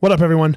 What 0.00 0.12
up, 0.12 0.22
everyone? 0.22 0.56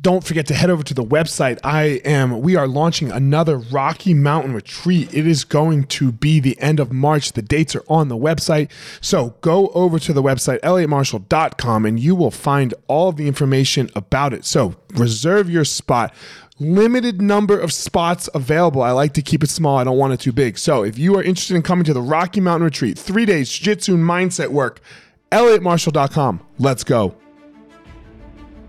Don't 0.00 0.24
forget 0.24 0.48
to 0.48 0.54
head 0.54 0.70
over 0.70 0.82
to 0.82 0.92
the 0.92 1.04
website. 1.04 1.60
I 1.62 2.00
am, 2.04 2.40
we 2.40 2.56
are 2.56 2.66
launching 2.66 3.12
another 3.12 3.58
Rocky 3.58 4.12
Mountain 4.12 4.54
retreat. 4.54 5.14
It 5.14 5.24
is 5.24 5.44
going 5.44 5.84
to 5.84 6.10
be 6.10 6.40
the 6.40 6.60
end 6.60 6.80
of 6.80 6.92
March. 6.92 7.30
The 7.30 7.42
dates 7.42 7.76
are 7.76 7.84
on 7.88 8.08
the 8.08 8.16
website. 8.16 8.68
So 9.00 9.36
go 9.40 9.68
over 9.68 10.00
to 10.00 10.12
the 10.12 10.20
website, 10.20 10.58
elliottmarshall.com, 10.62 11.86
and 11.86 12.00
you 12.00 12.16
will 12.16 12.32
find 12.32 12.74
all 12.88 13.12
the 13.12 13.28
information 13.28 13.88
about 13.94 14.32
it. 14.32 14.44
So 14.44 14.74
reserve 14.94 15.48
your 15.48 15.64
spot 15.64 16.12
limited 16.58 17.22
number 17.22 17.56
of 17.56 17.72
spots 17.72 18.28
available. 18.34 18.82
I 18.82 18.90
like 18.90 19.12
to 19.12 19.22
keep 19.22 19.44
it 19.44 19.50
small. 19.50 19.76
I 19.76 19.84
don't 19.84 19.98
want 19.98 20.12
it 20.12 20.18
too 20.18 20.32
big. 20.32 20.58
So 20.58 20.82
if 20.82 20.98
you 20.98 21.14
are 21.16 21.22
interested 21.22 21.54
in 21.54 21.62
coming 21.62 21.84
to 21.84 21.92
the 21.92 22.02
Rocky 22.02 22.40
Mountain 22.40 22.64
Retreat, 22.64 22.98
three 22.98 23.26
days, 23.26 23.48
jiu-jitsu 23.48 23.96
mindset 23.96 24.48
work, 24.48 24.80
elliottmarshall.com. 25.30 26.40
Let's 26.58 26.82
go. 26.82 27.14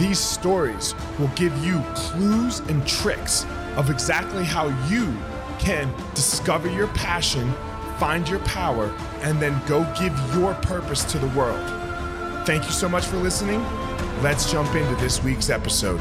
These 0.00 0.18
stories 0.18 0.94
will 1.18 1.28
give 1.36 1.54
you 1.62 1.78
clues 1.94 2.60
and 2.60 2.86
tricks 2.88 3.44
of 3.76 3.90
exactly 3.90 4.44
how 4.44 4.68
you 4.88 5.14
can 5.58 5.92
discover 6.14 6.70
your 6.70 6.88
passion, 6.88 7.52
find 7.98 8.26
your 8.26 8.38
power, 8.38 8.86
and 9.20 9.42
then 9.42 9.60
go 9.66 9.82
give 10.00 10.18
your 10.34 10.54
purpose 10.54 11.04
to 11.04 11.18
the 11.18 11.28
world. 11.38 11.60
Thank 12.46 12.64
you 12.64 12.70
so 12.70 12.88
much 12.88 13.04
for 13.04 13.18
listening. 13.18 13.62
Let's 14.22 14.50
jump 14.50 14.74
into 14.74 14.94
this 15.02 15.22
week's 15.22 15.50
episode. 15.50 16.00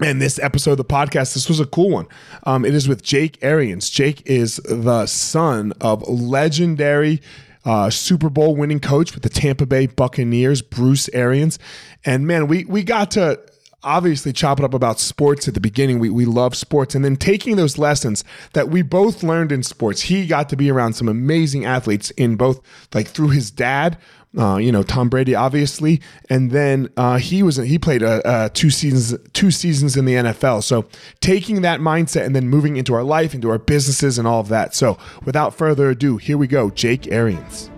And 0.00 0.22
this 0.22 0.38
episode 0.38 0.72
of 0.72 0.76
the 0.76 0.84
podcast, 0.84 1.34
this 1.34 1.48
was 1.48 1.58
a 1.58 1.66
cool 1.66 1.90
one. 1.90 2.06
Um, 2.44 2.64
it 2.64 2.76
is 2.76 2.86
with 2.86 3.02
Jake 3.02 3.38
Arians. 3.42 3.90
Jake 3.90 4.22
is 4.24 4.58
the 4.68 5.06
son 5.06 5.72
of 5.80 6.08
legendary 6.08 7.20
uh, 7.66 7.90
Super 7.90 8.30
Bowl 8.30 8.56
winning 8.56 8.80
coach 8.80 9.12
with 9.12 9.22
the 9.22 9.28
Tampa 9.28 9.66
Bay 9.66 9.86
Buccaneers, 9.86 10.62
Bruce 10.62 11.10
Arians. 11.10 11.58
And 12.04 12.26
man, 12.26 12.46
we 12.46 12.64
we 12.64 12.82
got 12.82 13.10
to 13.12 13.38
obviously 13.82 14.32
chop 14.32 14.58
it 14.58 14.64
up 14.64 14.74
about 14.74 14.98
sports 14.98 15.46
at 15.46 15.54
the 15.54 15.60
beginning. 15.60 15.98
We, 15.98 16.10
we 16.10 16.24
love 16.24 16.56
sports. 16.56 16.94
And 16.94 17.04
then 17.04 17.16
taking 17.16 17.56
those 17.56 17.78
lessons 17.78 18.24
that 18.52 18.68
we 18.68 18.82
both 18.82 19.22
learned 19.22 19.52
in 19.52 19.62
sports, 19.62 20.02
he 20.02 20.26
got 20.26 20.48
to 20.48 20.56
be 20.56 20.70
around 20.70 20.94
some 20.94 21.08
amazing 21.08 21.64
athletes 21.64 22.10
in 22.12 22.36
both, 22.36 22.60
like 22.94 23.06
through 23.06 23.28
his 23.28 23.50
dad, 23.50 23.96
uh, 24.36 24.56
you 24.56 24.70
know 24.70 24.82
Tom 24.82 25.08
Brady, 25.08 25.34
obviously, 25.34 26.00
and 26.28 26.50
then 26.50 26.88
uh, 26.96 27.18
he 27.18 27.42
was 27.42 27.56
he 27.56 27.78
played 27.78 28.02
a, 28.02 28.44
a 28.46 28.48
two 28.50 28.70
seasons 28.70 29.14
two 29.32 29.50
seasons 29.50 29.96
in 29.96 30.04
the 30.04 30.14
NFL. 30.14 30.62
So 30.62 30.86
taking 31.20 31.62
that 31.62 31.80
mindset 31.80 32.26
and 32.26 32.36
then 32.36 32.48
moving 32.48 32.76
into 32.76 32.94
our 32.94 33.04
life, 33.04 33.34
into 33.34 33.50
our 33.50 33.58
businesses, 33.58 34.18
and 34.18 34.28
all 34.28 34.40
of 34.40 34.48
that. 34.48 34.74
So 34.74 34.98
without 35.24 35.54
further 35.54 35.90
ado, 35.90 36.16
here 36.16 36.38
we 36.38 36.46
go, 36.46 36.70
Jake 36.70 37.08
Arians. 37.08 37.70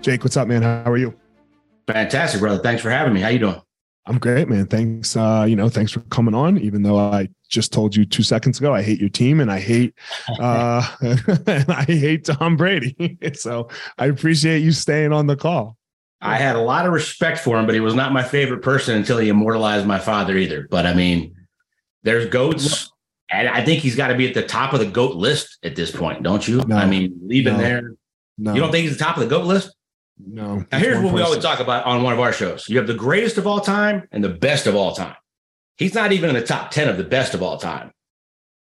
Jake, 0.00 0.22
what's 0.22 0.36
up, 0.36 0.46
man? 0.46 0.62
How 0.62 0.90
are 0.90 0.96
you? 0.96 1.14
Fantastic, 1.88 2.40
brother. 2.40 2.62
Thanks 2.62 2.82
for 2.82 2.90
having 2.90 3.12
me. 3.12 3.20
How 3.20 3.28
you 3.28 3.38
doing? 3.38 3.60
I'm 4.06 4.18
great, 4.18 4.48
man. 4.48 4.66
Thanks. 4.66 5.16
Uh, 5.16 5.44
you 5.48 5.56
know, 5.56 5.68
thanks 5.68 5.90
for 5.90 6.00
coming 6.00 6.34
on. 6.34 6.58
Even 6.58 6.82
though 6.82 6.96
I 6.96 7.28
just 7.48 7.72
told 7.72 7.94
you 7.94 8.04
two 8.04 8.22
seconds 8.22 8.58
ago, 8.58 8.74
I 8.74 8.82
hate 8.82 9.00
your 9.00 9.08
team 9.08 9.40
and 9.40 9.50
I 9.50 9.60
hate, 9.60 9.94
uh, 10.40 10.86
and 11.46 11.70
I 11.70 11.84
hate 11.84 12.24
Tom 12.24 12.56
Brady. 12.56 13.18
so 13.34 13.68
I 13.98 14.06
appreciate 14.06 14.60
you 14.60 14.72
staying 14.72 15.12
on 15.12 15.26
the 15.26 15.36
call. 15.36 15.76
I 16.20 16.36
had 16.36 16.56
a 16.56 16.60
lot 16.60 16.86
of 16.86 16.92
respect 16.92 17.38
for 17.38 17.58
him, 17.58 17.66
but 17.66 17.74
he 17.74 17.80
was 17.80 17.94
not 17.94 18.12
my 18.12 18.22
favorite 18.22 18.62
person 18.62 18.96
until 18.96 19.18
he 19.18 19.28
immortalized 19.28 19.86
my 19.86 19.98
father 19.98 20.36
either. 20.36 20.66
But 20.70 20.86
I 20.86 20.94
mean, 20.94 21.36
there's 22.04 22.26
goats, 22.30 22.90
and 23.30 23.48
I 23.48 23.62
think 23.62 23.80
he's 23.80 23.96
got 23.96 24.08
to 24.08 24.14
be 24.14 24.26
at 24.26 24.34
the 24.34 24.42
top 24.42 24.72
of 24.72 24.80
the 24.80 24.86
goat 24.86 25.14
list 25.14 25.58
at 25.62 25.76
this 25.76 25.90
point, 25.90 26.22
don't 26.22 26.46
you? 26.48 26.62
No, 26.66 26.76
I 26.76 26.86
mean, 26.86 27.20
leaving 27.22 27.54
no, 27.54 27.58
there. 27.58 27.92
No. 28.38 28.54
You 28.54 28.60
don't 28.60 28.72
think 28.72 28.88
he's 28.88 28.96
the 28.96 29.04
top 29.04 29.16
of 29.16 29.22
the 29.22 29.28
goat 29.28 29.44
list? 29.44 29.74
No. 30.18 30.64
Now, 30.72 30.78
here's 30.78 30.96
what 30.96 31.02
person. 31.02 31.14
we 31.14 31.22
always 31.22 31.42
talk 31.42 31.60
about 31.60 31.84
on 31.84 32.02
one 32.02 32.14
of 32.14 32.20
our 32.20 32.32
shows 32.32 32.68
you 32.68 32.78
have 32.78 32.86
the 32.86 32.94
greatest 32.94 33.36
of 33.36 33.46
all 33.46 33.60
time 33.60 34.08
and 34.12 34.24
the 34.24 34.30
best 34.30 34.66
of 34.66 34.74
all 34.74 34.94
time. 34.94 35.14
He's 35.76 35.94
not 35.94 36.12
even 36.12 36.30
in 36.30 36.36
the 36.36 36.46
top 36.46 36.70
10 36.70 36.88
of 36.88 36.96
the 36.96 37.04
best 37.04 37.34
of 37.34 37.42
all 37.42 37.58
time. 37.58 37.92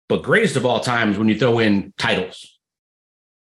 But 0.10 0.24
greatest 0.24 0.56
of 0.56 0.66
all 0.66 0.80
time 0.80 1.12
is 1.12 1.18
when 1.18 1.28
you 1.28 1.38
throw 1.38 1.60
in 1.60 1.94
titles. 1.98 2.58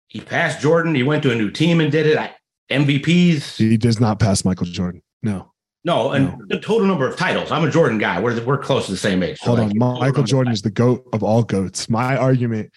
He 0.08 0.20
passed 0.20 0.60
Jordan. 0.60 0.94
He 0.94 1.02
went 1.02 1.22
to 1.24 1.30
a 1.30 1.34
new 1.34 1.50
team 1.50 1.80
and 1.80 1.90
did 1.90 2.06
it. 2.06 2.16
At 2.16 2.36
MVPs. 2.70 3.56
He 3.56 3.76
does 3.76 4.00
not 4.00 4.18
pass 4.18 4.44
Michael 4.44 4.66
Jordan. 4.66 5.02
No. 5.22 5.52
No, 5.84 6.10
and 6.10 6.36
no. 6.36 6.46
the 6.48 6.58
total 6.58 6.86
number 6.86 7.06
of 7.06 7.16
titles. 7.16 7.52
I'm 7.52 7.62
a 7.62 7.70
Jordan 7.70 7.98
guy. 7.98 8.20
We're 8.20 8.42
we're 8.44 8.58
close 8.58 8.86
to 8.86 8.92
the 8.92 8.98
same 8.98 9.22
age. 9.22 9.38
So 9.38 9.54
Hold 9.54 9.58
like, 9.60 9.80
on, 9.80 10.00
Michael 10.00 10.24
Jordan 10.24 10.52
is 10.52 10.62
the 10.62 10.70
goat 10.70 11.06
of 11.12 11.22
all 11.22 11.44
goats. 11.44 11.88
My 11.88 12.16
argument 12.16 12.72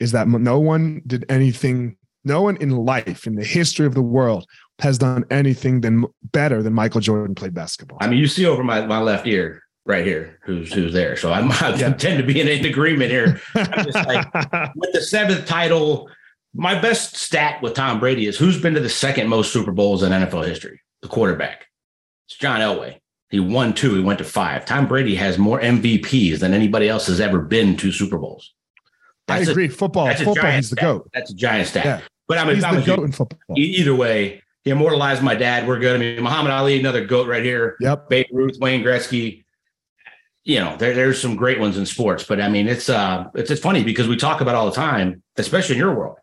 is 0.00 0.12
that 0.12 0.28
no 0.28 0.58
one 0.58 1.02
did 1.06 1.26
anything. 1.28 1.96
No 2.24 2.40
one 2.40 2.56
in 2.56 2.70
life, 2.70 3.26
in 3.26 3.34
the 3.34 3.44
history 3.44 3.84
of 3.84 3.92
the 3.92 4.02
world, 4.02 4.46
has 4.78 4.96
done 4.96 5.26
anything 5.30 5.82
than 5.82 6.06
better 6.32 6.62
than 6.62 6.72
Michael 6.72 7.02
Jordan 7.02 7.34
played 7.34 7.52
basketball. 7.52 7.98
I 8.00 8.06
mean, 8.06 8.18
you 8.18 8.26
see 8.26 8.46
over 8.46 8.64
my, 8.64 8.86
my 8.86 8.98
left 8.98 9.26
ear 9.26 9.63
right 9.86 10.04
here 10.04 10.38
who's 10.42 10.72
who's 10.72 10.92
there. 10.92 11.16
So 11.16 11.32
I'm, 11.32 11.50
I 11.60 11.74
yeah. 11.76 11.92
tend 11.92 12.18
to 12.18 12.24
be 12.24 12.40
in, 12.40 12.48
in 12.48 12.64
agreement 12.64 13.10
here. 13.10 13.40
I'm 13.54 13.84
just 13.84 14.06
like 14.06 14.26
with 14.76 14.92
the 14.92 15.02
seventh 15.02 15.46
title. 15.46 16.08
My 16.56 16.80
best 16.80 17.16
stat 17.16 17.60
with 17.62 17.74
Tom 17.74 17.98
Brady 17.98 18.26
is 18.26 18.38
who's 18.38 18.60
been 18.60 18.74
to 18.74 18.80
the 18.80 18.88
second 18.88 19.28
most 19.28 19.52
Super 19.52 19.72
Bowls 19.72 20.02
in 20.04 20.12
NFL 20.12 20.46
history? 20.46 20.80
The 21.02 21.08
quarterback. 21.08 21.66
It's 22.28 22.38
John 22.38 22.60
Elway. 22.60 23.00
He 23.30 23.40
won 23.40 23.74
two. 23.74 23.96
He 23.96 24.02
went 24.02 24.18
to 24.18 24.24
five. 24.24 24.64
Tom 24.64 24.86
Brady 24.86 25.16
has 25.16 25.36
more 25.36 25.60
MVPs 25.60 26.38
than 26.38 26.54
anybody 26.54 26.88
else 26.88 27.08
has 27.08 27.20
ever 27.20 27.40
been 27.40 27.76
to 27.78 27.90
Super 27.90 28.18
Bowls. 28.18 28.54
That's 29.26 29.48
I 29.48 29.50
agree. 29.50 29.66
A, 29.66 29.70
football. 29.70 30.14
Football. 30.14 30.52
He's 30.52 30.70
the 30.70 30.76
goat. 30.76 31.10
That's 31.12 31.32
a 31.32 31.34
giant 31.34 31.68
stat. 31.68 31.84
Yeah. 31.84 32.00
But 32.28 32.38
I'm, 32.38 32.54
he's 32.54 32.62
the 32.62 32.82
goat 32.86 33.04
in 33.04 33.12
football. 33.12 33.38
Either 33.56 33.94
way, 33.94 34.42
he 34.62 34.70
immortalized 34.70 35.22
my 35.22 35.34
dad. 35.34 35.66
We're 35.66 35.78
good. 35.78 35.96
I 35.96 35.98
mean, 35.98 36.22
Muhammad 36.22 36.52
Ali, 36.52 36.78
another 36.78 37.04
goat 37.04 37.26
right 37.26 37.42
here. 37.42 37.76
Yep. 37.80 38.08
Babe 38.08 38.26
Ruth, 38.32 38.56
Wayne 38.60 38.82
Gretzky. 38.82 39.43
You 40.44 40.60
know, 40.60 40.76
there, 40.76 40.94
there's 40.94 41.20
some 41.20 41.36
great 41.36 41.58
ones 41.58 41.78
in 41.78 41.86
sports, 41.86 42.24
but 42.24 42.40
I 42.40 42.48
mean, 42.48 42.68
it's 42.68 42.88
uh, 42.88 43.28
it's 43.34 43.50
it's 43.50 43.60
funny 43.60 43.82
because 43.82 44.08
we 44.08 44.16
talk 44.16 44.40
about 44.40 44.54
all 44.54 44.66
the 44.66 44.76
time, 44.76 45.22
especially 45.36 45.76
in 45.76 45.78
your 45.78 45.94
world. 45.94 46.18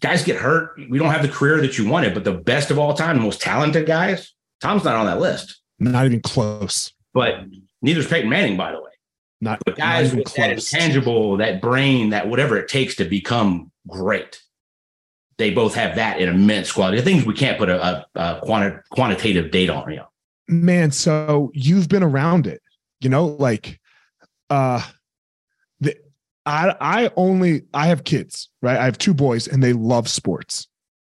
Guys 0.00 0.22
get 0.22 0.36
hurt. 0.36 0.78
We 0.90 0.98
don't 0.98 1.10
have 1.10 1.22
the 1.22 1.28
career 1.28 1.60
that 1.62 1.78
you 1.78 1.88
wanted, 1.88 2.12
but 2.12 2.24
the 2.24 2.34
best 2.34 2.70
of 2.70 2.78
all 2.78 2.92
time, 2.92 3.16
the 3.16 3.22
most 3.22 3.40
talented 3.40 3.86
guys, 3.86 4.34
Tom's 4.60 4.84
not 4.84 4.96
on 4.96 5.06
that 5.06 5.18
list. 5.18 5.60
Not 5.78 6.04
even 6.04 6.20
close. 6.20 6.92
But 7.14 7.44
neither's 7.80 8.06
Peyton 8.06 8.28
Manning, 8.28 8.56
by 8.56 8.72
the 8.72 8.82
way. 8.82 8.90
Not 9.40 9.60
but 9.64 9.76
guys 9.76 10.12
not 10.12 10.18
with 10.18 10.26
close. 10.26 10.36
that 10.36 10.50
intangible, 10.50 11.38
that 11.38 11.62
brain, 11.62 12.10
that 12.10 12.28
whatever 12.28 12.58
it 12.58 12.68
takes 12.68 12.96
to 12.96 13.04
become 13.04 13.70
great 13.88 14.40
they 15.38 15.50
both 15.50 15.74
have 15.74 15.96
that 15.96 16.20
in 16.20 16.28
immense 16.28 16.70
quality. 16.72 17.00
Things 17.00 17.24
we 17.24 17.34
can't 17.34 17.58
put 17.58 17.68
a, 17.68 17.82
a, 17.82 18.06
a 18.14 18.40
quanti- 18.42 18.78
quantitative 18.90 19.50
data 19.50 19.74
on. 19.74 19.90
You 19.90 19.96
know. 19.96 20.08
Man, 20.48 20.90
so 20.90 21.50
you've 21.54 21.88
been 21.88 22.02
around 22.02 22.46
it, 22.46 22.62
you 23.04 23.10
know, 23.10 23.26
like 23.26 23.80
uh 24.50 24.82
the 25.80 25.96
I 26.46 26.74
I 26.80 27.10
only 27.16 27.62
I 27.72 27.86
have 27.86 28.04
kids, 28.04 28.48
right? 28.62 28.78
I 28.78 28.84
have 28.84 28.98
two 28.98 29.14
boys 29.14 29.46
and 29.46 29.62
they 29.62 29.72
love 29.72 30.08
sports, 30.08 30.66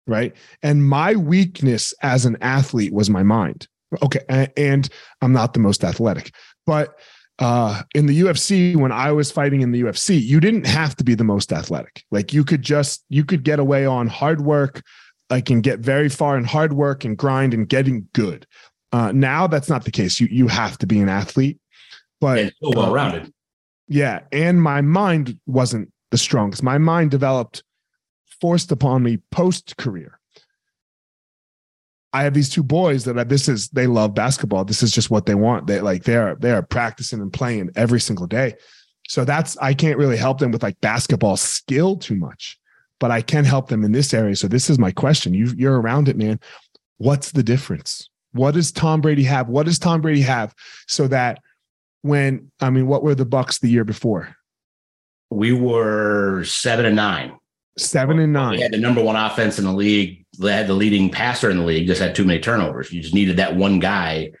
right? 0.07 0.35
And 0.63 0.87
my 0.87 1.15
weakness 1.15 1.93
as 2.01 2.25
an 2.25 2.37
athlete 2.41 2.93
was 2.93 3.09
my 3.09 3.23
mind. 3.23 3.67
Okay, 4.01 4.49
and 4.55 4.87
I'm 5.21 5.33
not 5.33 5.53
the 5.53 5.59
most 5.59 5.83
athletic, 5.83 6.33
but 6.65 6.97
uh, 7.39 7.81
in 7.95 8.05
the 8.05 8.21
UFC, 8.21 8.75
when 8.75 8.91
I 8.91 9.11
was 9.11 9.31
fighting 9.31 9.61
in 9.61 9.71
the 9.71 9.81
UFC, 9.81 10.21
you 10.21 10.39
didn't 10.39 10.67
have 10.67 10.95
to 10.97 11.03
be 11.03 11.15
the 11.15 11.23
most 11.23 11.51
athletic. 11.51 12.03
Like 12.11 12.33
you 12.33 12.43
could 12.43 12.61
just, 12.61 13.03
you 13.09 13.25
could 13.25 13.43
get 13.43 13.59
away 13.59 13.85
on 13.85 14.07
hard 14.07 14.41
work, 14.41 14.83
like 15.31 15.49
and 15.49 15.63
get 15.63 15.79
very 15.79 16.07
far 16.07 16.37
in 16.37 16.43
hard 16.43 16.73
work 16.73 17.03
and 17.03 17.17
grind 17.17 17.55
and 17.55 17.67
getting 17.67 18.07
good. 18.13 18.45
Uh, 18.91 19.11
now 19.11 19.47
that's 19.47 19.69
not 19.69 19.85
the 19.85 19.91
case. 19.91 20.19
You 20.19 20.27
you 20.29 20.47
have 20.47 20.77
to 20.79 20.87
be 20.87 20.99
an 20.99 21.09
athlete, 21.09 21.59
but 22.21 22.37
and 22.39 22.53
so 22.63 22.71
well 22.73 22.93
rounded. 22.93 23.23
Uh, 23.23 23.29
yeah, 23.89 24.21
and 24.31 24.61
my 24.61 24.79
mind 24.79 25.37
wasn't 25.45 25.91
the 26.11 26.17
strongest. 26.17 26.63
My 26.63 26.77
mind 26.77 27.11
developed 27.11 27.63
forced 28.39 28.71
upon 28.71 29.03
me 29.03 29.17
post 29.31 29.75
career. 29.75 30.17
I 32.13 32.23
have 32.23 32.33
these 32.33 32.49
two 32.49 32.63
boys 32.63 33.03
that 33.05 33.17
I, 33.19 33.23
this 33.23 33.47
is 33.49 33.69
they 33.69 33.87
love 33.87 34.13
basketball. 34.13 34.65
This 34.65 34.83
is 34.83 34.91
just 34.91 35.09
what 35.09 35.25
they 35.25 35.35
want. 35.35 35.67
They 35.67 35.81
like 35.81 36.03
they're 36.03 36.35
they're 36.35 36.61
practicing 36.61 37.21
and 37.21 37.31
playing 37.33 37.69
every 37.75 37.99
single 37.99 38.27
day. 38.27 38.55
So 39.07 39.25
that's 39.25 39.57
I 39.57 39.73
can't 39.73 39.97
really 39.97 40.17
help 40.17 40.39
them 40.39 40.51
with 40.51 40.63
like 40.63 40.79
basketball 40.81 41.37
skill 41.37 41.97
too 41.97 42.15
much. 42.15 42.57
but 43.01 43.11
I 43.11 43.21
can 43.21 43.43
help 43.43 43.67
them 43.67 43.83
in 43.83 43.91
this 43.91 44.13
area. 44.13 44.35
So 44.37 44.47
this 44.47 44.69
is 44.69 44.79
my 44.79 44.91
question. 44.91 45.33
You 45.33 45.51
you're 45.57 45.81
around 45.81 46.07
it, 46.07 46.15
man. 46.15 46.39
What's 46.97 47.31
the 47.31 47.43
difference? 47.43 48.09
What 48.31 48.53
does 48.53 48.71
Tom 48.71 49.01
Brady 49.01 49.23
have? 49.23 49.49
What 49.49 49.65
does 49.65 49.79
Tom 49.79 49.99
Brady 49.99 50.21
have 50.21 50.53
so 50.87 51.07
that 51.07 51.39
when 52.01 52.51
I 52.59 52.69
mean, 52.69 52.87
what 52.87 53.03
were 53.03 53.15
the 53.15 53.25
Bucks 53.25 53.59
the 53.59 53.69
year 53.69 53.83
before? 53.83 54.35
We 55.29 55.53
were 55.53 56.43
seven 56.43 56.85
and 56.85 56.95
nine. 56.95 57.37
Seven 57.77 58.19
and 58.19 58.33
nine. 58.33 58.57
We 58.57 58.61
had 58.61 58.73
the 58.73 58.77
number 58.77 59.01
one 59.01 59.15
offense 59.15 59.57
in 59.57 59.65
the 59.65 59.73
league. 59.73 60.25
They 60.39 60.51
had 60.51 60.67
the 60.67 60.73
leading 60.73 61.09
passer 61.09 61.49
in 61.49 61.57
the 61.57 61.63
league. 61.63 61.87
Just 61.87 62.01
had 62.01 62.15
too 62.15 62.25
many 62.25 62.39
turnovers. 62.39 62.91
You 62.91 63.01
just 63.01 63.13
needed 63.13 63.37
that 63.37 63.55
one 63.55 63.79
guy 63.79 64.31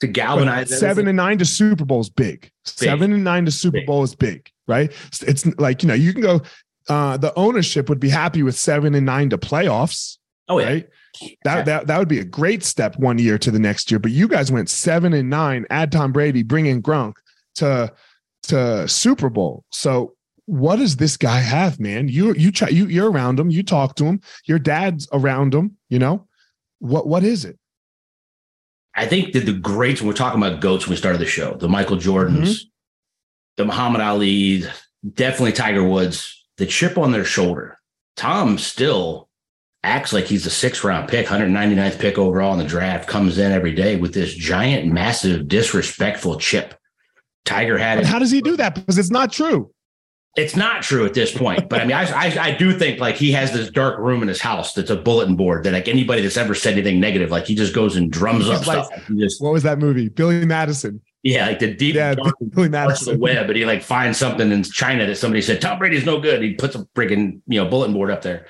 to 0.00 0.06
galvanize. 0.06 0.70
But 0.70 0.78
seven 0.78 1.06
and 1.06 1.16
nine 1.16 1.38
to 1.38 1.44
Super 1.44 1.84
Bowl 1.84 2.00
is 2.00 2.10
big. 2.10 2.40
big. 2.42 2.50
Seven 2.64 3.12
and 3.12 3.24
nine 3.24 3.44
to 3.44 3.50
Super 3.50 3.78
big. 3.78 3.86
Bowl 3.86 4.02
is 4.02 4.14
big, 4.14 4.48
right? 4.66 4.90
It's 5.22 5.46
like 5.58 5.82
you 5.82 5.88
know 5.88 5.94
you 5.94 6.12
can 6.12 6.22
go. 6.22 6.40
Uh, 6.88 7.16
the 7.16 7.32
ownership 7.38 7.88
would 7.88 8.00
be 8.00 8.08
happy 8.08 8.42
with 8.42 8.56
seven 8.56 8.94
and 8.94 9.06
nine 9.06 9.30
to 9.30 9.38
playoffs. 9.38 10.18
Oh 10.48 10.58
yeah. 10.58 10.66
Right? 10.66 10.88
That, 11.44 11.66
that 11.66 11.86
that 11.86 11.98
would 11.98 12.08
be 12.08 12.20
a 12.20 12.24
great 12.24 12.62
step 12.64 12.96
one 12.98 13.18
year 13.18 13.38
to 13.38 13.50
the 13.50 13.58
next 13.58 13.90
year. 13.90 13.98
But 13.98 14.12
you 14.12 14.28
guys 14.28 14.50
went 14.50 14.70
seven 14.70 15.12
and 15.12 15.28
nine, 15.28 15.66
add 15.70 15.92
Tom 15.92 16.12
Brady, 16.12 16.42
bring 16.42 16.66
in 16.66 16.82
Gronk 16.82 17.14
to 17.56 17.92
to 18.44 18.88
Super 18.88 19.30
Bowl. 19.30 19.64
So 19.70 20.14
what 20.46 20.76
does 20.76 20.96
this 20.96 21.16
guy 21.16 21.38
have, 21.38 21.78
man? 21.78 22.08
You 22.08 22.34
you 22.34 22.50
try 22.50 22.68
you 22.68 22.86
you're 22.86 23.10
around 23.10 23.38
him, 23.38 23.50
you 23.50 23.62
talk 23.62 23.94
to 23.96 24.04
him, 24.04 24.20
your 24.46 24.58
dad's 24.58 25.08
around 25.12 25.54
him, 25.54 25.76
you 25.88 25.98
know. 25.98 26.26
What 26.78 27.06
what 27.06 27.22
is 27.22 27.44
it? 27.44 27.58
I 28.94 29.06
think 29.06 29.32
that 29.32 29.46
the 29.46 29.52
greats, 29.52 30.00
when 30.00 30.08
we're 30.08 30.14
talking 30.14 30.42
about 30.42 30.60
goats 30.60 30.86
when 30.86 30.92
we 30.92 30.96
started 30.96 31.20
the 31.20 31.26
show, 31.26 31.54
the 31.54 31.68
Michael 31.68 31.96
Jordans, 31.96 32.48
mm-hmm. 32.48 32.68
the 33.56 33.64
Muhammad 33.64 34.02
Ali, 34.02 34.64
definitely 35.14 35.52
Tiger 35.52 35.82
Woods, 35.84 36.46
the 36.58 36.66
chip 36.66 36.98
on 36.98 37.12
their 37.12 37.24
shoulder. 37.24 37.78
Tom 38.16 38.58
still 38.58 39.28
acts 39.84 40.12
like 40.12 40.24
he's 40.24 40.44
the 40.44 40.50
sixth 40.50 40.84
round 40.84 41.08
pick, 41.08 41.26
199th 41.26 41.98
pick 41.98 42.18
overall 42.18 42.52
in 42.52 42.58
the 42.58 42.64
draft, 42.64 43.08
comes 43.08 43.38
in 43.38 43.52
every 43.52 43.74
day 43.74 43.96
with 43.96 44.14
this 44.14 44.34
giant, 44.34 44.92
massive, 44.92 45.48
disrespectful 45.48 46.38
chip. 46.38 46.74
Tiger 47.44 47.76
had 47.76 47.98
it. 47.98 48.06
How 48.06 48.18
does 48.18 48.30
he 48.30 48.40
do 48.40 48.56
that? 48.56 48.74
Because 48.74 48.98
it's 48.98 49.10
not 49.10 49.32
true. 49.32 49.72
It's 50.34 50.56
not 50.56 50.82
true 50.82 51.04
at 51.04 51.12
this 51.12 51.36
point, 51.36 51.68
but 51.68 51.82
I 51.82 51.84
mean, 51.84 51.94
I, 51.94 52.04
I, 52.04 52.38
I 52.40 52.50
do 52.52 52.72
think 52.78 52.98
like 52.98 53.16
he 53.16 53.32
has 53.32 53.52
this 53.52 53.68
dark 53.68 53.98
room 53.98 54.22
in 54.22 54.28
his 54.28 54.40
house 54.40 54.72
that's 54.72 54.88
a 54.88 54.96
bulletin 54.96 55.36
board 55.36 55.64
that 55.64 55.74
like 55.74 55.88
anybody 55.88 56.22
that's 56.22 56.38
ever 56.38 56.54
said 56.54 56.72
anything 56.72 57.00
negative, 57.00 57.30
like 57.30 57.44
he 57.44 57.54
just 57.54 57.74
goes 57.74 57.96
and 57.96 58.10
drums 58.10 58.48
up 58.48 58.66
like, 58.66 58.86
stuff. 58.86 59.02
Just, 59.18 59.42
what 59.42 59.52
was 59.52 59.62
that 59.64 59.78
movie? 59.78 60.08
Billy 60.08 60.46
Madison. 60.46 61.02
Yeah, 61.22 61.48
like 61.48 61.58
the 61.58 61.74
deep 61.74 61.96
yeah, 61.96 62.14
Billy 62.54 62.70
Madison. 62.70 63.14
the 63.14 63.18
web, 63.18 63.46
but 63.46 63.56
he 63.56 63.66
like 63.66 63.82
finds 63.82 64.16
something 64.16 64.50
in 64.50 64.62
China 64.62 65.06
that 65.06 65.16
somebody 65.16 65.42
said 65.42 65.60
Tom 65.60 65.78
Brady's 65.78 66.06
no 66.06 66.18
good. 66.18 66.40
He 66.40 66.54
puts 66.54 66.76
a 66.76 66.86
freaking 66.96 67.42
you 67.46 67.62
know 67.62 67.68
bulletin 67.68 67.92
board 67.92 68.10
up 68.10 68.22
there. 68.22 68.46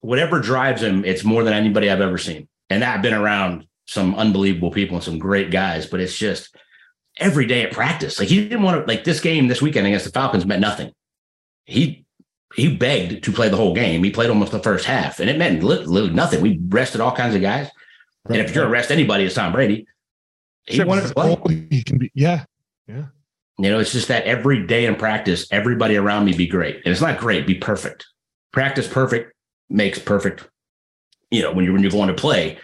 Whatever 0.00 0.40
drives 0.40 0.82
him, 0.82 1.04
it's 1.04 1.24
more 1.24 1.42
than 1.42 1.54
anybody 1.54 1.90
I've 1.90 2.00
ever 2.00 2.18
seen. 2.18 2.48
And 2.70 2.84
I've 2.84 3.02
been 3.02 3.14
around 3.14 3.66
some 3.86 4.14
unbelievable 4.14 4.70
people 4.70 4.96
and 4.96 5.04
some 5.04 5.18
great 5.18 5.50
guys, 5.50 5.86
but 5.86 6.00
it's 6.00 6.16
just 6.16 6.54
every 7.18 7.46
day 7.46 7.62
at 7.62 7.72
practice. 7.72 8.18
Like 8.18 8.28
he 8.28 8.42
didn't 8.42 8.62
want 8.62 8.80
to 8.80 8.92
like 8.92 9.04
this 9.04 9.20
game 9.20 9.48
this 9.48 9.62
weekend 9.62 9.86
against 9.86 10.04
the 10.04 10.12
Falcons 10.12 10.46
meant 10.46 10.60
nothing 10.60 10.92
he 11.66 12.04
he 12.54 12.74
begged 12.74 13.24
to 13.24 13.32
play 13.32 13.48
the 13.48 13.56
whole 13.56 13.74
game. 13.74 14.02
He 14.02 14.10
played 14.10 14.30
almost 14.30 14.52
the 14.52 14.60
first 14.60 14.86
half, 14.86 15.20
and 15.20 15.28
it 15.28 15.36
meant 15.36 15.62
literally 15.62 16.10
nothing. 16.10 16.40
We 16.40 16.58
rested 16.68 17.00
all 17.00 17.14
kinds 17.14 17.34
of 17.34 17.42
guys, 17.42 17.68
right. 18.24 18.38
and 18.38 18.48
if 18.48 18.54
you're 18.54 18.64
gonna 18.64 18.72
rest 18.72 18.90
anybody, 18.90 19.24
it's 19.24 19.34
Tom 19.34 19.52
Brady. 19.52 19.86
He 20.64 20.76
sure, 20.76 20.86
wanted 20.86 21.08
to 21.08 21.14
play. 21.14 21.66
He 21.70 21.84
can 21.84 21.98
be, 21.98 22.10
yeah, 22.14 22.44
yeah. 22.88 23.06
You 23.58 23.70
know, 23.70 23.78
it's 23.78 23.92
just 23.92 24.08
that 24.08 24.24
every 24.24 24.66
day 24.66 24.86
in 24.86 24.96
practice, 24.96 25.46
everybody 25.50 25.96
around 25.96 26.24
me 26.24 26.32
be 26.32 26.46
great, 26.46 26.76
and 26.76 26.86
it's 26.86 27.00
not 27.00 27.18
great. 27.18 27.46
Be 27.46 27.56
perfect. 27.56 28.06
Practice 28.52 28.88
perfect 28.88 29.34
makes 29.68 29.98
perfect. 29.98 30.48
You 31.30 31.42
know, 31.42 31.52
when 31.52 31.64
you're 31.64 31.74
when 31.74 31.82
you're 31.82 31.90
going 31.90 32.08
to 32.08 32.14
play, 32.14 32.58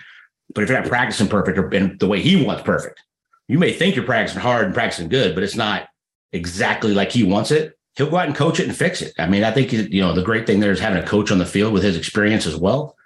but 0.55 0.63
if 0.63 0.71
you're 0.71 0.81
not 0.81 0.89
practicing 0.89 1.29
perfect 1.29 1.59
or 1.59 1.71
in 1.73 1.99
the 1.99 2.07
way 2.07 2.21
he 2.21 2.45
wants 2.45 2.63
perfect, 2.63 3.01
you 3.49 3.59
may 3.59 3.73
think 3.73 3.97
you're 3.97 4.05
practicing 4.05 4.41
hard 4.41 4.67
and 4.67 4.75
practicing 4.75 5.09
good, 5.09 5.35
but 5.35 5.43
it's 5.43 5.57
not 5.57 5.89
exactly 6.33 6.95
like 6.95 7.11
he 7.13 7.25
wants 7.25 7.51
it 7.51 7.77
he'll 7.97 8.11
go 8.11 8.17
out 8.17 8.27
and 8.27 8.35
coach 8.35 8.61
it 8.61 8.69
and 8.69 8.77
fix 8.77 9.03
it. 9.03 9.13
I 9.19 9.27
mean, 9.27 9.45
I 9.45 9.51
think 9.51 9.73
you 9.73 10.01
know 10.01 10.13
the 10.13 10.23
great 10.23 10.47
thing 10.47 10.61
there 10.61 10.73
is 10.73 10.81
having 10.81 11.03
a 11.03 11.07
coach 11.07 11.31
on 11.31 11.39
the 11.39 11.47
field 11.47 11.73
with 11.73 11.83
his 11.83 11.97
experience 11.97 12.47
as 12.47 12.57
well. 12.57 12.97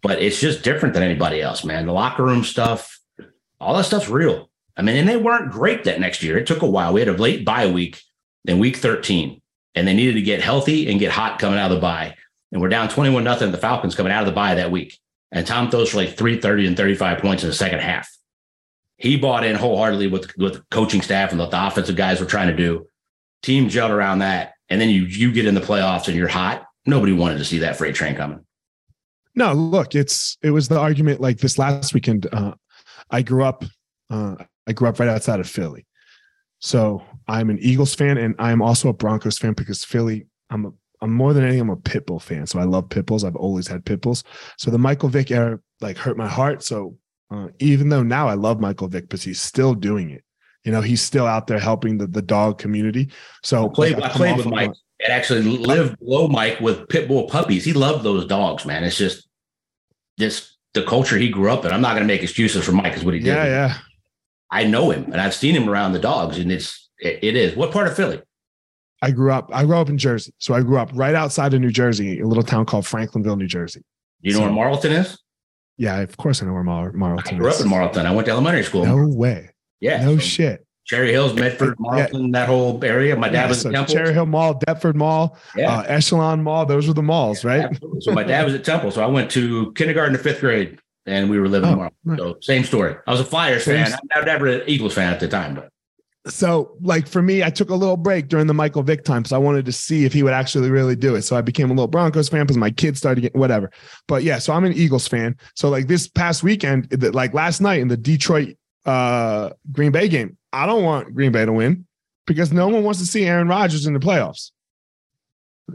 But 0.00 0.22
it's 0.22 0.40
just 0.40 0.62
different 0.62 0.94
than 0.94 1.02
anybody 1.02 1.42
else, 1.42 1.64
man. 1.64 1.86
The 1.86 1.92
locker 1.92 2.24
room 2.24 2.44
stuff, 2.44 3.00
all 3.60 3.76
that 3.76 3.84
stuff's 3.84 4.08
real. 4.08 4.48
I 4.76 4.82
mean, 4.82 4.96
and 4.96 5.08
they 5.08 5.16
weren't 5.16 5.50
great 5.50 5.84
that 5.84 5.98
next 5.98 6.22
year. 6.22 6.38
It 6.38 6.46
took 6.46 6.62
a 6.62 6.70
while. 6.70 6.92
We 6.92 7.00
had 7.00 7.08
a 7.08 7.14
late 7.14 7.44
bye 7.44 7.66
week 7.66 8.00
in 8.44 8.60
week 8.60 8.76
13, 8.76 9.42
and 9.74 9.88
they 9.88 9.94
needed 9.94 10.14
to 10.14 10.22
get 10.22 10.40
healthy 10.40 10.88
and 10.88 11.00
get 11.00 11.10
hot 11.10 11.40
coming 11.40 11.58
out 11.58 11.72
of 11.72 11.76
the 11.76 11.80
bye. 11.80 12.14
And 12.52 12.60
we're 12.60 12.68
down 12.68 12.88
21 12.88 13.24
nothing. 13.24 13.52
The 13.52 13.58
Falcons 13.58 13.94
coming 13.94 14.12
out 14.12 14.22
of 14.22 14.26
the 14.26 14.32
bye 14.32 14.54
that 14.54 14.70
week. 14.70 14.98
And 15.30 15.46
Tom 15.46 15.70
throws 15.70 15.90
for 15.90 15.98
like 15.98 16.16
330 16.16 16.66
and 16.66 16.76
35 16.76 17.18
points 17.18 17.42
in 17.42 17.48
the 17.48 17.54
second 17.54 17.80
half. 17.80 18.10
He 18.96 19.16
bought 19.16 19.44
in 19.44 19.54
wholeheartedly 19.54 20.08
with, 20.08 20.36
with 20.38 20.54
the 20.54 20.64
coaching 20.70 21.02
staff 21.02 21.30
and 21.30 21.38
what 21.38 21.50
the 21.50 21.66
offensive 21.66 21.96
guys 21.96 22.20
were 22.20 22.26
trying 22.26 22.48
to 22.48 22.56
do 22.56 22.86
team 23.42 23.68
gelled 23.68 23.90
around 23.90 24.20
that, 24.20 24.54
and 24.68 24.80
then 24.80 24.90
you 24.90 25.02
you 25.02 25.32
get 25.32 25.46
in 25.46 25.54
the 25.54 25.60
playoffs 25.60 26.08
and 26.08 26.16
you're 26.16 26.28
hot. 26.28 26.66
Nobody 26.86 27.12
wanted 27.12 27.38
to 27.38 27.44
see 27.44 27.58
that 27.58 27.76
freight 27.76 27.94
train 27.94 28.14
coming. 28.14 28.44
No, 29.34 29.52
look, 29.52 29.94
it's 29.94 30.36
it 30.42 30.50
was 30.50 30.68
the 30.68 30.78
argument 30.78 31.20
like 31.20 31.38
this 31.38 31.58
last 31.58 31.94
weekend. 31.94 32.26
Uh, 32.32 32.54
I 33.10 33.22
grew 33.22 33.44
up, 33.44 33.64
uh, 34.10 34.36
I 34.66 34.72
grew 34.72 34.88
up 34.88 34.98
right 34.98 35.08
outside 35.08 35.40
of 35.40 35.48
Philly, 35.48 35.86
so 36.58 37.02
I'm 37.26 37.50
an 37.50 37.58
Eagles 37.60 37.94
fan 37.94 38.18
and 38.18 38.34
I'm 38.38 38.62
also 38.62 38.88
a 38.88 38.94
Broncos 38.94 39.38
fan 39.38 39.52
because 39.52 39.84
Philly. 39.84 40.26
I'm 40.50 40.64
a 40.64 40.70
I'm 41.00 41.12
more 41.12 41.32
than 41.32 41.44
anything 41.44 41.60
I'm 41.60 41.70
a 41.70 41.76
Pitbull 41.76 42.20
fan, 42.20 42.46
so 42.46 42.58
I 42.58 42.64
love 42.64 42.88
Pitbulls. 42.88 43.24
I've 43.24 43.36
always 43.36 43.68
had 43.68 43.84
Pitbulls. 43.84 44.24
So 44.56 44.70
the 44.70 44.78
Michael 44.78 45.08
Vick 45.08 45.30
era 45.30 45.60
like 45.80 45.96
hurt 45.96 46.16
my 46.16 46.28
heart. 46.28 46.62
So 46.62 46.96
uh, 47.30 47.48
even 47.58 47.88
though 47.88 48.02
now 48.02 48.28
I 48.28 48.34
love 48.34 48.60
Michael 48.60 48.88
Vick, 48.88 49.08
but 49.08 49.22
he's 49.22 49.40
still 49.40 49.74
doing 49.74 50.10
it. 50.10 50.24
You 50.64 50.72
know, 50.72 50.80
he's 50.80 51.00
still 51.00 51.26
out 51.26 51.46
there 51.46 51.58
helping 51.58 51.98
the, 51.98 52.06
the 52.06 52.22
dog 52.22 52.58
community. 52.58 53.10
So 53.42 53.66
I 53.66 53.74
played, 53.74 54.00
I 54.00 54.08
played 54.08 54.36
with 54.36 54.46
Mike 54.46 54.72
and 55.00 55.12
actually 55.12 55.42
lived 55.42 55.98
below 56.00 56.28
Mike 56.28 56.60
with 56.60 56.88
pit 56.88 57.08
bull 57.08 57.28
puppies. 57.28 57.64
He 57.64 57.72
loved 57.72 58.04
those 58.04 58.26
dogs, 58.26 58.66
man. 58.66 58.84
It's 58.84 58.98
just 58.98 59.28
this 60.16 60.56
the 60.74 60.82
culture 60.82 61.16
he 61.16 61.30
grew 61.30 61.50
up 61.50 61.64
in. 61.64 61.72
I'm 61.72 61.80
not 61.80 61.94
going 61.94 62.02
to 62.02 62.12
make 62.12 62.22
excuses 62.22 62.64
for 62.64 62.72
Mike, 62.72 62.96
is 62.96 63.04
what 63.04 63.14
he 63.14 63.20
did. 63.20 63.28
Yeah, 63.28 63.44
yeah. 63.44 63.78
I 64.50 64.64
know 64.64 64.90
him, 64.90 65.04
and 65.04 65.20
I've 65.20 65.34
seen 65.34 65.54
him 65.54 65.68
around 65.68 65.92
the 65.92 65.98
dogs, 65.98 66.38
and 66.38 66.50
it's 66.50 66.90
it, 66.98 67.20
it 67.22 67.36
is. 67.36 67.54
What 67.54 67.70
part 67.70 67.86
of 67.86 67.96
Philly? 67.96 68.20
I 69.02 69.10
grew 69.10 69.32
up. 69.32 69.50
I 69.52 69.64
grew 69.64 69.76
up 69.76 69.88
in 69.88 69.98
Jersey, 69.98 70.32
so 70.38 70.54
I 70.54 70.62
grew 70.62 70.78
up 70.78 70.90
right 70.92 71.14
outside 71.14 71.54
of 71.54 71.60
New 71.60 71.70
Jersey, 71.70 72.20
a 72.20 72.26
little 72.26 72.42
town 72.42 72.66
called 72.66 72.84
Franklinville, 72.84 73.38
New 73.38 73.46
Jersey. 73.46 73.82
You 74.20 74.32
know 74.32 74.38
so, 74.38 74.44
where 74.44 74.52
Marlton 74.52 74.92
is? 74.92 75.18
Yeah, 75.76 75.98
of 75.98 76.16
course 76.16 76.42
I 76.42 76.46
know 76.46 76.52
where 76.52 76.64
Mar- 76.64 76.92
Marlton. 76.92 77.36
I 77.36 77.38
grew 77.38 77.48
is. 77.48 77.56
up 77.56 77.64
in 77.64 77.70
Marlton. 77.70 78.06
I 78.06 78.10
went 78.10 78.26
to 78.26 78.32
elementary 78.32 78.64
school. 78.64 78.84
No 78.84 79.06
way. 79.06 79.50
Yeah. 79.80 80.04
No 80.04 80.16
so 80.16 80.22
shit. 80.22 80.66
Cherry 80.84 81.12
Hills, 81.12 81.34
Medford, 81.34 81.78
Marlton, 81.78 82.26
yeah. 82.26 82.40
that 82.40 82.48
whole 82.48 82.82
area. 82.82 83.14
My 83.14 83.28
dad 83.28 83.42
yeah, 83.42 83.48
was 83.48 83.60
so 83.60 83.68
at 83.68 83.74
Temple. 83.74 83.94
Cherry 83.94 84.12
Hill 84.14 84.24
Mall, 84.24 84.54
Deptford 84.54 84.96
Mall, 84.96 85.36
yeah. 85.54 85.80
uh, 85.80 85.82
Echelon 85.82 86.42
Mall. 86.42 86.64
Those 86.64 86.88
were 86.88 86.94
the 86.94 87.02
malls, 87.02 87.44
right? 87.44 87.64
Absolutely. 87.64 88.00
So 88.00 88.12
my 88.12 88.24
dad 88.24 88.46
was 88.46 88.54
at 88.54 88.64
Temple. 88.64 88.90
So 88.90 89.02
I 89.02 89.06
went 89.06 89.30
to 89.32 89.70
kindergarten 89.74 90.14
to 90.14 90.18
fifth 90.18 90.40
grade 90.40 90.78
and 91.04 91.28
we 91.28 91.38
were 91.38 91.48
living 91.48 91.68
oh, 91.68 91.72
in 91.72 91.78
Marlton. 91.78 91.98
Right. 92.04 92.18
So 92.18 92.38
same 92.40 92.64
story. 92.64 92.96
I 93.06 93.10
was 93.10 93.20
a 93.20 93.24
Flyers 93.24 93.64
same 93.64 93.84
fan. 93.84 93.98
I 94.14 94.18
was 94.18 94.26
never 94.26 94.46
an 94.46 94.62
Eagles 94.66 94.94
fan 94.94 95.12
at 95.12 95.20
the 95.20 95.28
time, 95.28 95.54
but 95.54 95.68
so 96.28 96.76
like 96.80 97.06
for 97.06 97.22
me, 97.22 97.42
I 97.42 97.50
took 97.50 97.70
a 97.70 97.74
little 97.74 97.96
break 97.96 98.28
during 98.28 98.46
the 98.46 98.54
Michael 98.54 98.82
Vick 98.82 99.04
time 99.04 99.22
because 99.22 99.32
I 99.32 99.38
wanted 99.38 99.64
to 99.66 99.72
see 99.72 100.04
if 100.04 100.12
he 100.12 100.22
would 100.22 100.32
actually 100.32 100.70
really 100.70 100.96
do 100.96 101.14
it. 101.14 101.22
So 101.22 101.36
I 101.36 101.40
became 101.40 101.70
a 101.70 101.74
little 101.74 101.88
Broncos 101.88 102.28
fan 102.28 102.42
because 102.42 102.56
my 102.56 102.70
kids 102.70 102.98
started 102.98 103.20
getting 103.20 103.40
whatever. 103.40 103.70
But 104.06 104.22
yeah, 104.22 104.38
so 104.38 104.52
I'm 104.52 104.64
an 104.64 104.72
Eagles 104.72 105.08
fan. 105.08 105.36
So 105.54 105.68
like 105.68 105.86
this 105.86 106.08
past 106.08 106.42
weekend, 106.42 106.88
like 107.14 107.34
last 107.34 107.60
night 107.60 107.80
in 107.80 107.88
the 107.88 107.96
Detroit 107.96 108.56
uh 108.86 109.50
Green 109.72 109.92
Bay 109.92 110.08
game, 110.08 110.36
I 110.52 110.66
don't 110.66 110.84
want 110.84 111.14
Green 111.14 111.32
Bay 111.32 111.44
to 111.44 111.52
win 111.52 111.86
because 112.26 112.52
no 112.52 112.68
one 112.68 112.84
wants 112.84 113.00
to 113.00 113.06
see 113.06 113.24
Aaron 113.24 113.48
Rodgers 113.48 113.86
in 113.86 113.92
the 113.92 114.00
playoffs. 114.00 114.50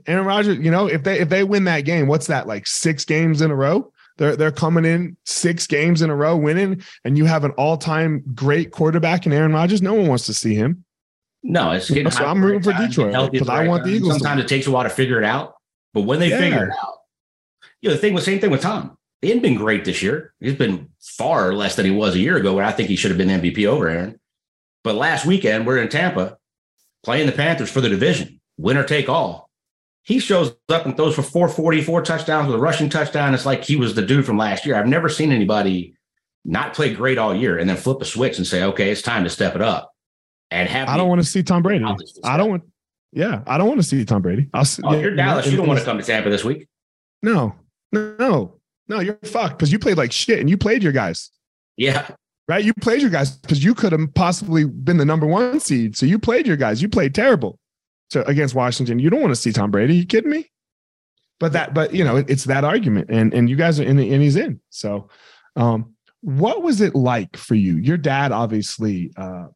Aaron 0.07 0.25
Rodgers, 0.25 0.57
you 0.57 0.71
know, 0.71 0.87
if 0.87 1.03
they 1.03 1.19
if 1.19 1.29
they 1.29 1.43
win 1.43 1.65
that 1.65 1.81
game, 1.81 2.07
what's 2.07 2.27
that 2.27 2.47
like 2.47 2.65
six 2.65 3.05
games 3.05 3.41
in 3.41 3.51
a 3.51 3.55
row? 3.55 3.92
They're 4.17 4.35
they're 4.35 4.51
coming 4.51 4.85
in 4.85 5.17
six 5.25 5.67
games 5.67 6.01
in 6.01 6.09
a 6.09 6.15
row 6.15 6.37
winning, 6.37 6.83
and 7.03 7.17
you 7.17 7.25
have 7.25 7.43
an 7.43 7.51
all 7.51 7.77
time 7.77 8.23
great 8.35 8.71
quarterback 8.71 9.25
in 9.25 9.33
Aaron 9.33 9.53
Rodgers. 9.53 9.81
No 9.81 9.93
one 9.93 10.07
wants 10.07 10.25
to 10.27 10.33
see 10.33 10.55
him. 10.55 10.85
No, 11.41 11.71
it's 11.71 11.89
getting. 11.89 12.11
So 12.11 12.25
I'm 12.25 12.43
rooting 12.43 12.61
for 12.61 12.73
Detroit 12.73 13.31
because 13.31 13.49
I 13.49 13.67
want 13.67 13.83
the 13.83 13.91
Eagles. 13.91 14.13
Sometimes 14.13 14.41
it 14.41 14.47
takes 14.47 14.67
a 14.67 14.71
while 14.71 14.83
to 14.83 14.89
figure 14.89 15.17
it 15.17 15.25
out, 15.25 15.55
but 15.93 16.01
when 16.01 16.19
they 16.19 16.29
yeah. 16.29 16.39
figure 16.39 16.65
it 16.65 16.71
out, 16.71 16.97
you 17.81 17.89
know, 17.89 17.95
the 17.95 18.01
thing 18.01 18.13
was 18.13 18.23
same 18.23 18.39
thing 18.39 18.51
with 18.51 18.61
Tom. 18.61 18.97
He 19.21 19.29
hadn't 19.29 19.43
been 19.43 19.55
great 19.55 19.85
this 19.85 20.01
year. 20.03 20.33
He's 20.39 20.55
been 20.55 20.89
far 20.99 21.53
less 21.53 21.75
than 21.75 21.85
he 21.85 21.91
was 21.91 22.15
a 22.15 22.19
year 22.19 22.37
ago, 22.37 22.53
where 22.53 22.65
I 22.65 22.71
think 22.71 22.89
he 22.89 22.95
should 22.95 23.11
have 23.11 23.17
been 23.17 23.29
MVP 23.29 23.65
over 23.65 23.87
Aaron. 23.87 24.19
But 24.83 24.95
last 24.95 25.25
weekend, 25.25 25.65
we're 25.65 25.77
in 25.77 25.89
Tampa 25.89 26.37
playing 27.03 27.25
the 27.25 27.31
Panthers 27.31 27.71
for 27.71 27.81
the 27.81 27.89
division, 27.89 28.41
winner 28.57 28.83
take 28.83 29.09
all. 29.09 29.42
He 30.05 30.19
shows 30.19 30.53
up 30.69 30.85
and 30.85 30.97
throws 30.97 31.15
for 31.15 31.23
444 31.23 32.01
touchdowns 32.01 32.47
with 32.47 32.57
a 32.57 32.59
rushing 32.59 32.89
touchdown. 32.89 33.33
It's 33.33 33.45
like 33.45 33.63
he 33.63 33.77
was 33.77 33.95
the 33.95 34.01
dude 34.01 34.25
from 34.25 34.37
last 34.37 34.65
year. 34.65 34.75
I've 34.75 34.87
never 34.87 35.07
seen 35.07 35.31
anybody 35.31 35.95
not 36.43 36.73
play 36.73 36.93
great 36.93 37.17
all 37.17 37.33
year 37.33 37.57
and 37.57 37.69
then 37.69 37.77
flip 37.77 38.01
a 38.01 38.05
switch 38.05 38.37
and 38.37 38.45
say, 38.45 38.63
okay, 38.63 38.91
it's 38.91 39.01
time 39.01 39.23
to 39.23 39.29
step 39.29 39.55
it 39.55 39.61
up. 39.61 39.93
And 40.51 40.67
have 40.67 40.89
I 40.89 40.97
don't 40.97 41.07
want 41.07 41.21
to 41.21 41.27
see 41.27 41.41
Tom 41.41 41.63
Brady. 41.63 41.85
I 42.23 42.35
don't 42.37 42.49
want 42.49 42.63
Yeah, 43.13 43.43
I 43.45 43.57
don't 43.57 43.67
want 43.67 43.79
to 43.79 43.87
see 43.87 44.03
Tom 44.03 44.21
Brady. 44.21 44.49
I'll. 44.53 44.65
Oh, 44.83 44.99
you're 44.99 45.15
Dallas. 45.15 45.47
You 45.47 45.55
don't 45.57 45.67
want 45.67 45.79
to 45.79 45.85
come 45.85 45.97
to 45.97 46.03
Tampa 46.03 46.29
this 46.29 46.43
week. 46.43 46.67
No, 47.21 47.55
no, 47.91 48.59
no. 48.87 48.99
You're 48.99 49.19
fucked 49.23 49.57
because 49.57 49.71
you 49.71 49.79
played 49.79 49.97
like 49.97 50.11
shit 50.11 50.39
and 50.39 50.49
you 50.49 50.57
played 50.57 50.83
your 50.83 50.91
guys. 50.91 51.29
Yeah. 51.77 52.09
Right. 52.47 52.65
You 52.65 52.73
played 52.73 53.01
your 53.01 53.09
guys 53.09 53.31
because 53.37 53.63
you 53.63 53.73
could 53.73 53.93
have 53.93 54.13
possibly 54.15 54.65
been 54.65 54.97
the 54.97 55.05
number 55.05 55.25
one 55.25 55.59
seed. 55.59 55.95
So 55.95 56.05
you 56.05 56.19
played 56.19 56.45
your 56.45 56.57
guys. 56.57 56.81
You 56.81 56.89
played 56.89 57.15
terrible. 57.15 57.57
So 58.13 58.21
against 58.27 58.53
Washington, 58.53 58.99
you 58.99 59.09
don't 59.09 59.21
want 59.21 59.31
to 59.31 59.41
see 59.41 59.51
Tom 59.51 59.71
Brady. 59.71 59.95
You 59.95 60.05
kidding 60.05 60.29
me? 60.29 60.51
But 61.39 61.53
that, 61.53 61.73
but 61.73 61.95
you 61.95 62.03
know, 62.03 62.17
it, 62.17 62.29
it's 62.29 62.43
that 62.43 62.63
argument, 62.63 63.09
and 63.09 63.33
and 63.33 63.49
you 63.49 63.55
guys 63.55 63.79
are 63.79 63.83
in 63.83 63.97
the 63.97 64.13
and 64.13 64.21
he's 64.21 64.35
in. 64.35 64.61
So, 64.69 65.09
um, 65.55 65.95
what 66.21 66.61
was 66.61 66.79
it 66.79 66.93
like 66.93 67.35
for 67.35 67.55
you? 67.55 67.77
Your 67.77 67.97
dad, 67.97 68.31
obviously, 68.31 69.11
uh, 69.17 69.47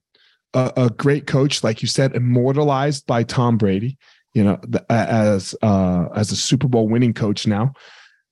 a, 0.56 0.74
a 0.76 0.90
great 0.90 1.28
coach, 1.28 1.64
like 1.64 1.84
you 1.84 1.88
said, 1.88 2.16
immortalized 2.16 3.06
by 3.06 3.22
Tom 3.22 3.60
Brady. 3.60 4.00
You 4.34 4.44
know, 4.44 4.60
as 4.90 5.54
uh, 5.62 6.08
as 6.16 6.32
a 6.32 6.36
Super 6.36 6.68
Bowl 6.68 6.90
winning 6.90 7.14
coach 7.14 7.46
now. 7.46 7.74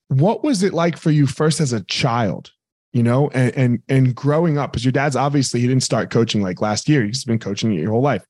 What 0.08 0.44
was 0.44 0.64
it 0.64 0.74
like 0.74 0.98
for 0.98 1.12
you 1.12 1.28
first 1.28 1.62
as 1.62 1.72
a 1.72 1.84
child? 1.84 2.52
You 2.94 3.04
know, 3.04 3.30
and 3.30 3.56
and, 3.56 3.80
and 3.90 4.16
growing 4.16 4.58
up, 4.58 4.72
because 4.72 4.86
your 4.86 4.92
dad's 4.92 5.16
obviously 5.16 5.60
he 5.60 5.68
didn't 5.68 5.84
start 5.84 6.10
coaching 6.10 6.42
like 6.42 6.62
last 6.62 6.90
year. 6.90 7.06
He's 7.06 7.26
been 7.26 7.38
coaching 7.38 7.72
your 7.74 7.92
whole 7.92 8.02
life. 8.02 8.26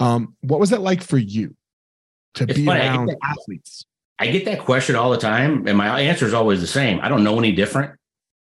Um, 0.00 0.34
what 0.40 0.58
was 0.58 0.70
that 0.70 0.80
like 0.80 1.02
for 1.02 1.18
you 1.18 1.54
to 2.34 2.44
it's 2.44 2.54
be 2.54 2.64
funny, 2.64 2.80
around 2.80 3.10
I 3.10 3.30
athletes? 3.30 3.84
I 4.18 4.26
get 4.28 4.44
that 4.46 4.60
question 4.60 4.96
all 4.96 5.10
the 5.10 5.18
time, 5.18 5.66
and 5.66 5.78
my 5.78 6.00
answer 6.00 6.26
is 6.26 6.34
always 6.34 6.60
the 6.60 6.66
same. 6.66 7.00
I 7.00 7.08
don't 7.08 7.22
know 7.22 7.38
any 7.38 7.52
different. 7.52 7.92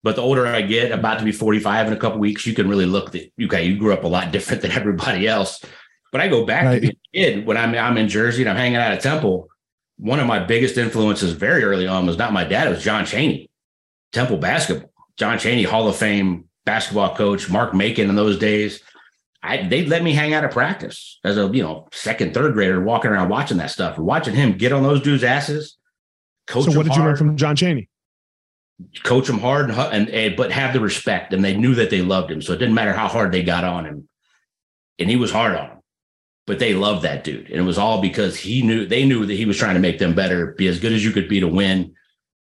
But 0.03 0.15
the 0.15 0.21
older 0.21 0.47
I 0.47 0.61
get, 0.61 0.91
about 0.91 1.19
to 1.19 1.25
be 1.25 1.31
45 1.31 1.87
in 1.87 1.93
a 1.93 1.97
couple 1.97 2.19
weeks, 2.19 2.45
you 2.45 2.53
can 2.53 2.69
really 2.69 2.85
look 2.85 3.11
that 3.11 3.31
okay, 3.43 3.65
you 3.65 3.77
grew 3.77 3.93
up 3.93 4.03
a 4.03 4.07
lot 4.07 4.31
different 4.31 4.61
than 4.61 4.71
everybody 4.71 5.27
else. 5.27 5.63
But 6.11 6.21
I 6.21 6.29
go 6.29 6.45
back 6.45 6.65
right. 6.65 6.75
to 6.75 6.81
being 6.81 6.93
a 6.93 7.17
kid 7.17 7.45
when 7.45 7.57
I'm 7.57 7.75
I'm 7.75 7.97
in 7.97 8.07
Jersey 8.07 8.43
and 8.43 8.49
I'm 8.49 8.55
hanging 8.55 8.77
out 8.77 8.91
at 8.91 9.01
Temple. 9.01 9.49
One 9.97 10.19
of 10.19 10.27
my 10.27 10.39
biggest 10.39 10.77
influences 10.77 11.33
very 11.33 11.63
early 11.63 11.87
on 11.87 12.05
was 12.05 12.17
not 12.17 12.31
my 12.31 12.43
dad, 12.43 12.67
it 12.67 12.69
was 12.69 12.83
John 12.83 13.05
Chaney, 13.05 13.49
Temple 14.13 14.37
basketball. 14.37 14.91
John 15.17 15.39
Chaney, 15.39 15.63
Hall 15.63 15.87
of 15.87 15.95
Fame 15.95 16.45
basketball 16.63 17.15
coach, 17.15 17.49
Mark 17.49 17.73
Macon 17.73 18.09
in 18.09 18.15
those 18.15 18.37
days. 18.37 18.81
I, 19.43 19.67
they'd 19.67 19.87
let 19.87 20.03
me 20.03 20.13
hang 20.13 20.33
out 20.33 20.43
at 20.43 20.51
practice 20.51 21.19
as 21.23 21.37
a 21.37 21.47
you 21.47 21.61
know 21.61 21.87
second, 21.91 22.33
third 22.33 22.53
grader, 22.53 22.81
walking 22.81 23.11
around 23.11 23.29
watching 23.29 23.57
that 23.57 23.71
stuff 23.71 23.97
watching 23.97 24.35
him 24.35 24.57
get 24.57 24.71
on 24.71 24.83
those 24.83 25.01
dudes' 25.01 25.23
asses. 25.23 25.77
Coach 26.47 26.65
so, 26.65 26.77
what 26.77 26.83
did 26.83 26.93
hard. 26.93 26.99
you 26.99 27.05
learn 27.05 27.17
from 27.17 27.37
John 27.37 27.55
Chaney? 27.55 27.89
coach 29.03 29.27
him 29.27 29.39
hard 29.39 29.69
and, 29.69 29.79
and, 29.79 30.09
and, 30.09 30.35
but 30.35 30.51
have 30.51 30.73
the 30.73 30.79
respect 30.79 31.33
and 31.33 31.43
they 31.43 31.55
knew 31.55 31.75
that 31.75 31.89
they 31.89 32.01
loved 32.01 32.31
him 32.31 32.41
so 32.41 32.53
it 32.53 32.57
didn't 32.57 32.75
matter 32.75 32.93
how 32.93 33.07
hard 33.07 33.31
they 33.31 33.41
got 33.41 33.63
on 33.63 33.85
him 33.85 34.07
and 34.99 35.09
he 35.09 35.15
was 35.15 35.31
hard 35.31 35.55
on 35.55 35.71
him 35.71 35.77
but 36.45 36.59
they 36.59 36.75
loved 36.75 37.01
that 37.01 37.23
dude 37.23 37.49
and 37.49 37.59
it 37.59 37.63
was 37.63 37.79
all 37.79 38.01
because 38.01 38.37
he 38.37 38.61
knew 38.61 38.85
they 38.85 39.03
knew 39.03 39.25
that 39.25 39.33
he 39.33 39.45
was 39.45 39.57
trying 39.57 39.73
to 39.73 39.79
make 39.79 39.97
them 39.97 40.13
better 40.13 40.53
be 40.53 40.67
as 40.67 40.79
good 40.79 40.93
as 40.93 41.03
you 41.03 41.11
could 41.11 41.27
be 41.27 41.39
to 41.39 41.47
win 41.47 41.93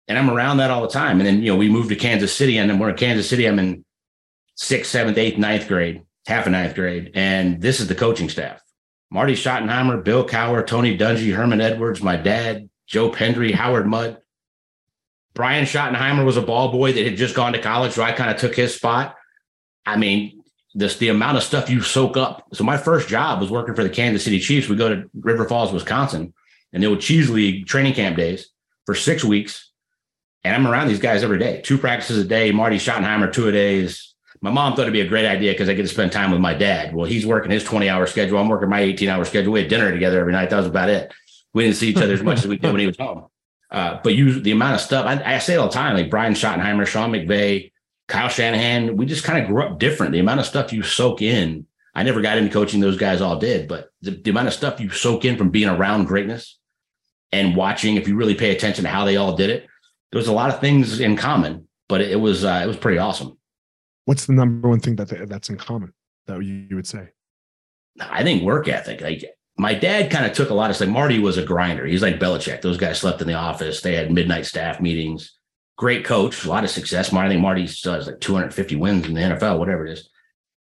and 0.09 0.19
i'm 0.19 0.31
around 0.31 0.57
that 0.57 0.71
all 0.71 0.81
the 0.81 0.89
time 0.89 1.21
and 1.21 1.27
then 1.27 1.43
you 1.43 1.53
know 1.53 1.59
we 1.59 1.69
moved 1.69 1.91
to 1.91 1.97
kansas 1.97 2.35
city 2.35 2.57
and 2.57 2.71
then 2.71 2.79
we're 2.79 2.91
in 2.91 2.97
kansas 2.97 3.29
city 3.29 3.47
i'm 3.47 3.59
in 3.59 3.85
sixth 4.57 4.91
seventh 4.91 5.19
eighth 5.19 5.37
ninth 5.37 5.69
grade 5.69 6.03
half 6.27 6.47
of 6.47 6.53
ninth 6.53 6.75
grade 6.75 7.11
and 7.15 7.61
this 7.61 7.81
is 7.81 7.89
the 7.89 7.95
coaching 7.95 8.29
staff 8.29 8.61
marty 9.11 9.35
schottenheimer 9.35 10.03
bill 10.03 10.27
cowher 10.27 10.67
tony 10.67 10.97
dungy 10.97 11.35
herman 11.35 11.61
edwards 11.61 12.03
my 12.03 12.17
dad 12.17 12.69
joe 12.87 13.11
pendry 13.11 13.53
howard 13.53 13.87
mudd 13.87 14.19
Brian 15.35 15.65
Schottenheimer 15.65 16.25
was 16.25 16.37
a 16.37 16.43
ball 16.43 16.71
boy 16.71 16.93
that 16.93 17.05
had 17.05 17.17
just 17.17 17.35
gone 17.35 17.53
to 17.55 17.61
college, 17.61 17.93
so 17.93 18.03
I 18.03 18.13
kind 18.13 18.31
of 18.31 18.37
took 18.37 18.55
his 18.55 18.75
spot. 18.75 19.17
I 19.87 19.97
mean, 19.97 20.43
this 20.75 20.99
the 20.99 21.09
amount 21.09 21.37
of 21.37 21.43
stuff 21.43 21.71
you 21.71 21.81
soak 21.81 22.17
up. 22.17 22.47
So 22.53 22.65
my 22.65 22.77
first 22.77 23.09
job 23.09 23.41
was 23.41 23.51
working 23.51 23.75
for 23.75 23.83
the 23.83 23.91
Kansas 23.91 24.25
City 24.25 24.39
Chiefs. 24.39 24.69
We 24.69 24.77
go 24.77 24.89
to 24.89 25.11
River 25.15 25.47
Falls, 25.47 25.73
Wisconsin, 25.73 26.35
and 26.73 26.83
they 26.83 26.87
would 26.87 27.01
Cheese 27.01 27.31
League 27.31 27.67
training 27.67 27.95
camp 27.95 28.17
days 28.17 28.51
for 28.87 28.95
six 28.95 29.25
weeks. 29.25 29.71
And 30.45 30.55
I'm 30.55 30.67
around 30.67 30.89
these 30.89 30.99
guys 30.99 31.23
every 31.23 31.39
day, 31.39 31.61
two 31.63 31.79
practices 31.79 32.19
a 32.19 32.29
day. 32.29 32.51
Marty 32.53 32.77
Schottenheimer, 32.77 33.33
two 33.33 33.49
a 33.49 33.53
days. 33.53 34.12
My 34.43 34.51
mom 34.51 34.75
thought 34.75 34.83
it'd 34.83 34.93
be 34.93 35.01
a 35.01 35.09
great 35.09 35.25
idea 35.25 35.53
because 35.53 35.69
I 35.69 35.75
get 35.75 35.83
to 35.83 35.89
spend 35.89 36.11
time 36.11 36.33
with 36.33 36.41
my 36.41 36.53
dad. 36.53 36.93
Well, 36.93 37.07
he's 37.07 37.25
working 37.25 37.53
his 37.53 37.63
20 37.63 37.89
hour 37.89 38.09
schedule. 38.09 38.39
I'm 38.39 38.49
working 38.49 38.69
my 38.69 38.81
18 38.81 39.09
hour 39.09 39.25
schedule. 39.25 39.53
We 39.53 39.61
had 39.61 39.69
dinner 39.69 39.93
together 39.93 40.19
every 40.19 40.33
night. 40.33 40.51
That 40.51 40.57
was 40.57 40.67
about 40.67 40.91
it. 40.91 41.13
We 41.55 41.63
didn't 41.63 41.77
see 41.77 41.91
each 41.91 41.97
other 41.97 42.13
as 42.13 42.23
much 42.23 42.39
as 42.39 42.49
we 42.49 42.59
did 42.59 42.73
when 42.73 42.81
he 42.81 42.89
was 42.89 42.97
home. 42.99 43.27
Uh, 43.71 44.01
but 44.03 44.15
you, 44.15 44.41
the 44.41 44.51
amount 44.51 44.75
of 44.75 44.81
stuff 44.81 45.07
I, 45.07 45.37
I, 45.37 45.39
say 45.39 45.55
it 45.55 45.59
all 45.59 45.69
the 45.69 45.73
time, 45.73 45.97
like 45.97 46.11
Brian 46.11 46.35
Schottenheimer, 46.35 46.87
Sean 46.87 47.11
McVay, 47.11 47.73
Kyle 48.07 48.29
Shanahan, 48.29 48.97
we 48.97 49.07
just 49.07 49.25
kind 49.25 49.43
of 49.43 49.49
grew 49.49 49.63
up 49.63 49.79
different. 49.79 50.13
The 50.13 50.19
amount 50.19 50.41
of 50.41 50.47
stuff 50.47 50.73
you 50.73 50.83
soak 50.83 51.23
in. 51.23 51.67
I 51.95 52.03
never 52.03 52.21
got 52.21 52.37
into 52.37 52.53
coaching; 52.53 52.81
those 52.81 52.99
guys 52.99 53.21
all 53.21 53.39
did. 53.39 53.69
But 53.69 53.91
the, 54.03 54.11
the 54.11 54.31
amount 54.31 54.49
of 54.49 54.55
stuff 54.55 54.81
you 54.81 54.91
soak 54.91 55.25
in 55.25 55.37
from 55.37 55.51
being 55.51 55.69
around 55.69 56.07
greatness 56.07 56.59
and 57.31 57.57
watching, 57.57 57.97
if 57.97 58.09
you 58.09 58.17
really 58.17 58.35
pay 58.35 58.51
attention 58.51 58.85
to 58.85 58.91
how 58.91 59.05
they 59.05 59.17
all 59.17 59.37
did 59.37 59.51
it, 59.51 59.67
there 60.11 60.19
was 60.19 60.29
a 60.29 60.33
lot 60.33 60.51
of 60.51 60.61
things 60.61 61.01
in 61.01 61.17
common. 61.17 61.69
But 61.89 62.01
it, 62.01 62.11
it 62.11 62.17
was 62.17 62.45
uh, 62.45 62.61
it 62.65 62.67
was 62.67 62.77
pretty 62.77 62.99
awesome. 62.99 63.39
What's 64.05 64.27
the 64.27 64.33
number 64.33 64.69
one 64.69 64.81
thing 64.81 64.97
that 64.97 65.29
that's 65.29 65.49
in 65.49 65.57
common 65.57 65.93
that 66.27 66.43
you, 66.43 66.67
you 66.69 66.77
would 66.77 66.87
say? 66.87 67.11
I 68.01 68.23
think 68.23 68.43
work 68.43 68.69
ethic. 68.69 69.01
Like 69.01 69.25
my 69.57 69.75
dad 69.75 70.11
kind 70.11 70.27
of 70.27 70.33
took 70.33 70.51
a 70.51 70.55
lot 70.55 70.71
of 70.71 70.81
like 70.81 70.89
Marty 70.89 71.19
was 71.19 71.39
a 71.39 71.45
grinder. 71.45 71.87
He's 71.87 72.03
like 72.03 72.19
Belichick. 72.19 72.63
Those 72.63 72.79
guys 72.79 72.99
slept 72.99 73.21
in 73.21 73.29
the 73.29 73.35
office. 73.35 73.81
They 73.81 73.95
had 73.95 74.13
midnight 74.13 74.47
staff 74.47 74.81
meetings. 74.81 75.37
Great 75.77 76.05
coach, 76.05 76.45
a 76.45 76.49
lot 76.49 76.65
of 76.65 76.71
success. 76.71 77.13
Marty, 77.13 77.29
I 77.29 77.31
think 77.33 77.43
Marty 77.43 77.67
still 77.67 77.95
has 77.95 78.07
like 78.07 78.21
250 78.21 78.77
wins 78.77 79.07
in 79.07 79.15
the 79.15 79.21
NFL, 79.21 79.59
whatever 79.59 79.87
it 79.87 79.93
is. 79.93 80.09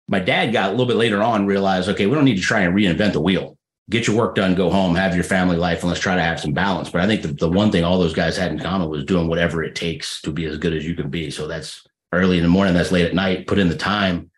My 0.09 0.19
dad 0.19 0.53
got 0.53 0.69
a 0.69 0.71
little 0.73 0.87
bit 0.87 0.97
later 0.97 1.23
on 1.23 1.47
realized, 1.47 1.89
okay, 1.89 2.07
we 2.07 2.15
don't 2.15 2.25
need 2.25 2.37
to 2.37 2.43
try 2.43 2.61
and 2.61 2.75
reinvent 2.75 3.13
the 3.13 3.21
wheel. 3.21 3.57
Get 3.91 4.07
your 4.07 4.17
work 4.17 4.35
done, 4.35 4.55
go 4.55 4.71
home, 4.71 4.95
have 4.95 5.15
your 5.15 5.25
family 5.25 5.57
life, 5.57 5.81
and 5.81 5.89
let's 5.89 6.01
try 6.01 6.15
to 6.15 6.23
have 6.23 6.41
some 6.41 6.53
balance. 6.53 6.89
But 6.89 7.03
I 7.03 7.07
think 7.07 7.23
the, 7.23 7.29
the 7.29 7.49
one 7.49 7.71
thing 7.71 7.85
all 7.85 7.99
those 7.99 8.15
guys 8.15 8.37
had 8.37 8.53
in 8.53 8.59
common 8.59 8.89
was 8.89 9.05
doing 9.05 9.29
whatever 9.29 9.63
it 9.63 9.75
takes 9.75 10.21
to 10.23 10.33
be 10.33 10.45
as 10.47 10.59
good 10.59 10.73
as 10.73 10.87
you 10.87 10.95
can 10.95 11.11
be. 11.11 11.31
So 11.31 11.47
that's 11.47 11.85
early 12.13 12.37
in 12.37 12.43
the 12.43 12.49
morning, 12.49 12.75
that's 12.75 12.93
late 12.93 13.07
at 13.07 13.15
night, 13.15 13.47
put 13.47 13.59
in 13.59 13.69
the 13.69 13.77
time. 13.77 14.31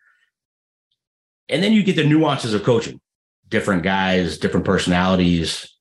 And 1.49 1.61
then 1.61 1.73
you 1.73 1.83
get 1.83 1.95
the 1.95 2.05
nuances 2.05 2.53
of 2.53 2.63
coaching 2.63 2.99
different 3.47 3.83
guys, 3.83 4.37
different 4.37 4.65
personalities, 4.65 5.71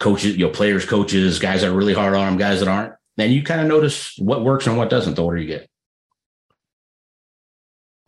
coaches, 0.00 0.36
you 0.36 0.46
know, 0.46 0.52
players, 0.52 0.86
coaches, 0.86 1.38
guys 1.38 1.60
that 1.60 1.70
are 1.70 1.76
really 1.76 1.94
hard 1.94 2.14
on 2.14 2.26
them, 2.26 2.38
guys 2.38 2.60
that 2.60 2.68
aren't. 2.68 2.94
Then 3.16 3.30
you 3.30 3.42
kind 3.42 3.60
of 3.60 3.66
notice 3.66 4.14
what 4.18 4.42
works 4.42 4.66
and 4.66 4.76
what 4.76 4.90
doesn't 4.90 5.14
the 5.14 5.22
older 5.22 5.36
you 5.36 5.46
get. 5.46 5.68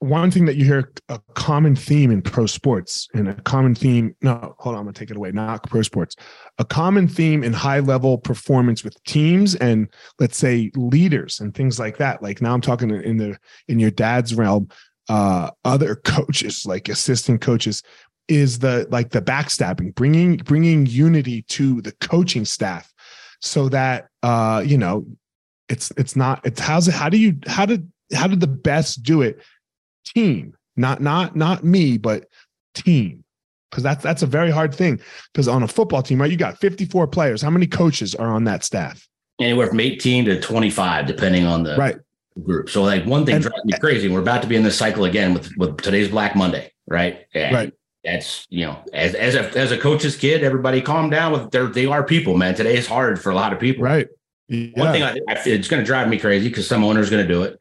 One 0.01 0.31
thing 0.31 0.45
that 0.45 0.57
you 0.57 0.65
hear 0.65 0.93
a 1.09 1.19
common 1.35 1.75
theme 1.75 2.11
in 2.11 2.21
pro 2.21 2.47
sports 2.47 3.09
and 3.15 3.29
a 3.29 3.35
common 3.35 3.75
theme, 3.75 4.15
no, 4.21 4.55
hold 4.59 4.75
on, 4.75 4.81
I'm 4.81 4.85
gonna 4.85 4.93
take 4.93 5.11
it 5.11 5.17
away, 5.17 5.33
not 5.33 5.69
pro 5.69 5.83
sports. 5.83 6.15
A 6.59 6.65
common 6.65 7.09
theme 7.09 7.43
in 7.43 7.53
high 7.53 7.81
level 7.81 8.19
performance 8.19 8.85
with 8.85 9.03
teams 9.05 9.55
and 9.55 9.89
let's 10.19 10.37
say 10.37 10.71
leaders 10.77 11.41
and 11.41 11.55
things 11.55 11.79
like 11.79 11.97
that. 11.99 12.23
Like 12.23 12.43
now 12.43 12.53
I'm 12.53 12.61
talking 12.61 12.91
in 12.91 13.17
the 13.17 13.39
in 13.69 13.79
your 13.79 13.91
dad's 13.91 14.35
realm, 14.35 14.69
uh, 15.09 15.51
other 15.65 15.97
coaches 16.05 16.67
like 16.67 16.89
assistant 16.89 17.41
coaches 17.41 17.83
is 18.29 18.59
the 18.59 18.87
like 18.91 19.11
the 19.11 19.23
backstabbing 19.23 19.95
bringing 19.95 20.37
bringing 20.39 20.87
unity 20.87 21.43
to 21.43 21.83
the 21.83 21.93
coaching 22.01 22.45
staff 22.45 22.93
so 23.41 23.69
that 23.69 24.09
uh 24.23 24.63
you 24.65 24.79
know 24.79 25.07
it's 25.69 25.93
it's 25.97 26.17
not 26.17 26.41
it's 26.45 26.61
how's 26.61 26.89
it 26.89 26.95
how 26.95 27.09
do 27.09 27.19
you 27.19 27.37
how 27.47 27.67
did 27.67 27.91
how 28.15 28.27
did 28.27 28.41
the 28.41 28.47
best 28.47 29.03
do 29.03 29.23
it 29.23 29.43
team. 30.05 30.55
Not 30.77 31.01
not 31.01 31.37
not 31.37 31.65
me 31.65 31.99
but 31.99 32.29
team. 32.75 33.25
Because 33.71 33.83
that's 33.83 34.03
that's 34.03 34.23
a 34.23 34.27
very 34.27 34.51
hard 34.51 34.75
thing. 34.75 35.01
Because 35.33 35.49
on 35.49 35.63
a 35.63 35.69
football 35.69 36.03
team 36.03 36.21
right 36.21 36.31
you 36.31 36.37
got 36.37 36.59
54 36.59 37.07
players. 37.09 37.43
How 37.43 37.51
many 37.51 37.67
coaches 37.67 38.15
are 38.15 38.29
on 38.29 38.45
that 38.45 38.65
staff? 38.65 39.07
Anywhere 39.41 39.67
from 39.67 39.81
18 39.81 40.27
to 40.27 40.41
25 40.41 41.07
depending 41.07 41.45
on 41.45 41.65
the 41.65 41.77
right. 41.77 41.97
group. 42.43 42.71
So 42.71 42.83
like 42.83 43.05
one 43.05 43.27
thing 43.27 43.37
and, 43.37 43.45
drives 43.45 43.65
me 43.65 43.79
crazy 43.79 44.09
we're 44.09 44.21
about 44.21 44.43
to 44.43 44.49
be 44.49 44.57
in 44.57 44.63
this 44.63 44.77
cycle 44.77 45.05
again 45.05 45.35
with 45.35 45.51
with 45.57 45.81
today's 45.81 46.09
black 46.09 46.37
monday 46.37 46.71
right? 46.87 47.27
And 47.35 47.55
right. 47.55 47.73
that's 48.03 48.47
you 48.51 48.67
know 48.67 48.79
as 48.93 49.15
as 49.15 49.35
a 49.35 49.59
as 49.59 49.73
a 49.73 49.79
coach's 49.79 50.17
kid 50.17 50.45
everybody 50.45 50.81
calm 50.81 51.11
down 51.11 51.33
with 51.33 51.51
their 51.51 51.67
they 51.67 51.87
are 51.87 52.05
people 52.05 52.37
man. 52.37 52.55
Today 52.55 52.77
is 52.77 52.87
hard 52.87 53.21
for 53.21 53.31
a 53.31 53.35
lot 53.35 53.53
of 53.53 53.59
people. 53.59 53.83
Right. 53.83 54.09
Yeah. 54.49 54.69
one 54.75 54.93
thing 54.93 55.03
I, 55.03 55.19
I 55.29 55.43
it's 55.47 55.69
going 55.69 55.81
to 55.81 55.87
drive 55.87 56.09
me 56.09 56.19
crazy 56.19 56.49
because 56.49 56.67
some 56.67 56.85
owner's 56.85 57.11
going 57.11 57.27
to 57.27 57.33
do 57.33 57.43
it. 57.43 57.61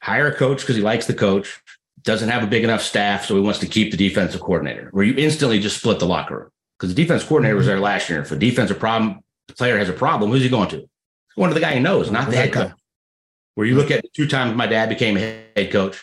Hire 0.00 0.28
a 0.28 0.34
coach 0.34 0.60
because 0.60 0.76
he 0.76 0.82
likes 0.82 1.06
the 1.06 1.14
coach 1.14 1.60
doesn't 2.04 2.28
have 2.28 2.42
a 2.42 2.46
big 2.46 2.64
enough 2.64 2.82
staff 2.82 3.24
so 3.24 3.34
he 3.34 3.40
wants 3.40 3.60
to 3.60 3.66
keep 3.66 3.90
the 3.90 3.96
defensive 3.96 4.40
coordinator 4.40 4.88
where 4.92 5.04
you 5.04 5.14
instantly 5.16 5.58
just 5.58 5.78
split 5.78 5.98
the 5.98 6.06
locker 6.06 6.38
room 6.38 6.48
because 6.78 6.94
the 6.94 7.00
defense 7.00 7.24
coordinator 7.24 7.56
was 7.56 7.66
there 7.66 7.80
last 7.80 8.08
year 8.08 8.20
if 8.20 8.32
a 8.32 8.36
defensive 8.36 8.78
problem 8.78 9.20
the 9.48 9.54
player 9.54 9.78
has 9.78 9.88
a 9.88 9.92
problem 9.92 10.30
who's 10.30 10.42
he 10.42 10.48
going 10.48 10.68
to 10.68 10.88
one 11.34 11.48
of 11.48 11.54
the 11.54 11.60
guy 11.60 11.74
he 11.74 11.80
knows 11.80 12.10
not 12.10 12.28
the 12.30 12.36
head 12.36 12.52
coach 12.52 12.72
where 13.54 13.66
you 13.66 13.76
look 13.76 13.90
at 13.90 14.04
two 14.14 14.26
times 14.26 14.56
my 14.56 14.66
dad 14.66 14.88
became 14.88 15.16
head 15.16 15.70
coach 15.70 16.02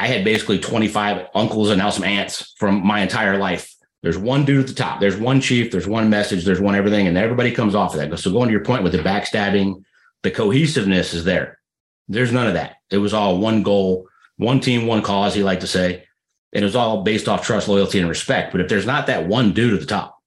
I 0.00 0.06
had 0.06 0.24
basically 0.24 0.58
25 0.58 1.28
uncles 1.34 1.68
and 1.68 1.78
now 1.78 1.90
some 1.90 2.04
aunts 2.04 2.54
from 2.56 2.86
my 2.86 3.00
entire 3.00 3.36
life. 3.36 3.74
There's 4.02 4.16
one 4.16 4.46
dude 4.46 4.60
at 4.60 4.66
the 4.68 4.74
top. 4.74 4.98
There's 4.98 5.18
one 5.18 5.42
chief. 5.42 5.70
There's 5.70 5.86
one 5.86 6.08
message. 6.08 6.44
There's 6.44 6.60
one 6.60 6.74
everything, 6.74 7.06
and 7.06 7.18
everybody 7.18 7.52
comes 7.52 7.74
off 7.74 7.94
of 7.94 8.00
that. 8.00 8.18
So 8.18 8.32
going 8.32 8.48
to 8.48 8.52
your 8.52 8.64
point 8.64 8.82
with 8.82 8.92
the 8.92 8.98
backstabbing, 8.98 9.84
the 10.22 10.30
cohesiveness 10.30 11.12
is 11.12 11.24
there. 11.24 11.58
There's 12.08 12.32
none 12.32 12.46
of 12.46 12.54
that. 12.54 12.76
It 12.90 12.96
was 12.96 13.12
all 13.12 13.38
one 13.38 13.62
goal, 13.62 14.08
one 14.40 14.60
team, 14.60 14.86
one 14.86 15.02
cause. 15.02 15.34
He 15.34 15.42
liked 15.42 15.60
to 15.60 15.66
say, 15.66 16.04
and 16.52 16.62
it 16.62 16.64
was 16.64 16.76
all 16.76 17.02
based 17.02 17.28
off 17.28 17.44
trust, 17.44 17.68
loyalty, 17.68 17.98
and 17.98 18.08
respect. 18.08 18.52
But 18.52 18.60
if 18.60 18.68
there's 18.68 18.86
not 18.86 19.06
that 19.06 19.28
one 19.28 19.52
dude 19.52 19.74
at 19.74 19.80
the 19.80 19.86
top, 19.86 20.18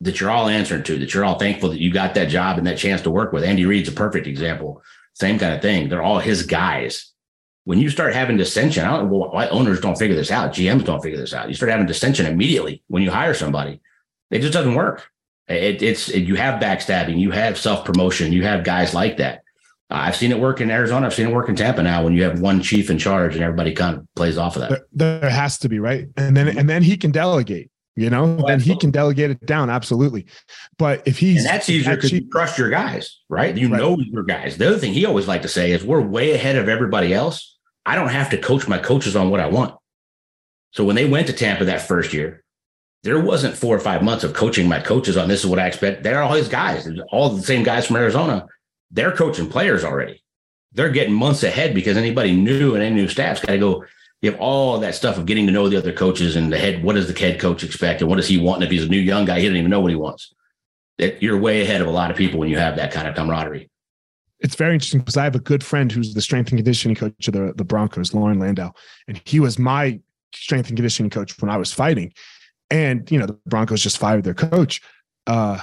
that 0.00 0.20
you're 0.20 0.30
all 0.30 0.48
answering 0.48 0.82
to, 0.84 0.98
that 0.98 1.14
you're 1.14 1.24
all 1.24 1.38
thankful 1.38 1.70
that 1.70 1.80
you 1.80 1.90
got 1.92 2.14
that 2.14 2.28
job 2.28 2.58
and 2.58 2.66
that 2.66 2.78
chance 2.78 3.02
to 3.02 3.10
work 3.10 3.32
with. 3.32 3.44
Andy 3.44 3.64
Reid's 3.64 3.88
a 3.88 3.92
perfect 3.92 4.26
example. 4.26 4.82
Same 5.14 5.38
kind 5.38 5.54
of 5.54 5.62
thing. 5.62 5.88
They're 5.88 6.02
all 6.02 6.18
his 6.18 6.44
guys. 6.44 7.12
When 7.64 7.78
you 7.78 7.88
start 7.90 8.14
having 8.14 8.36
dissension, 8.36 8.84
I 8.84 8.96
don't 8.96 9.10
know 9.10 9.16
why 9.16 9.48
owners 9.48 9.80
don't 9.80 9.98
figure 9.98 10.14
this 10.14 10.30
out. 10.30 10.52
GMs 10.52 10.84
don't 10.84 11.02
figure 11.02 11.18
this 11.18 11.34
out. 11.34 11.48
You 11.48 11.54
start 11.54 11.72
having 11.72 11.86
dissension 11.86 12.26
immediately 12.26 12.82
when 12.88 13.02
you 13.02 13.10
hire 13.10 13.34
somebody. 13.34 13.80
It 14.30 14.40
just 14.40 14.52
doesn't 14.52 14.74
work. 14.74 15.08
It, 15.48 15.82
it's 15.82 16.08
it, 16.08 16.24
you 16.24 16.34
have 16.36 16.60
backstabbing, 16.60 17.18
you 17.18 17.30
have 17.30 17.58
self 17.58 17.84
promotion, 17.84 18.32
you 18.32 18.42
have 18.42 18.64
guys 18.64 18.94
like 18.94 19.16
that. 19.16 19.42
Uh, 19.90 19.94
I've 19.94 20.16
seen 20.16 20.32
it 20.32 20.40
work 20.40 20.60
in 20.60 20.70
Arizona. 20.70 21.06
I've 21.06 21.14
seen 21.14 21.28
it 21.28 21.32
work 21.32 21.48
in 21.48 21.54
Tampa 21.54 21.82
now 21.82 22.02
when 22.02 22.12
you 22.12 22.24
have 22.24 22.40
one 22.40 22.60
chief 22.60 22.90
in 22.90 22.98
charge 22.98 23.34
and 23.34 23.44
everybody 23.44 23.72
kind 23.72 23.96
of 23.96 24.06
plays 24.16 24.36
off 24.36 24.56
of 24.56 24.62
that. 24.62 24.70
There, 24.92 25.20
there 25.20 25.30
has 25.30 25.58
to 25.58 25.68
be 25.68 25.78
right, 25.78 26.08
and 26.16 26.36
then 26.36 26.56
and 26.58 26.68
then 26.68 26.82
he 26.82 26.96
can 26.96 27.12
delegate. 27.12 27.70
You 27.98 28.10
know, 28.10 28.36
oh, 28.38 28.46
then 28.46 28.60
he 28.60 28.76
can 28.76 28.90
delegate 28.90 29.30
it 29.30 29.46
down. 29.46 29.70
Absolutely. 29.70 30.26
But 30.76 31.02
if 31.06 31.18
he's 31.18 31.38
and 31.38 31.46
that's 31.46 31.70
easier 31.70 31.94
because 31.94 32.12
you 32.12 32.28
trust 32.28 32.58
your 32.58 32.68
guys, 32.68 33.20
right? 33.30 33.56
You 33.56 33.70
right. 33.70 33.78
know 33.78 33.96
your 33.98 34.22
guys. 34.22 34.58
The 34.58 34.68
other 34.68 34.78
thing 34.78 34.92
he 34.92 35.06
always 35.06 35.26
liked 35.26 35.44
to 35.44 35.48
say 35.48 35.70
is 35.70 35.82
we're 35.82 36.02
way 36.02 36.32
ahead 36.32 36.56
of 36.56 36.68
everybody 36.68 37.14
else. 37.14 37.56
I 37.86 37.94
don't 37.94 38.08
have 38.08 38.28
to 38.30 38.38
coach 38.38 38.68
my 38.68 38.76
coaches 38.76 39.16
on 39.16 39.30
what 39.30 39.40
I 39.40 39.46
want. 39.46 39.76
So 40.72 40.84
when 40.84 40.94
they 40.94 41.08
went 41.08 41.26
to 41.28 41.32
Tampa 41.32 41.64
that 41.64 41.88
first 41.88 42.12
year, 42.12 42.44
there 43.02 43.18
wasn't 43.18 43.56
four 43.56 43.74
or 43.74 43.80
five 43.80 44.02
months 44.02 44.24
of 44.24 44.34
coaching 44.34 44.68
my 44.68 44.80
coaches 44.80 45.16
on 45.16 45.28
this 45.28 45.40
is 45.40 45.46
what 45.46 45.58
I 45.58 45.66
expect. 45.66 46.02
They're 46.02 46.22
all 46.22 46.34
his 46.34 46.48
guys, 46.48 46.86
all 47.10 47.30
the 47.30 47.42
same 47.42 47.62
guys 47.62 47.86
from 47.86 47.96
Arizona. 47.96 48.46
They're 48.90 49.12
coaching 49.12 49.48
players 49.48 49.84
already. 49.84 50.22
They're 50.72 50.90
getting 50.90 51.14
months 51.14 51.42
ahead 51.42 51.74
because 51.74 51.96
anybody 51.96 52.34
new 52.36 52.74
and 52.74 52.82
any 52.82 52.94
new 52.94 53.08
staff's 53.08 53.40
got 53.40 53.52
to 53.52 53.58
go 53.58 53.84
you 54.22 54.30
have 54.30 54.40
all 54.40 54.78
that 54.78 54.94
stuff 54.94 55.18
of 55.18 55.26
getting 55.26 55.46
to 55.46 55.52
know 55.52 55.68
the 55.68 55.76
other 55.76 55.92
coaches 55.92 56.36
and 56.36 56.52
the 56.52 56.58
head. 56.58 56.82
What 56.82 56.94
does 56.94 57.12
the 57.12 57.18
head 57.18 57.38
coach 57.38 57.62
expect, 57.62 58.00
and 58.00 58.08
what 58.08 58.16
does 58.16 58.28
he 58.28 58.38
want? 58.38 58.56
And 58.56 58.64
if 58.64 58.70
he's 58.70 58.84
a 58.84 58.88
new 58.88 58.98
young 58.98 59.24
guy, 59.24 59.38
he 59.38 59.46
doesn't 59.46 59.56
even 59.56 59.70
know 59.70 59.80
what 59.80 59.90
he 59.90 59.96
wants. 59.96 60.34
You're 60.98 61.38
way 61.38 61.62
ahead 61.62 61.82
of 61.82 61.86
a 61.86 61.90
lot 61.90 62.10
of 62.10 62.16
people 62.16 62.40
when 62.40 62.48
you 62.48 62.58
have 62.58 62.76
that 62.76 62.92
kind 62.92 63.06
of 63.06 63.14
camaraderie. 63.14 63.70
It's 64.40 64.54
very 64.54 64.74
interesting 64.74 65.00
because 65.00 65.16
I 65.16 65.24
have 65.24 65.34
a 65.34 65.40
good 65.40 65.62
friend 65.62 65.92
who's 65.92 66.14
the 66.14 66.22
strength 66.22 66.50
and 66.50 66.58
conditioning 66.58 66.94
coach 66.94 67.28
of 67.28 67.34
the, 67.34 67.52
the 67.54 67.64
Broncos, 67.64 68.14
Loren 68.14 68.38
Landow, 68.38 68.72
and 69.06 69.20
he 69.24 69.40
was 69.40 69.58
my 69.58 70.00
strength 70.34 70.68
and 70.68 70.76
conditioning 70.76 71.10
coach 71.10 71.38
when 71.40 71.50
I 71.50 71.56
was 71.56 71.72
fighting. 71.72 72.12
And 72.70 73.10
you 73.10 73.18
know, 73.18 73.26
the 73.26 73.38
Broncos 73.46 73.82
just 73.82 73.98
fired 73.98 74.24
their 74.24 74.34
coach. 74.34 74.80
Uh, 75.26 75.60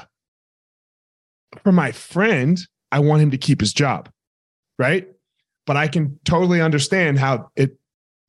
for 1.64 1.72
my 1.72 1.92
friend, 1.92 2.60
I 2.94 3.00
want 3.00 3.24
him 3.24 3.32
to 3.32 3.38
keep 3.40 3.60
his 3.60 3.74
job, 3.74 4.08
right? 4.78 5.08
But 5.66 5.78
I 5.78 5.88
can 5.88 6.20
totally 6.26 6.62
understand 6.62 7.18
how 7.18 7.50
it 7.56 7.78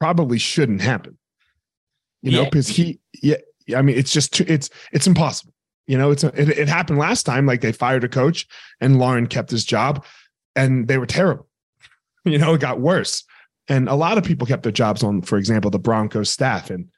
probably 0.01 0.39
shouldn't 0.39 0.81
happen. 0.81 1.19
You 2.23 2.33
know, 2.33 2.45
because 2.45 2.69
he, 2.69 3.01
yeah, 3.23 3.37
I 3.77 3.83
mean, 3.83 3.99
it's 3.99 4.11
just 4.11 4.33
too, 4.33 4.47
it's 4.49 4.71
it's 4.93 5.07
impossible. 5.07 5.53
You 5.87 5.99
know, 5.99 6.11
it's 6.11 6.25
a, 6.25 6.29
it, 6.29 6.49
it 6.49 6.69
happened 6.69 6.99
last 6.99 7.25
time. 7.25 7.45
Like 7.45 7.61
they 7.61 7.73
fired 7.73 8.03
a 8.03 8.09
coach, 8.09 8.47
and 8.81 8.99
Loren 8.99 9.27
kept 9.27 9.51
his 9.51 9.67
job, 9.67 10.07
and 10.57 10.89
they 10.89 10.99
were 10.99 11.07
terrible. 11.07 11.47
You 12.27 12.39
know, 12.39 12.55
it 12.55 12.61
got 12.63 12.81
worse, 12.81 13.23
and 13.69 13.87
a 13.87 13.95
lot 13.95 14.17
of 14.17 14.25
people 14.25 14.47
kept 14.47 14.63
their 14.63 14.73
jobs 14.73 15.03
on, 15.03 15.21
for 15.21 15.37
example, 15.37 15.71
the 15.71 15.79
Broncos 15.79 16.31
staff, 16.31 16.71
and 16.71 16.89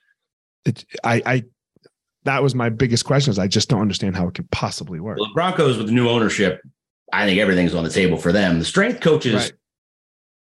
it, 0.65 0.85
I, 1.03 1.23
I 1.27 1.45
that 2.23 2.45
was 2.45 2.55
my 2.55 2.69
biggest 2.69 3.05
question 3.05 3.33
is 3.33 3.39
I 3.41 3.49
just 3.49 3.69
don't 3.69 3.81
understand 3.81 4.15
how 4.15 4.29
it 4.29 4.35
could 4.35 4.49
possibly 4.53 5.01
work. 5.01 5.19
Well, 5.19 5.27
the 5.27 5.35
Broncos 5.35 5.79
with 5.79 5.89
the 5.89 5.93
new 5.93 6.09
ownership, 6.09 6.61
I 7.13 7.27
think 7.27 7.41
everything's 7.41 7.75
on 7.75 7.85
the 7.85 7.91
table 7.91 8.19
for 8.19 8.33
them. 8.33 8.59
The 8.59 8.65
strength 8.65 9.01
coaches 9.01 9.35
right 9.35 9.53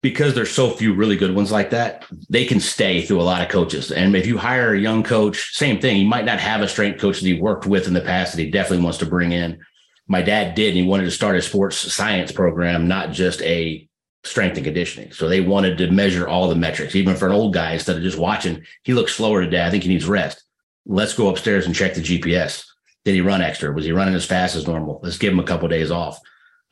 because 0.04 0.36
there's 0.36 0.52
so 0.52 0.70
few 0.70 0.94
really 0.94 1.16
good 1.16 1.34
ones 1.34 1.52
like 1.52 1.70
that, 1.70 2.06
they 2.30 2.46
can 2.46 2.60
stay 2.60 3.02
through 3.02 3.22
a 3.22 3.24
lot 3.24 3.42
of 3.42 3.48
coaches. 3.48 3.90
And 3.90 4.16
if 4.18 4.28
you 4.28 4.38
hire 4.38 4.74
a 4.74 4.80
young 4.80 5.02
coach, 5.02 5.56
same 5.56 5.80
thing. 5.80 5.96
He 5.96 6.04
might 6.04 6.26
not 6.26 6.42
have 6.42 6.62
a 6.62 6.68
strength 6.68 7.00
coach 7.00 7.22
that 7.22 7.26
he 7.26 7.40
worked 7.40 7.66
with 7.66 7.88
in 7.88 7.94
the 7.94 8.02
past 8.02 8.36
that 8.36 8.42
he 8.44 8.52
definitely 8.52 8.84
wants 8.84 9.00
to 9.00 9.06
bring 9.06 9.32
in. 9.32 9.60
My 10.08 10.22
dad 10.22 10.56
did, 10.56 10.70
and 10.70 10.78
he 10.78 10.84
wanted 10.84 11.06
to 11.06 11.12
start 11.12 11.38
a 11.38 11.42
sports 11.42 11.78
science 11.78 12.34
program, 12.34 12.86
not 12.86 13.14
just 13.14 13.42
a 13.44 13.88
strength 14.26 14.58
and 14.58 14.66
conditioning. 14.66 15.14
So 15.14 15.30
they 15.30 15.40
wanted 15.40 15.78
to 15.78 15.90
measure 15.90 16.28
all 16.28 16.50
the 16.50 16.56
metrics, 16.56 16.96
even 16.96 17.16
for 17.16 17.28
an 17.28 17.34
old 17.34 17.54
guy, 17.54 17.72
instead 17.72 17.96
of 17.96 18.04
just 18.04 18.18
watching, 18.18 18.66
he 18.84 18.94
looks 18.94 19.16
slower 19.16 19.42
today. 19.42 19.66
I 19.66 19.70
think 19.70 19.84
he 19.84 19.90
needs 19.90 20.06
rest. 20.06 20.44
Let's 20.86 21.14
go 21.14 21.30
upstairs 21.30 21.66
and 21.66 21.74
check 21.74 21.94
the 21.94 22.02
GPS. 22.02 22.66
Did 23.06 23.16
he 23.16 23.22
run 23.22 23.42
extra? 23.42 23.72
Was 23.72 23.86
he 23.86 23.94
running 23.94 24.16
as 24.16 24.26
fast 24.26 24.58
as 24.58 24.68
normal? 24.68 25.00
Let's 25.02 25.18
give 25.18 25.32
him 25.32 25.40
a 25.40 25.46
couple 25.46 25.66
of 25.66 25.72
days 25.72 25.92
off. 25.92 26.20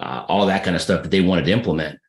Uh, 0.01 0.25
all 0.27 0.47
that 0.47 0.63
kind 0.63 0.75
of 0.75 0.81
stuff 0.81 1.03
that 1.03 1.09
they 1.09 1.21
wanted 1.21 1.45
to 1.45 1.51
implement. 1.51 1.99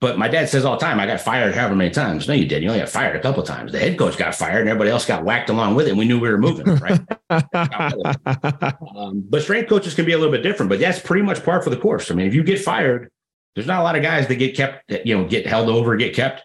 But 0.00 0.16
my 0.16 0.28
dad 0.28 0.48
says 0.48 0.64
all 0.64 0.76
the 0.76 0.84
time, 0.84 1.00
I 1.00 1.06
got 1.06 1.20
fired 1.20 1.54
however 1.54 1.74
many 1.74 1.90
times. 1.90 2.26
No, 2.26 2.34
you 2.34 2.46
didn't. 2.46 2.62
You 2.62 2.68
only 2.70 2.80
got 2.80 2.88
fired 2.88 3.16
a 3.16 3.20
couple 3.20 3.42
times. 3.42 3.72
The 3.72 3.78
head 3.78 3.98
coach 3.98 4.16
got 4.16 4.34
fired 4.34 4.60
and 4.60 4.68
everybody 4.68 4.90
else 4.90 5.06
got 5.06 5.24
whacked 5.24 5.48
along 5.48 5.74
with 5.74 5.86
it. 5.86 5.90
And 5.90 5.98
we 5.98 6.06
knew 6.06 6.18
we 6.18 6.28
were 6.28 6.38
moving, 6.38 6.66
right? 6.76 7.00
um, 8.96 9.24
but 9.28 9.42
strength 9.42 9.68
coaches 9.68 9.94
can 9.94 10.04
be 10.04 10.12
a 10.12 10.18
little 10.18 10.32
bit 10.32 10.42
different, 10.42 10.70
but 10.70 10.80
that's 10.80 10.98
pretty 10.98 11.22
much 11.22 11.44
par 11.44 11.62
for 11.62 11.70
the 11.70 11.76
course. 11.76 12.10
I 12.10 12.14
mean, 12.14 12.26
if 12.26 12.34
you 12.34 12.42
get 12.42 12.60
fired, 12.60 13.10
there's 13.54 13.68
not 13.68 13.80
a 13.80 13.84
lot 13.84 13.96
of 13.96 14.02
guys 14.02 14.26
that 14.26 14.36
get 14.36 14.56
kept, 14.56 14.90
you 15.04 15.16
know, 15.16 15.24
get 15.24 15.46
held 15.46 15.68
over, 15.68 15.96
get 15.96 16.14
kept. 16.14 16.42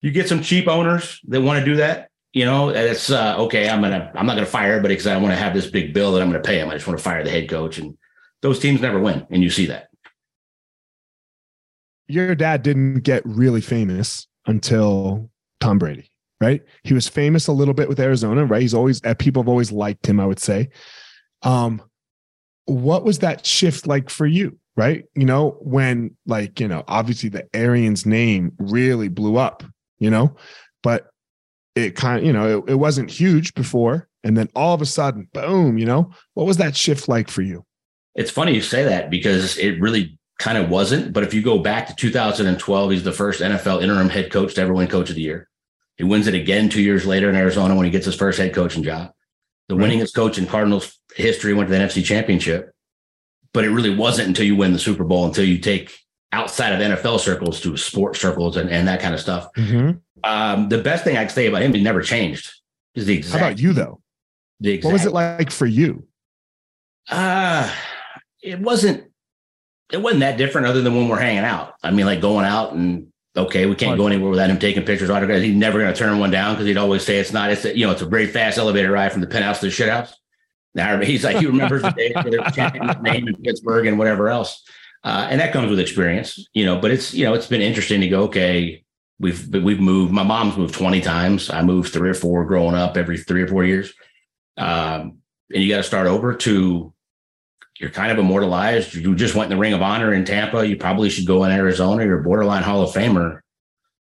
You 0.00 0.10
get 0.10 0.28
some 0.28 0.42
cheap 0.42 0.68
owners 0.68 1.20
that 1.28 1.42
want 1.42 1.58
to 1.58 1.64
do 1.64 1.76
that. 1.76 2.10
You 2.32 2.44
know, 2.44 2.68
it's 2.68 3.10
uh, 3.10 3.36
okay. 3.38 3.68
I'm 3.68 3.82
gonna, 3.82 4.12
I'm 4.14 4.26
not 4.26 4.34
gonna 4.34 4.46
fire 4.46 4.70
everybody 4.70 4.94
because 4.94 5.08
I 5.08 5.16
want 5.16 5.32
to 5.32 5.36
have 5.36 5.52
this 5.52 5.68
big 5.68 5.92
bill 5.92 6.12
that 6.12 6.22
I'm 6.22 6.28
gonna 6.28 6.42
pay 6.42 6.58
him. 6.60 6.68
I 6.70 6.74
just 6.74 6.86
want 6.86 6.98
to 6.98 7.04
fire 7.04 7.22
the 7.22 7.30
head 7.30 7.48
coach, 7.48 7.78
and 7.78 7.98
those 8.40 8.58
teams 8.58 8.80
never 8.80 8.98
win, 8.98 9.26
and 9.30 9.42
you 9.42 9.50
see 9.50 9.66
that 9.66 9.91
your 12.08 12.34
dad 12.34 12.62
didn't 12.62 13.00
get 13.00 13.22
really 13.24 13.60
famous 13.60 14.26
until 14.46 15.30
Tom 15.60 15.78
Brady, 15.78 16.10
right? 16.40 16.62
He 16.82 16.94
was 16.94 17.08
famous 17.08 17.46
a 17.46 17.52
little 17.52 17.74
bit 17.74 17.88
with 17.88 18.00
Arizona, 18.00 18.44
right? 18.44 18.62
He's 18.62 18.74
always 18.74 19.04
uh, 19.04 19.14
people 19.14 19.42
have 19.42 19.48
always 19.48 19.72
liked 19.72 20.06
him, 20.06 20.20
I 20.20 20.26
would 20.26 20.40
say. 20.40 20.70
Um, 21.42 21.82
what 22.66 23.04
was 23.04 23.20
that 23.20 23.44
shift 23.46 23.86
like 23.86 24.10
for 24.10 24.26
you, 24.26 24.58
right? 24.76 25.04
You 25.14 25.24
know, 25.24 25.56
when 25.60 26.16
like, 26.26 26.60
you 26.60 26.68
know, 26.68 26.84
obviously 26.88 27.28
the 27.28 27.48
Arians 27.54 28.06
name 28.06 28.52
really 28.58 29.08
blew 29.08 29.36
up, 29.36 29.64
you 29.98 30.10
know, 30.10 30.36
but 30.82 31.08
it 31.74 31.96
kind 31.96 32.20
of, 32.20 32.24
you 32.24 32.32
know, 32.32 32.58
it, 32.58 32.72
it 32.72 32.74
wasn't 32.74 33.10
huge 33.10 33.54
before. 33.54 34.08
And 34.24 34.36
then 34.36 34.48
all 34.54 34.74
of 34.74 34.82
a 34.82 34.86
sudden, 34.86 35.28
boom, 35.32 35.78
you 35.78 35.86
know, 35.86 36.10
what 36.34 36.46
was 36.46 36.58
that 36.58 36.76
shift 36.76 37.08
like 37.08 37.28
for 37.28 37.42
you? 37.42 37.64
It's 38.14 38.30
funny 38.30 38.54
you 38.54 38.60
say 38.60 38.84
that 38.84 39.10
because 39.10 39.56
it 39.58 39.80
really 39.80 40.18
kind 40.42 40.58
of 40.58 40.68
wasn't. 40.68 41.12
But 41.12 41.22
if 41.22 41.32
you 41.32 41.40
go 41.40 41.60
back 41.60 41.86
to 41.86 41.94
2012, 41.94 42.90
he's 42.90 43.04
the 43.04 43.12
first 43.12 43.40
NFL 43.40 43.80
interim 43.80 44.08
head 44.08 44.32
coach 44.32 44.54
to 44.54 44.60
ever 44.60 44.74
win 44.74 44.88
Coach 44.88 45.08
of 45.08 45.14
the 45.14 45.22
Year. 45.22 45.48
He 45.96 46.04
wins 46.04 46.26
it 46.26 46.34
again 46.34 46.68
two 46.68 46.82
years 46.82 47.06
later 47.06 47.30
in 47.30 47.36
Arizona 47.36 47.76
when 47.76 47.84
he 47.84 47.92
gets 47.92 48.06
his 48.06 48.16
first 48.16 48.40
head 48.40 48.52
coaching 48.52 48.82
job. 48.82 49.12
The 49.68 49.76
right. 49.76 49.88
winningest 49.88 50.14
coach 50.14 50.38
in 50.38 50.46
Cardinals 50.46 50.98
history 51.14 51.54
went 51.54 51.70
to 51.70 51.76
the 51.76 51.80
NFC 51.80 52.04
Championship. 52.04 52.74
But 53.54 53.64
it 53.64 53.70
really 53.70 53.94
wasn't 53.94 54.28
until 54.28 54.44
you 54.44 54.56
win 54.56 54.72
the 54.72 54.80
Super 54.80 55.04
Bowl, 55.04 55.26
until 55.26 55.44
you 55.44 55.58
take 55.58 55.96
outside 56.32 56.72
of 56.72 56.80
NFL 56.80 57.20
circles 57.20 57.60
to 57.60 57.76
sports 57.76 58.20
circles 58.20 58.56
and, 58.56 58.68
and 58.68 58.88
that 58.88 59.00
kind 59.00 59.14
of 59.14 59.20
stuff. 59.20 59.48
Mm-hmm. 59.56 59.98
Um, 60.24 60.68
the 60.68 60.78
best 60.78 61.04
thing 61.04 61.16
I 61.16 61.24
can 61.24 61.34
say 61.34 61.46
about 61.46 61.62
him, 61.62 61.72
he 61.72 61.82
never 61.82 62.02
changed. 62.02 62.52
Is 62.96 63.06
the 63.06 63.14
exact. 63.14 63.40
How 63.40 63.48
about 63.48 63.60
you 63.60 63.72
though? 63.72 64.00
The 64.58 64.72
exact, 64.72 64.86
what 64.86 64.92
was 64.94 65.06
it 65.06 65.12
like 65.12 65.50
for 65.52 65.66
you? 65.66 66.04
Uh 67.08 67.72
it 68.42 68.58
wasn't 68.60 69.11
it 69.92 70.00
wasn't 70.00 70.20
that 70.20 70.38
different 70.38 70.66
other 70.66 70.80
than 70.80 70.96
when 70.96 71.08
we're 71.08 71.20
hanging 71.20 71.44
out. 71.44 71.74
I 71.82 71.90
mean, 71.90 72.06
like 72.06 72.20
going 72.20 72.46
out 72.46 72.72
and 72.72 73.12
okay, 73.36 73.66
we 73.66 73.74
can't 73.74 73.96
go 73.96 74.06
anywhere 74.06 74.30
without 74.30 74.50
him 74.50 74.58
taking 74.58 74.84
pictures, 74.84 75.10
autographs. 75.10 75.42
He's 75.42 75.54
never 75.54 75.78
going 75.78 75.92
to 75.92 75.98
turn 75.98 76.18
one 76.18 76.30
down 76.30 76.54
because 76.54 76.66
he'd 76.66 76.78
always 76.78 77.04
say 77.04 77.18
it's 77.18 77.32
not. 77.32 77.50
It's 77.50 77.64
a, 77.64 77.76
you 77.76 77.86
know, 77.86 77.92
it's 77.92 78.02
a 78.02 78.06
very 78.06 78.26
fast 78.26 78.58
elevator 78.58 78.90
ride 78.90 79.12
from 79.12 79.20
the 79.20 79.26
penthouse 79.26 79.60
to 79.60 79.66
the 79.66 79.72
shithouse. 79.72 80.12
Now 80.74 81.00
he's 81.02 81.22
like 81.22 81.36
he 81.36 81.46
remembers 81.46 81.82
the 81.82 81.90
days 81.90 82.14
where 82.14 82.30
they 82.30 82.38
were 82.38 82.50
chanting 82.50 82.88
his 82.88 82.96
name 83.02 83.28
in 83.28 83.36
Pittsburgh 83.36 83.86
and 83.86 83.98
whatever 83.98 84.30
else, 84.30 84.62
uh, 85.04 85.28
and 85.30 85.38
that 85.40 85.52
comes 85.52 85.68
with 85.68 85.78
experience, 85.78 86.48
you 86.54 86.64
know. 86.64 86.78
But 86.78 86.92
it's 86.92 87.12
you 87.12 87.26
know 87.26 87.34
it's 87.34 87.46
been 87.46 87.60
interesting 87.60 88.00
to 88.00 88.08
go. 88.08 88.22
Okay, 88.22 88.82
we've 89.20 89.54
we've 89.54 89.80
moved. 89.80 90.12
My 90.12 90.22
mom's 90.22 90.56
moved 90.56 90.72
twenty 90.72 91.02
times. 91.02 91.50
I 91.50 91.62
moved 91.62 91.92
three 91.92 92.08
or 92.08 92.14
four 92.14 92.46
growing 92.46 92.74
up 92.74 92.96
every 92.96 93.18
three 93.18 93.42
or 93.42 93.48
four 93.48 93.64
years, 93.64 93.92
um, 94.56 95.18
and 95.52 95.62
you 95.62 95.68
got 95.68 95.76
to 95.76 95.82
start 95.82 96.06
over 96.06 96.34
to 96.36 96.91
you're 97.78 97.90
kind 97.90 98.12
of 98.12 98.18
immortalized. 98.18 98.94
You 98.94 99.14
just 99.14 99.34
went 99.34 99.50
in 99.50 99.56
the 99.56 99.60
Ring 99.60 99.72
of 99.72 99.82
Honor 99.82 100.12
in 100.12 100.24
Tampa. 100.24 100.66
You 100.66 100.76
probably 100.76 101.10
should 101.10 101.26
go 101.26 101.44
in 101.44 101.52
Arizona. 101.52 102.04
You're 102.04 102.22
borderline 102.22 102.62
Hall 102.62 102.82
of 102.82 102.94
Famer. 102.94 103.40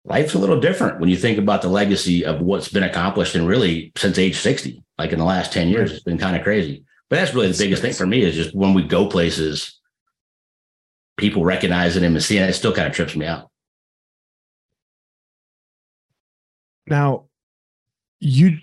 Life's 0.06 0.34
a 0.34 0.40
little 0.40 0.60
different 0.60 1.00
when 1.00 1.10
you 1.10 1.16
think 1.16 1.38
about 1.38 1.62
the 1.62 1.70
legacy 1.70 2.26
of 2.26 2.42
what's 2.42 2.68
been 2.68 2.84
accomplished 2.84 3.36
and 3.36 3.48
really 3.48 3.94
since 3.96 4.18
age 4.18 4.36
60, 4.36 4.84
like 4.98 5.14
in 5.14 5.20
the 5.20 5.26
last 5.26 5.54
10 5.54 5.70
years, 5.70 5.94
it's 5.94 6.04
been 6.04 6.18
kind 6.18 6.36
of 6.36 6.44
crazy. 6.44 6.84
But 7.10 7.18
that's 7.18 7.34
really 7.34 7.52
the 7.52 7.58
biggest 7.58 7.82
thing 7.82 7.94
for 7.94 8.06
me 8.06 8.22
is 8.22 8.36
just 8.36 8.54
when 8.54 8.74
we 8.74 8.84
go 8.84 9.08
places, 9.08 9.80
people 11.16 11.46
recognizing 11.46 12.04
him 12.04 12.16
and 12.16 12.24
seeing 12.24 12.44
it, 12.44 12.50
it 12.50 12.54
still 12.54 12.74
kind 12.74 12.88
of 12.88 12.94
trips 12.94 13.16
me 13.16 13.26
out. 13.26 13.50
Now, 16.86 17.28
you 18.20 18.58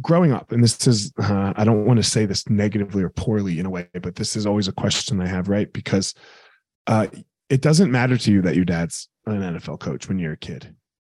growing 0.00 0.32
up, 0.32 0.52
and 0.52 0.62
this 0.62 0.86
is, 0.86 1.12
uh, 1.18 1.52
I 1.56 1.64
don't 1.64 1.84
want 1.84 1.98
to 1.98 2.02
say 2.02 2.26
this 2.26 2.48
negatively 2.48 3.02
or 3.02 3.10
poorly 3.10 3.58
in 3.58 3.66
a 3.66 3.70
way, 3.70 3.88
but 4.00 4.16
this 4.16 4.36
is 4.36 4.46
always 4.46 4.68
a 4.68 4.72
question 4.72 5.20
I 5.20 5.26
have, 5.26 5.48
right? 5.48 5.72
Because 5.72 6.14
uh, 6.86 7.06
it 7.48 7.60
doesn't 7.60 7.90
matter 7.90 8.16
to 8.16 8.32
you 8.32 8.42
that 8.42 8.56
your 8.56 8.64
dad's 8.64 9.08
an 9.26 9.40
NFL 9.40 9.80
coach 9.80 10.08
when 10.08 10.18
you're 10.18 10.32
a 10.32 10.38
kid. 10.38 10.74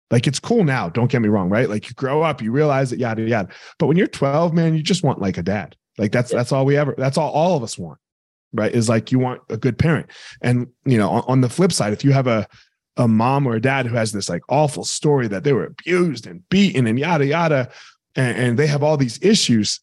Like 0.10 0.28
it's 0.28 0.40
cool 0.40 0.64
now, 0.64 0.88
don't 0.88 1.12
get 1.12 1.22
me 1.22 1.28
wrong, 1.28 1.50
right? 1.50 1.70
Like 1.70 1.90
you 1.90 1.94
grow 1.96 2.22
up, 2.22 2.42
you 2.42 2.52
realize 2.52 2.92
that 2.92 3.00
yada 3.00 3.24
yada. 3.24 3.50
But 3.78 3.88
when 3.88 3.98
you're 3.98 4.08
12, 4.08 4.54
man, 4.54 4.74
you 4.74 4.82
just 4.82 5.04
want 5.04 5.20
like 5.20 5.38
a 5.38 5.44
dad. 5.44 5.76
Like 5.98 6.12
that's 6.12 6.32
that's 6.32 6.52
all 6.52 6.66
we 6.66 6.78
ever. 6.78 6.96
That's 6.98 7.18
all 7.18 7.32
all 7.32 7.58
of 7.58 7.64
us 7.64 7.78
want, 7.78 8.00
right? 8.54 8.72
Is 8.72 8.88
like 8.88 9.12
you 9.12 9.20
want 9.20 9.42
a 9.50 9.58
good 9.58 9.78
parent, 9.78 10.08
and 10.42 10.68
you 10.86 10.98
know, 10.98 11.10
on, 11.10 11.24
on 11.28 11.42
the 11.42 11.50
flip 11.50 11.74
side, 11.74 11.92
if 11.92 12.06
you 12.06 12.14
have 12.14 12.28
a 12.28 12.48
a 12.98 13.08
mom 13.08 13.48
or 13.48 13.56
a 13.56 13.62
dad 13.62 13.86
who 13.86 13.96
has 13.96 14.12
this 14.12 14.30
like 14.30 14.42
awful 14.50 14.84
story 14.84 15.28
that 15.28 15.44
they 15.44 15.54
were 15.54 15.66
abused 15.66 16.26
and 16.26 16.48
beaten 16.50 16.88
and 16.88 17.00
yada 17.00 17.26
yada, 17.26 17.70
and, 18.18 18.38
and 18.38 18.60
they 18.60 18.68
have 18.68 18.84
all 18.84 18.98
these 18.98 19.20
issues, 19.22 19.80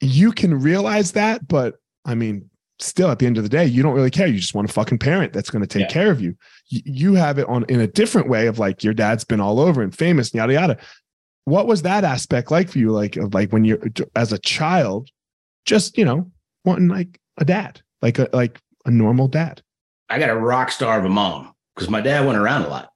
you 0.00 0.32
can 0.32 0.58
realize 0.58 1.12
that, 1.12 1.46
but 1.46 1.76
I 2.04 2.14
mean, 2.14 2.48
still 2.80 3.10
at 3.10 3.18
the 3.18 3.26
end 3.26 3.36
of 3.36 3.42
the 3.42 3.48
day, 3.48 3.66
you 3.66 3.82
don't 3.82 3.94
really 3.94 4.10
care. 4.10 4.26
You 4.26 4.38
just 4.38 4.54
want 4.54 4.68
a 4.68 4.72
fucking 4.72 4.98
parent 4.98 5.32
that's 5.32 5.50
going 5.50 5.62
to 5.62 5.68
take 5.68 5.88
yeah. 5.88 5.92
care 5.92 6.10
of 6.10 6.20
you. 6.20 6.34
you. 6.68 7.14
have 7.14 7.38
it 7.38 7.48
on 7.48 7.64
in 7.68 7.80
a 7.80 7.86
different 7.86 8.28
way 8.28 8.46
of 8.46 8.58
like 8.58 8.82
your 8.82 8.94
dad's 8.94 9.24
been 9.24 9.40
all 9.40 9.60
over 9.60 9.82
and 9.82 9.94
famous, 9.94 10.30
and 10.30 10.38
yada 10.38 10.52
yada. 10.52 10.76
What 11.44 11.66
was 11.66 11.82
that 11.82 12.04
aspect 12.04 12.50
like 12.50 12.68
for 12.68 12.78
you? 12.78 12.90
Like, 12.90 13.16
of 13.16 13.34
like 13.34 13.52
when 13.52 13.64
you're 13.64 13.80
as 14.14 14.32
a 14.32 14.38
child, 14.38 15.10
just 15.64 15.98
you 15.98 16.04
know 16.04 16.30
wanting 16.64 16.88
like 16.88 17.20
a 17.36 17.44
dad, 17.44 17.80
like 18.00 18.18
a 18.18 18.28
like 18.32 18.60
a 18.86 18.90
normal 18.90 19.28
dad. 19.28 19.62
I 20.08 20.18
got 20.18 20.30
a 20.30 20.36
rock 20.36 20.70
star 20.70 20.98
of 20.98 21.04
a 21.04 21.10
mom 21.10 21.52
because 21.74 21.90
my 21.90 22.00
dad 22.00 22.24
went 22.24 22.38
around 22.38 22.62
a 22.62 22.68
lot. 22.68 22.92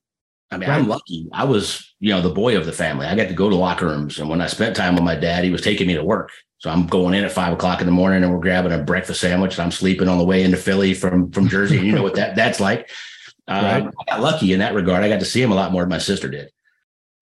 I 0.52 0.58
mean, 0.58 0.68
right. 0.68 0.78
I'm 0.78 0.86
lucky. 0.86 1.28
I 1.32 1.44
was, 1.44 1.94
you 1.98 2.12
know, 2.12 2.20
the 2.20 2.28
boy 2.28 2.58
of 2.58 2.66
the 2.66 2.72
family. 2.72 3.06
I 3.06 3.16
got 3.16 3.28
to 3.28 3.34
go 3.34 3.48
to 3.48 3.56
locker 3.56 3.86
rooms, 3.86 4.18
and 4.18 4.28
when 4.28 4.42
I 4.42 4.46
spent 4.46 4.76
time 4.76 4.94
with 4.94 5.02
my 5.02 5.14
dad, 5.14 5.44
he 5.44 5.50
was 5.50 5.62
taking 5.62 5.86
me 5.86 5.94
to 5.94 6.04
work. 6.04 6.30
So 6.58 6.70
I'm 6.70 6.86
going 6.86 7.14
in 7.14 7.24
at 7.24 7.32
five 7.32 7.54
o'clock 7.54 7.80
in 7.80 7.86
the 7.86 7.92
morning, 7.92 8.22
and 8.22 8.32
we're 8.32 8.38
grabbing 8.38 8.70
a 8.70 8.78
breakfast 8.78 9.22
sandwich. 9.22 9.54
And 9.54 9.62
I'm 9.62 9.72
sleeping 9.72 10.08
on 10.08 10.18
the 10.18 10.24
way 10.24 10.42
into 10.42 10.58
Philly 10.58 10.92
from 10.92 11.30
from 11.32 11.48
Jersey. 11.48 11.78
you 11.78 11.92
know 11.92 12.02
what 12.02 12.16
that 12.16 12.36
that's 12.36 12.60
like. 12.60 12.90
Um, 13.48 13.64
right. 13.64 13.82
I 13.82 14.04
got 14.12 14.20
lucky 14.20 14.52
in 14.52 14.60
that 14.60 14.72
regard. 14.72 15.02
I 15.02 15.08
got 15.08 15.18
to 15.18 15.26
see 15.26 15.42
him 15.42 15.50
a 15.50 15.56
lot 15.56 15.72
more 15.72 15.82
than 15.82 15.88
my 15.88 15.98
sister 15.98 16.28
did, 16.28 16.50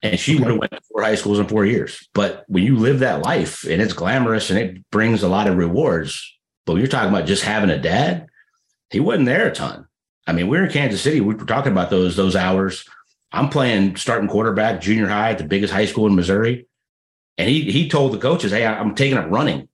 and 0.03 0.21
she 0.21 0.37
would 0.37 0.49
have 0.49 0.59
went 0.59 0.71
to 0.73 0.81
four 0.83 1.03
high 1.03 1.15
schools 1.15 1.39
in 1.39 1.49
four 1.49 1.65
years. 1.65 2.07
But 2.13 2.45
when 2.47 2.63
you 2.63 2.77
live 2.77 2.99
that 2.99 3.25
life, 3.25 3.65
and 3.65 3.81
it's 3.81 3.95
glamorous 3.95 4.51
and 4.51 4.59
it 4.59 4.91
brings 4.91 5.23
a 5.23 5.31
lot 5.31 5.49
of 5.49 5.57
rewards, 5.57 6.23
but 6.67 6.75
you're 6.75 6.89
talking 6.89 7.09
about 7.09 7.27
just 7.27 7.43
having 7.43 7.71
a 7.71 7.79
dad, 7.79 8.27
he 8.91 9.01
wasn't 9.01 9.27
there 9.27 9.49
a 9.49 9.55
ton. 9.55 9.87
I 10.27 10.33
mean, 10.33 10.47
we 10.47 10.59
are 10.59 10.65
in 10.65 10.71
Kansas 10.71 11.01
City. 11.01 11.23
We 11.23 11.35
were 11.35 11.47
talking 11.47 11.73
about 11.73 11.89
those 11.89 12.17
those 12.17 12.37
hours. 12.37 12.85
I'm 13.33 13.49
playing 13.49 13.97
starting 13.97 14.29
quarterback, 14.29 14.81
junior 14.81 15.07
high 15.07 15.31
at 15.31 15.39
the 15.39 15.45
biggest 15.45 15.73
high 15.73 15.87
school 15.87 16.07
in 16.07 16.17
Missouri, 16.17 16.67
and 17.39 17.49
he 17.49 17.71
he 17.71 17.89
told 17.89 18.13
the 18.13 18.19
coaches, 18.19 18.53
"Hey, 18.53 18.67
I'm 18.67 18.95
taking 18.95 19.19
up 19.19 19.31
running. 19.31 19.69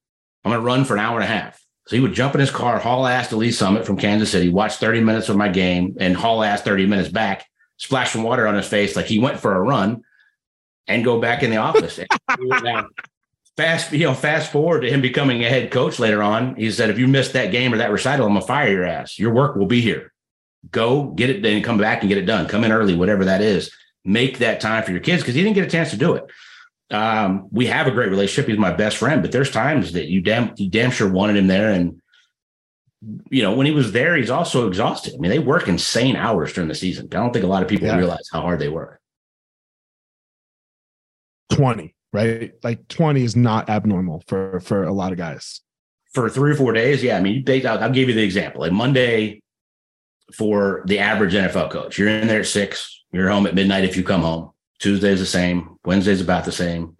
I'm 0.44 0.52
going 0.52 0.60
to 0.60 0.66
run 0.66 0.84
for 0.84 0.94
an 0.94 1.00
hour 1.00 1.16
and 1.16 1.24
a 1.24 1.32
half." 1.34 1.60
So 1.86 1.96
he 1.96 2.02
would 2.02 2.14
jump 2.14 2.34
in 2.34 2.40
his 2.40 2.50
car, 2.50 2.78
haul 2.78 3.06
ass 3.06 3.28
to 3.28 3.36
Lee 3.36 3.52
Summit 3.52 3.86
from 3.86 3.96
Kansas 3.96 4.30
City, 4.30 4.48
watch 4.48 4.76
30 4.76 5.00
minutes 5.00 5.28
of 5.28 5.36
my 5.36 5.48
game, 5.48 5.96
and 6.00 6.16
haul 6.16 6.42
ass 6.42 6.62
30 6.62 6.86
minutes 6.86 7.08
back, 7.08 7.46
splash 7.76 8.12
some 8.12 8.24
water 8.24 8.46
on 8.46 8.56
his 8.56 8.66
face 8.66 8.96
like 8.96 9.06
he 9.06 9.20
went 9.20 9.38
for 9.38 9.54
a 9.54 9.60
run, 9.60 10.02
and 10.88 11.04
go 11.04 11.20
back 11.20 11.42
in 11.42 11.50
the 11.50 11.56
office. 11.58 11.98
Uh, 12.28 12.82
fast, 13.56 13.92
you 13.92 14.04
know, 14.04 14.14
fast 14.14 14.52
forward 14.52 14.80
to 14.80 14.90
him 14.90 15.00
becoming 15.00 15.44
a 15.44 15.48
head 15.48 15.70
coach 15.70 15.98
later 15.98 16.22
on. 16.22 16.56
He 16.56 16.70
said, 16.70 16.90
"If 16.90 16.98
you 16.98 17.08
missed 17.08 17.32
that 17.32 17.52
game 17.52 17.72
or 17.72 17.78
that 17.78 17.90
recital, 17.92 18.26
I'm 18.26 18.34
gonna 18.34 18.44
fire 18.44 18.70
your 18.70 18.84
ass. 18.84 19.18
Your 19.18 19.32
work 19.32 19.56
will 19.56 19.66
be 19.66 19.80
here." 19.80 20.12
Go 20.70 21.10
get 21.10 21.30
it 21.30 21.42
then 21.42 21.62
come 21.62 21.78
back 21.78 22.02
and 22.02 22.08
get 22.08 22.18
it 22.18 22.26
done. 22.26 22.46
Come 22.48 22.64
in 22.64 22.72
early 22.72 22.96
whatever 22.96 23.24
that 23.24 23.40
is. 23.40 23.70
Make 24.04 24.38
that 24.38 24.60
time 24.60 24.84
for 24.84 24.92
your 24.92 25.00
kids 25.00 25.22
because 25.22 25.34
he 25.34 25.42
didn't 25.42 25.54
get 25.54 25.66
a 25.66 25.70
chance 25.70 25.90
to 25.90 25.96
do 25.96 26.14
it. 26.14 26.24
Um, 26.90 27.48
we 27.50 27.66
have 27.66 27.88
a 27.88 27.90
great 27.90 28.10
relationship. 28.10 28.48
He's 28.48 28.58
my 28.58 28.72
best 28.72 28.96
friend 28.96 29.22
but 29.22 29.32
there's 29.32 29.50
times 29.50 29.92
that 29.92 30.06
you 30.06 30.20
damn 30.20 30.52
you 30.56 30.70
damn 30.70 30.90
sure 30.90 31.10
wanted 31.10 31.36
him 31.36 31.46
there. 31.46 31.70
And 31.70 32.00
you 33.30 33.42
know 33.42 33.54
when 33.54 33.66
he 33.66 33.72
was 33.72 33.92
there 33.92 34.16
he's 34.16 34.30
also 34.30 34.68
exhausted. 34.68 35.14
I 35.14 35.18
mean 35.18 35.30
they 35.30 35.38
work 35.38 35.68
insane 35.68 36.16
hours 36.16 36.52
during 36.52 36.68
the 36.68 36.74
season. 36.74 37.06
I 37.12 37.16
don't 37.16 37.32
think 37.32 37.44
a 37.44 37.48
lot 37.48 37.62
of 37.62 37.68
people 37.68 37.88
yeah. 37.88 37.96
realize 37.96 38.28
how 38.32 38.40
hard 38.40 38.60
they 38.60 38.68
work. 38.68 39.00
20 41.50 41.94
right? 42.12 42.52
Like 42.62 42.88
20 42.88 43.22
is 43.22 43.36
not 43.36 43.68
abnormal 43.68 44.22
for 44.26 44.60
for 44.60 44.84
a 44.84 44.92
lot 44.92 45.12
of 45.12 45.18
guys. 45.18 45.60
For 46.14 46.30
three 46.30 46.52
or 46.52 46.54
four 46.54 46.72
days? 46.72 47.02
Yeah 47.02 47.16
i 47.16 47.20
mean 47.20 47.44
they, 47.44 47.64
I'll, 47.64 47.78
I'll 47.78 47.90
give 47.90 48.08
you 48.08 48.14
the 48.14 48.22
example. 48.22 48.60
Like 48.60 48.72
monday 48.72 49.42
for 50.34 50.82
the 50.86 50.98
average 50.98 51.34
NFL 51.34 51.70
coach. 51.70 51.98
You're 51.98 52.08
in 52.08 52.28
there 52.28 52.40
at 52.40 52.46
six, 52.46 53.04
you're 53.12 53.30
home 53.30 53.46
at 53.46 53.54
midnight 53.54 53.84
if 53.84 53.96
you 53.96 54.02
come 54.02 54.22
home. 54.22 54.50
Tuesday's 54.78 55.20
the 55.20 55.26
same, 55.26 55.78
Wednesday's 55.84 56.20
about 56.20 56.44
the 56.44 56.52
same. 56.52 56.96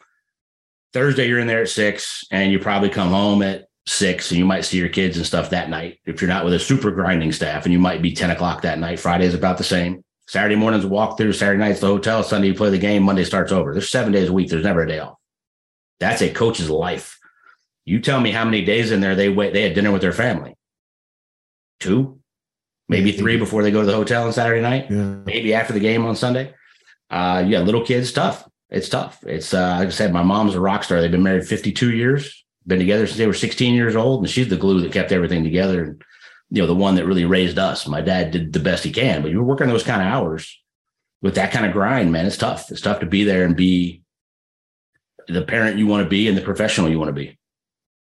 Thursday, 0.92 1.28
you're 1.28 1.40
in 1.40 1.46
there 1.46 1.62
at 1.62 1.68
six, 1.68 2.24
and 2.30 2.50
you 2.50 2.58
probably 2.58 2.88
come 2.88 3.10
home 3.10 3.42
at 3.42 3.68
six, 3.86 4.30
and 4.30 4.38
you 4.38 4.46
might 4.46 4.64
see 4.64 4.78
your 4.78 4.88
kids 4.88 5.16
and 5.16 5.26
stuff 5.26 5.50
that 5.50 5.68
night. 5.68 5.98
If 6.06 6.20
you're 6.20 6.28
not 6.28 6.44
with 6.44 6.54
a 6.54 6.58
super 6.58 6.90
grinding 6.90 7.32
staff, 7.32 7.64
and 7.64 7.72
you 7.72 7.78
might 7.78 8.00
be 8.00 8.12
10 8.12 8.30
o'clock 8.30 8.62
that 8.62 8.78
night. 8.78 8.98
Friday's 8.98 9.34
about 9.34 9.58
the 9.58 9.64
same. 9.64 10.02
Saturday 10.26 10.56
morning's 10.56 10.86
walk 10.86 11.18
through, 11.18 11.34
Saturday 11.34 11.58
night's 11.58 11.80
the 11.80 11.86
hotel, 11.86 12.22
Sunday 12.22 12.48
you 12.48 12.54
play 12.54 12.70
the 12.70 12.78
game, 12.78 13.02
Monday 13.02 13.24
starts 13.24 13.52
over. 13.52 13.72
There's 13.72 13.88
seven 13.88 14.12
days 14.12 14.28
a 14.28 14.32
week, 14.32 14.48
there's 14.48 14.64
never 14.64 14.82
a 14.82 14.88
day 14.88 14.98
off. 14.98 15.18
That's 16.00 16.22
a 16.22 16.32
coach's 16.32 16.70
life. 16.70 17.18
You 17.84 18.00
tell 18.00 18.20
me 18.20 18.32
how 18.32 18.44
many 18.44 18.64
days 18.64 18.90
in 18.90 19.00
there 19.00 19.14
they 19.14 19.28
wait, 19.28 19.52
they 19.52 19.62
had 19.62 19.74
dinner 19.74 19.92
with 19.92 20.02
their 20.02 20.12
family. 20.12 20.56
Two, 21.78 22.20
maybe 22.88 23.12
three 23.12 23.36
before 23.36 23.62
they 23.62 23.70
go 23.70 23.80
to 23.80 23.86
the 23.86 23.94
hotel 23.94 24.26
on 24.26 24.32
Saturday 24.32 24.60
night, 24.60 24.90
yeah. 24.90 25.16
maybe 25.24 25.54
after 25.54 25.72
the 25.72 25.80
game 25.80 26.04
on 26.04 26.16
Sunday. 26.16 26.54
Uh, 27.10 27.44
yeah, 27.46 27.60
little 27.60 27.84
kids, 27.84 28.12
tough. 28.12 28.48
It's 28.70 28.88
tough. 28.88 29.22
It's 29.24 29.54
uh, 29.54 29.76
like 29.78 29.88
I 29.88 29.90
said, 29.90 30.12
my 30.12 30.22
mom's 30.22 30.54
a 30.54 30.60
rock 30.60 30.84
star. 30.84 31.00
They've 31.00 31.10
been 31.10 31.22
married 31.22 31.46
52 31.46 31.92
years, 31.92 32.44
been 32.66 32.78
together 32.78 33.06
since 33.06 33.18
they 33.18 33.26
were 33.26 33.34
16 33.34 33.74
years 33.74 33.94
old, 33.94 34.20
and 34.20 34.30
she's 34.30 34.48
the 34.48 34.56
glue 34.56 34.80
that 34.80 34.92
kept 34.92 35.12
everything 35.12 35.44
together. 35.44 35.84
And 35.84 36.02
you 36.50 36.62
know, 36.62 36.66
the 36.66 36.74
one 36.74 36.96
that 36.96 37.06
really 37.06 37.24
raised 37.24 37.58
us. 37.58 37.86
My 37.86 38.00
dad 38.00 38.30
did 38.30 38.52
the 38.52 38.60
best 38.60 38.84
he 38.84 38.92
can, 38.92 39.22
but 39.22 39.30
you're 39.30 39.42
working 39.42 39.68
those 39.68 39.82
kind 39.82 40.00
of 40.00 40.08
hours 40.08 40.60
with 41.22 41.34
that 41.36 41.52
kind 41.52 41.66
of 41.66 41.72
grind, 41.72 42.12
man. 42.12 42.26
It's 42.26 42.36
tough. 42.36 42.70
It's 42.70 42.80
tough 42.80 43.00
to 43.00 43.06
be 43.06 43.24
there 43.24 43.44
and 43.44 43.56
be 43.56 44.02
the 45.28 45.42
parent 45.42 45.78
you 45.78 45.86
want 45.86 46.04
to 46.04 46.08
be 46.08 46.28
and 46.28 46.36
the 46.36 46.42
professional 46.42 46.88
you 46.88 46.98
want 46.98 47.08
to 47.08 47.12
be. 47.12 47.38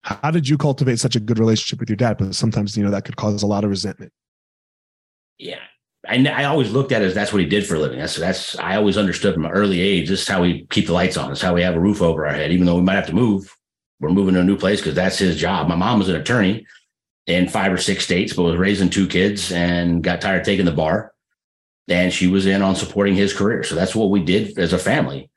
How 0.04 0.32
did 0.32 0.48
you 0.48 0.58
cultivate 0.58 1.00
such 1.00 1.16
a 1.16 1.20
good 1.20 1.40
relationship 1.40 1.80
with 1.80 1.90
your 1.90 1.98
dad? 1.98 2.18
But 2.18 2.34
sometimes, 2.36 2.78
you 2.78 2.84
know, 2.84 2.92
that 2.92 3.06
could 3.06 3.18
cause 3.18 3.44
a 3.44 3.48
lot 3.48 3.64
of 3.64 3.70
resentment 3.70 4.14
yeah, 5.38 5.60
I, 6.08 6.26
I 6.26 6.46
always 6.46 6.72
looked 6.72 6.92
at 6.92 7.02
it 7.02 7.06
as 7.06 7.14
that's 7.14 7.34
what 7.34 7.42
he 7.42 7.48
did 7.48 7.66
for 7.66 7.76
a 7.76 7.80
living. 7.80 8.00
That's 8.00 8.16
that's 8.16 8.58
I 8.60 8.76
always 8.76 8.98
understood 8.98 9.34
from 9.34 9.46
an 9.46 9.52
early 9.52 9.82
age. 9.82 10.10
This 10.10 10.22
is 10.22 10.28
how 10.28 10.42
we 10.42 10.66
keep 10.70 10.88
the 10.88 10.94
lights 10.94 11.18
on. 11.18 11.32
It's 11.32 11.42
how 11.42 11.54
we 11.54 11.62
have 11.64 11.76
a 11.76 11.80
roof 11.80 12.02
over 12.02 12.26
our 12.26 12.34
head. 12.34 12.52
Even 12.52 12.66
though 12.66 12.76
we 12.76 12.82
might 12.82 12.96
have 12.96 13.08
to 13.08 13.16
move, 13.16 13.54
we're 14.00 14.10
moving 14.10 14.36
to 14.36 14.42
a 14.42 14.44
new 14.44 14.58
place 14.58 14.80
because 14.80 14.96
that's 14.96 15.18
his 15.18 15.38
job. 15.38 15.68
My 15.68 15.76
mom 15.76 16.00
was 16.00 16.10
an 16.10 16.16
attorney 16.16 16.66
in 17.26 17.50
five 17.50 17.74
or 17.74 17.78
six 17.78 18.04
states, 18.04 18.34
but 18.34 18.44
was 18.44 18.58
raising 18.58 18.90
two 18.90 19.08
kids 19.08 19.52
and 19.52 20.04
got 20.04 20.22
tired 20.22 20.46
taking 20.46 20.66
the 20.66 20.72
bar. 20.72 21.14
And 21.90 22.12
she 22.14 22.28
was 22.28 22.46
in 22.46 22.62
on 22.62 22.76
supporting 22.76 23.16
his 23.16 23.34
career. 23.34 23.64
So 23.64 23.76
that's 23.76 23.96
what 23.96 24.10
we 24.10 24.24
did 24.24 24.58
as 24.58 24.74
a 24.74 24.80
family. 24.80 25.30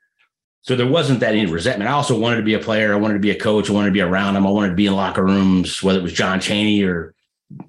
So 0.63 0.75
there 0.75 0.87
wasn't 0.87 1.21
that 1.21 1.33
any 1.33 1.47
resentment. 1.47 1.89
I 1.89 1.93
also 1.93 2.17
wanted 2.17 2.37
to 2.37 2.43
be 2.43 2.53
a 2.53 2.59
player. 2.59 2.93
I 2.93 2.97
wanted 2.97 3.15
to 3.15 3.19
be 3.19 3.31
a 3.31 3.39
coach. 3.39 3.69
I 3.69 3.73
wanted 3.73 3.87
to 3.87 3.93
be 3.93 4.01
around 4.01 4.35
him. 4.35 4.45
I 4.45 4.51
wanted 4.51 4.69
to 4.69 4.75
be 4.75 4.85
in 4.85 4.93
locker 4.93 5.23
rooms, 5.23 5.81
whether 5.81 5.99
it 5.99 6.03
was 6.03 6.13
John 6.13 6.39
Chaney 6.39 6.83
or 6.83 7.15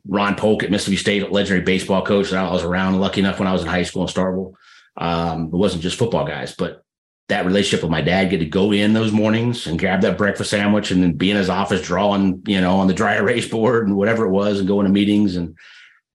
Ron 0.07 0.35
Polk 0.35 0.63
at 0.63 0.71
Mississippi 0.71 0.97
State, 0.97 1.33
legendary 1.33 1.65
baseball 1.65 2.05
coach 2.05 2.31
that 2.31 2.45
I 2.45 2.53
was 2.53 2.63
around. 2.63 3.01
Lucky 3.01 3.21
enough 3.21 3.39
when 3.39 3.49
I 3.49 3.53
was 3.53 3.63
in 3.63 3.69
high 3.69 3.83
school 3.83 4.03
in 4.03 4.09
Starkville, 4.09 4.55
um, 4.97 5.47
it 5.47 5.53
wasn't 5.53 5.83
just 5.83 5.99
football 5.99 6.27
guys, 6.27 6.55
but 6.55 6.85
that 7.29 7.47
relationship 7.47 7.83
with 7.83 7.91
my 7.91 8.03
dad, 8.03 8.31
get 8.31 8.39
to 8.39 8.47
go 8.47 8.73
in 8.73 8.93
those 8.93 9.13
mornings 9.13 9.67
and 9.67 9.79
grab 9.79 10.03
that 10.03 10.19
breakfast 10.19 10.51
sandwich 10.51 10.91
and 10.91 11.03
then 11.03 11.13
be 11.13 11.31
in 11.31 11.37
his 11.37 11.49
office 11.49 11.81
drawing, 11.81 12.43
you 12.47 12.61
know, 12.61 12.77
on 12.77 12.89
the 12.89 12.95
dry 12.95 13.17
erase 13.19 13.49
board 13.49 13.87
and 13.87 13.97
whatever 13.97 14.27
it 14.27 14.31
was, 14.31 14.59
and 14.59 14.69
going 14.69 14.87
to 14.87 14.93
meetings, 14.93 15.37
and 15.37 15.57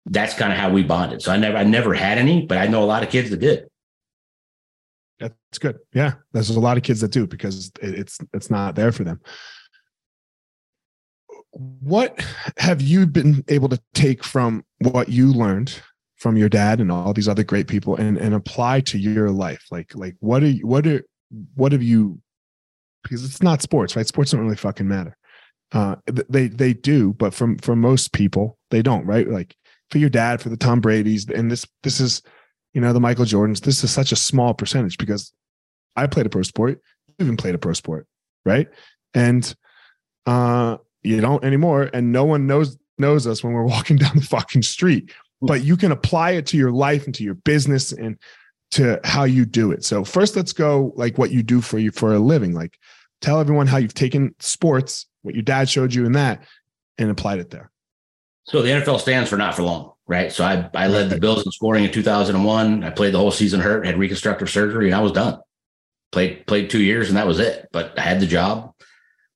that's 0.06 0.34
kind 0.34 0.52
of 0.52 0.58
how 0.58 0.70
we 0.70 0.82
bonded. 0.82 1.22
So 1.22 1.32
I 1.32 1.36
never, 1.36 1.56
I 1.56 1.64
never 1.64 1.94
had 1.94 2.18
any, 2.18 2.46
but 2.46 2.58
I 2.58 2.66
know 2.66 2.82
a 2.82 2.86
lot 2.86 3.02
of 3.02 3.10
kids 3.10 3.30
that 3.30 3.38
did. 3.38 3.66
That's 5.20 5.58
good. 5.60 5.78
Yeah, 5.92 6.14
there's 6.32 6.50
a 6.50 6.58
lot 6.58 6.76
of 6.76 6.82
kids 6.82 7.00
that 7.00 7.12
do 7.12 7.26
because 7.26 7.70
it's 7.80 8.18
it's 8.32 8.50
not 8.50 8.74
there 8.74 8.90
for 8.90 9.04
them 9.04 9.20
what 11.54 12.24
have 12.58 12.80
you 12.80 13.06
been 13.06 13.44
able 13.48 13.68
to 13.68 13.80
take 13.94 14.24
from 14.24 14.64
what 14.78 15.08
you 15.08 15.32
learned 15.32 15.80
from 16.16 16.36
your 16.36 16.48
dad 16.48 16.80
and 16.80 16.90
all 16.90 17.12
these 17.12 17.28
other 17.28 17.44
great 17.44 17.68
people 17.68 17.96
and 17.96 18.16
and 18.18 18.34
apply 18.34 18.80
to 18.80 18.98
your 18.98 19.30
life? 19.30 19.64
Like 19.70 19.94
like 19.94 20.16
what 20.20 20.42
are 20.42 20.48
you 20.48 20.66
what 20.66 20.86
are 20.86 21.04
what 21.54 21.72
have 21.72 21.82
you 21.82 22.20
because 23.02 23.24
it's 23.24 23.42
not 23.42 23.62
sports 23.62 23.96
right? 23.96 24.06
Sports 24.06 24.30
don't 24.30 24.40
really 24.40 24.56
fucking 24.56 24.88
matter. 24.88 25.16
Uh 25.72 25.96
they 26.06 26.48
they 26.48 26.72
do 26.72 27.12
but 27.14 27.34
from 27.34 27.58
for 27.58 27.76
most 27.76 28.12
people 28.12 28.58
they 28.70 28.82
don't 28.82 29.06
right? 29.06 29.28
Like 29.28 29.56
for 29.90 29.98
your 29.98 30.10
dad 30.10 30.40
for 30.40 30.48
the 30.48 30.56
tom 30.56 30.80
brady's 30.80 31.28
and 31.28 31.50
this 31.50 31.66
this 31.82 32.00
is 32.00 32.22
you 32.72 32.80
know 32.80 32.92
the 32.92 32.98
michael 32.98 33.26
jordans 33.26 33.60
this 33.60 33.84
is 33.84 33.90
such 33.90 34.12
a 34.12 34.16
small 34.16 34.54
percentage 34.54 34.96
because 34.96 35.32
i 35.94 36.06
played 36.06 36.24
a 36.24 36.30
pro 36.30 36.42
sport 36.42 36.80
you 37.06 37.14
even 37.26 37.36
played 37.36 37.54
a 37.54 37.58
pro 37.58 37.74
sport 37.74 38.06
right? 38.44 38.68
And 39.12 39.54
uh 40.26 40.78
you 41.04 41.20
don't 41.20 41.44
anymore 41.44 41.90
and 41.92 42.12
no 42.12 42.24
one 42.24 42.46
knows 42.46 42.76
knows 42.98 43.26
us 43.26 43.42
when 43.44 43.52
we're 43.52 43.64
walking 43.76 43.96
down 43.96 44.16
the 44.16 44.22
fucking 44.22 44.62
street. 44.62 45.12
Hmm. 45.40 45.46
But 45.46 45.62
you 45.62 45.76
can 45.76 45.92
apply 45.92 46.32
it 46.32 46.46
to 46.46 46.56
your 46.56 46.72
life 46.72 47.06
and 47.06 47.14
to 47.14 47.24
your 47.24 47.34
business 47.34 47.92
and 47.92 48.18
to 48.72 49.00
how 49.04 49.24
you 49.24 49.44
do 49.44 49.70
it. 49.70 49.84
So 49.84 50.04
first 50.04 50.34
let's 50.34 50.52
go 50.52 50.92
like 50.96 51.18
what 51.18 51.30
you 51.30 51.42
do 51.42 51.60
for 51.60 51.78
you 51.78 51.90
for 51.90 52.14
a 52.14 52.18
living. 52.18 52.54
Like 52.54 52.78
tell 53.20 53.40
everyone 53.40 53.66
how 53.66 53.76
you've 53.76 53.94
taken 53.94 54.34
sports 54.40 55.06
what 55.22 55.34
your 55.34 55.42
dad 55.42 55.68
showed 55.68 55.94
you 55.94 56.04
in 56.04 56.12
that 56.12 56.44
and 56.98 57.10
applied 57.10 57.38
it 57.38 57.50
there. 57.50 57.70
So 58.46 58.60
the 58.60 58.70
nfl 58.70 59.00
stands 59.00 59.30
for 59.30 59.36
not 59.36 59.54
for 59.54 59.62
long 59.62 59.92
right? 60.06 60.30
So 60.30 60.44
i, 60.44 60.68
I 60.74 60.88
led 60.88 61.10
the 61.10 61.18
bills 61.18 61.46
in 61.46 61.52
scoring 61.52 61.84
in 61.84 61.90
2001 61.90 62.84
i 62.84 62.90
played 62.90 63.14
the 63.14 63.18
whole 63.18 63.30
season 63.30 63.60
hurt 63.60 63.86
had 63.86 63.98
reconstructive 63.98 64.50
surgery 64.50 64.86
and 64.86 64.94
i 64.94 65.00
was 65.00 65.12
done. 65.12 65.40
Played 66.12 66.46
played 66.46 66.68
two 66.70 66.82
years 66.82 67.08
and 67.08 67.16
that 67.16 67.26
was 67.26 67.38
it. 67.38 67.68
But 67.72 67.98
i 67.98 68.02
had 68.02 68.20
the 68.20 68.26
job 68.26 68.73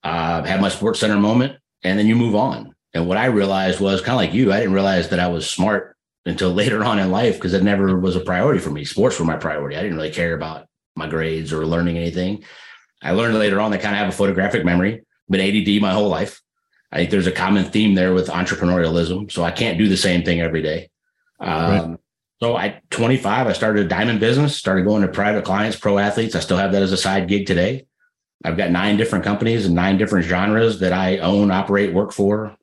uh, 0.05 0.43
had 0.43 0.61
my 0.61 0.69
SportsCenter 0.69 1.21
moment 1.21 1.59
and 1.83 1.99
then 1.99 2.07
you 2.07 2.17
move 2.17 2.35
on. 2.35 2.75
And 2.95 3.07
what 3.07 3.19
I 3.19 3.27
realized 3.27 3.81
was 3.81 4.01
kind 4.01 4.13
of 4.15 4.17
like 4.17 4.35
you, 4.35 4.53
I 4.53 4.59
didn't 4.59 4.75
realize 4.75 5.11
that 5.11 5.21
I 5.21 5.29
was 5.29 5.49
smart 5.49 5.97
until 6.27 6.51
later 6.55 6.85
on 6.85 6.99
in 6.99 7.11
life 7.11 7.35
because 7.35 7.55
it 7.55 7.63
never 7.63 7.99
was 7.99 8.17
a 8.17 8.21
priority 8.21 8.61
for 8.61 8.71
me. 8.71 8.85
Sports 8.85 9.19
were 9.19 9.27
my 9.27 9.37
priority. 9.37 9.77
I 9.77 9.83
didn't 9.83 9.97
really 9.97 10.11
care 10.11 10.35
about 10.35 10.67
my 10.97 11.09
grades 11.09 11.53
or 11.53 11.67
learning 11.67 11.97
anything. 11.97 12.45
I 13.03 13.13
learned 13.13 13.39
later 13.39 13.61
on 13.61 13.71
that 13.71 13.81
kind 13.81 13.95
of 13.95 14.01
have 14.01 14.09
a 14.09 14.17
photographic 14.17 14.65
memory, 14.65 15.05
been 15.29 15.41
ADD 15.41 15.81
my 15.81 15.93
whole 15.93 16.09
life. 16.09 16.41
I 16.91 16.97
think 16.97 17.11
there's 17.11 17.27
a 17.27 17.33
common 17.33 17.65
theme 17.67 17.95
there 17.95 18.15
with 18.15 18.29
entrepreneurialism. 18.29 19.31
So 19.31 19.45
I 19.45 19.51
can't 19.51 19.79
do 19.79 19.89
the 19.89 19.97
same 19.97 20.25
thing 20.25 20.41
every 20.41 20.63
day. 20.63 20.91
Um, 21.39 21.91
right. 21.91 21.99
So 22.41 22.57
at 22.57 22.89
25, 22.91 23.47
I 23.47 23.53
started 23.53 23.87
a 23.87 23.89
diamond 23.89 24.21
business, 24.21 24.57
started 24.57 24.85
going 24.85 25.03
to 25.03 25.09
private 25.09 25.45
clients, 25.45 25.77
pro 25.77 25.99
athletes. 25.99 26.35
I 26.35 26.41
still 26.41 26.57
have 26.57 26.73
that 26.73 26.83
as 26.83 26.93
a 26.93 26.97
side 26.97 27.29
gig 27.29 27.47
today. 27.47 27.87
I've 28.44 28.57
got 28.57 28.70
nine 28.70 28.96
different 28.96 29.24
companies 29.24 29.66
and 29.66 29.74
nine 29.74 29.98
different 29.98 30.27
genres 30.27 30.81
that 30.81 30.92
I 30.92 31.18
own, 31.18 31.51
operate, 31.51 31.92
work 31.92 32.12
for, 32.12 32.57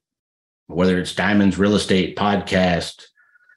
whether 0.67 0.97
it's 0.97 1.13
diamonds, 1.13 1.57
real 1.57 1.75
estate, 1.75 2.15
podcast, 2.15 3.03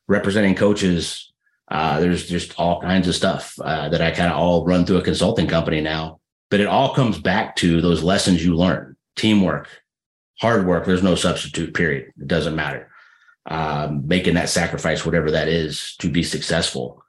representing 0.08 0.54
coaches. 0.54 1.32
Uh, 1.70 2.00
there's 2.00 2.28
just 2.28 2.58
all 2.58 2.80
kinds 2.80 3.06
of 3.06 3.14
stuff 3.14 3.54
uh, 3.62 3.88
that 3.90 4.02
I 4.02 4.10
kind 4.10 4.32
of 4.32 4.38
all 4.38 4.64
run 4.64 4.84
through 4.84 4.98
a 4.98 5.02
consulting 5.02 5.46
company 5.46 5.80
now. 5.80 6.20
But 6.50 6.60
it 6.60 6.66
all 6.66 6.94
comes 6.94 7.18
back 7.18 7.56
to 7.56 7.80
those 7.80 8.02
lessons 8.02 8.44
you 8.44 8.56
learn 8.56 8.96
teamwork, 9.16 9.68
hard 10.40 10.66
work. 10.66 10.86
There's 10.86 11.02
no 11.02 11.14
substitute, 11.14 11.74
period. 11.74 12.12
It 12.18 12.26
doesn't 12.26 12.56
matter. 12.56 12.90
Um, 13.46 14.06
making 14.06 14.34
that 14.34 14.48
sacrifice, 14.48 15.04
whatever 15.04 15.30
that 15.30 15.48
is, 15.48 15.94
to 15.98 16.10
be 16.10 16.22
successful. 16.22 17.04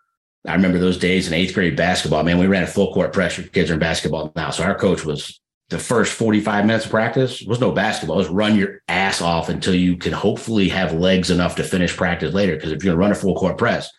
I 0.48 0.54
remember 0.54 0.80
those 0.80 0.98
days 0.98 1.28
in 1.28 1.34
eighth 1.34 1.54
grade 1.54 1.76
basketball. 1.76 2.24
Man, 2.24 2.38
we 2.38 2.48
ran 2.48 2.64
a 2.64 2.68
full 2.68 2.94
court 2.94 3.12
press. 3.12 3.40
Kids 3.50 3.70
are 3.70 3.74
in 3.74 3.80
basketball 3.80 4.32
now. 4.36 4.52
So 4.52 4.64
our 4.64 4.76
coach 4.76 5.04
was 5.04 5.40
the 5.70 5.78
first 5.78 6.14
45 6.14 6.66
minutes 6.66 6.86
of 6.86 6.92
practice 6.92 7.42
was 7.42 7.60
no 7.60 7.72
basketball. 7.72 8.16
It 8.18 8.20
was 8.20 8.30
run 8.30 8.56
your 8.56 8.82
ass 8.88 9.22
off 9.22 9.50
until 9.50 9.76
you 9.76 9.98
can 9.98 10.14
hopefully 10.14 10.70
have 10.70 10.94
legs 10.94 11.30
enough 11.30 11.56
to 11.58 11.64
finish 11.64 11.96
practice 11.96 12.34
later. 12.34 12.56
Because 12.56 12.72
if 12.72 12.84
you're 12.84 12.94
gonna 12.94 13.02
run 13.02 13.12
a 13.12 13.16
full 13.16 13.36
court 13.36 13.58
press, 13.58 13.90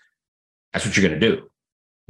that's 0.72 0.86
what 0.86 0.96
you're 0.96 1.08
gonna 1.08 1.20
do. 1.20 1.48